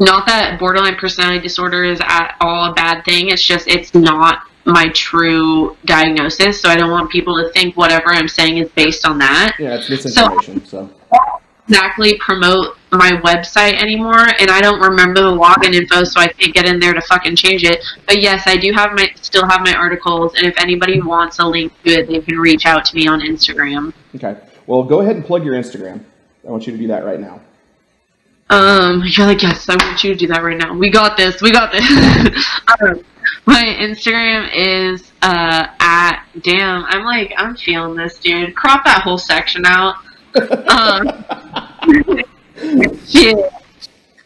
[0.00, 3.28] not that borderline personality disorder is at all a bad thing.
[3.28, 6.60] It's just it's not my true diagnosis.
[6.60, 9.76] So I don't want people to think whatever I'm saying is based on that yeah,
[9.76, 10.64] it's misinformation.
[10.64, 10.90] So,
[11.68, 16.52] exactly promote my website anymore and I don't remember the login info so I can't
[16.52, 17.84] get in there to fucking change it.
[18.06, 21.46] But yes, I do have my still have my articles and if anybody wants a
[21.46, 23.92] link to it they can reach out to me on Instagram.
[24.16, 24.36] okay.
[24.66, 26.04] Well, go ahead and plug your Instagram.
[26.46, 27.40] I want you to do that right now.
[28.50, 30.76] Um you're like, yes, I want you to do that right now.
[30.76, 31.84] We got this, we got this.
[32.82, 33.04] um,
[33.46, 38.54] my Instagram is uh at damn, I'm like I'm feeling this dude.
[38.54, 39.96] Crop that whole section out.
[40.68, 41.24] Um
[43.06, 43.52] Shit.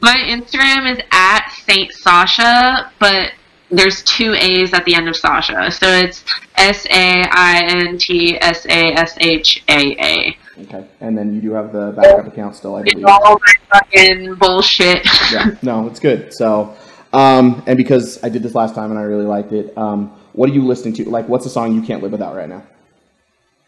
[0.00, 3.32] My Instagram is at Saint Sasha, but
[3.70, 6.24] there's two A's at the end of Sasha, so it's
[6.56, 10.36] S A I N T S A S H A A.
[10.62, 12.98] Okay, and then you do have the backup account still, I believe.
[12.98, 15.04] It's all my fucking bullshit.
[15.32, 16.32] yeah, no, it's good.
[16.32, 16.76] So,
[17.12, 20.48] um, and because I did this last time and I really liked it, um, what
[20.48, 21.10] are you listening to?
[21.10, 22.64] Like, what's a song you can't live without right now?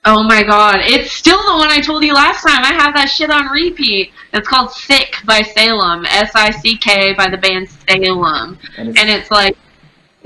[0.05, 2.65] Oh my god, it's still the one I told you last time.
[2.65, 4.13] I have that shit on repeat.
[4.33, 8.57] It's called Sick by Salem, S I C K by the band Salem.
[8.79, 9.57] And it's, and it's like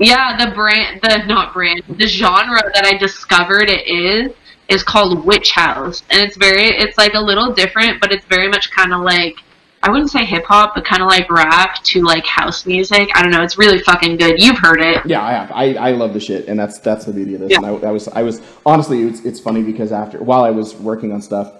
[0.01, 4.33] yeah the brand the not brand the genre that i discovered it is
[4.71, 8.47] is called witch house and it's very it's like a little different but it's very
[8.47, 9.35] much kind of like
[9.83, 13.31] i wouldn't say hip-hop but kind of like rap to like house music i don't
[13.31, 15.51] know it's really fucking good you've heard it yeah, I have.
[15.51, 17.51] I, I love the shit, and that's that's the beauty of this.
[17.51, 17.57] Yeah.
[17.57, 20.75] And I, I was I was honestly, it's, it's funny because after while I was
[20.75, 21.53] working on stuff,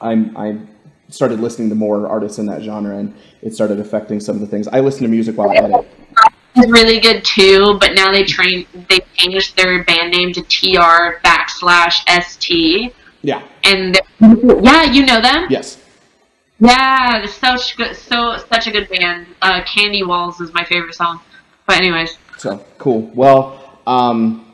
[0.00, 0.58] I'm I
[1.08, 4.46] started listening to more artists in that genre, and it started affecting some of the
[4.46, 4.68] things.
[4.68, 5.88] I listen to music while I edit.
[6.58, 11.18] It's really good too but now they train they changed their band name to tr
[11.24, 13.42] backslash st Yeah.
[13.64, 13.98] and
[14.62, 15.78] yeah you know them Yes.
[16.60, 19.28] Yeah, such good, so such a good band.
[19.40, 21.20] Uh, Candy Walls is my favorite song.
[21.66, 23.02] But anyways, So cool.
[23.14, 24.47] Well, um,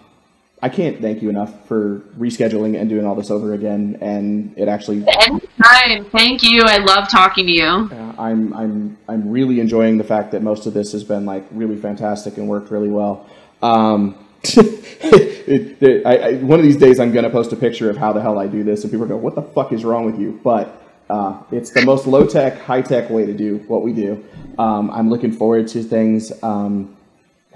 [0.65, 3.99] I can't thank you enough for rescheduling and doing all this over again.
[4.01, 6.07] And it actually anytime.
[6.07, 6.63] Thank you.
[6.65, 7.67] I love talking to you.
[7.67, 11.45] uh, I'm I'm I'm really enjoying the fact that most of this has been like
[11.51, 13.29] really fantastic and worked really well.
[13.61, 17.99] Um, it, it, I, I, one of these days, I'm gonna post a picture of
[17.99, 20.19] how the hell I do this, and people go, "What the fuck is wrong with
[20.19, 23.93] you?" But uh, it's the most low tech, high tech way to do what we
[23.93, 24.25] do.
[24.59, 26.33] Um, I'm looking forward to things.
[26.43, 26.97] Um,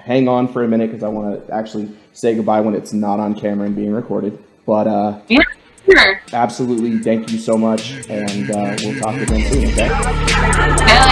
[0.08, 3.20] hang on for a minute because I want to actually say goodbye when it's not
[3.20, 4.42] on camera and being recorded.
[4.66, 5.42] But uh, yeah,
[5.84, 6.20] sure.
[6.32, 9.66] absolutely, thank you so much, and uh, we'll talk again soon.
[9.66, 9.86] Okay?
[9.86, 11.08] Hell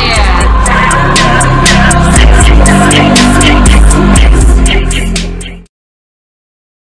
[3.45, 3.56] yeah.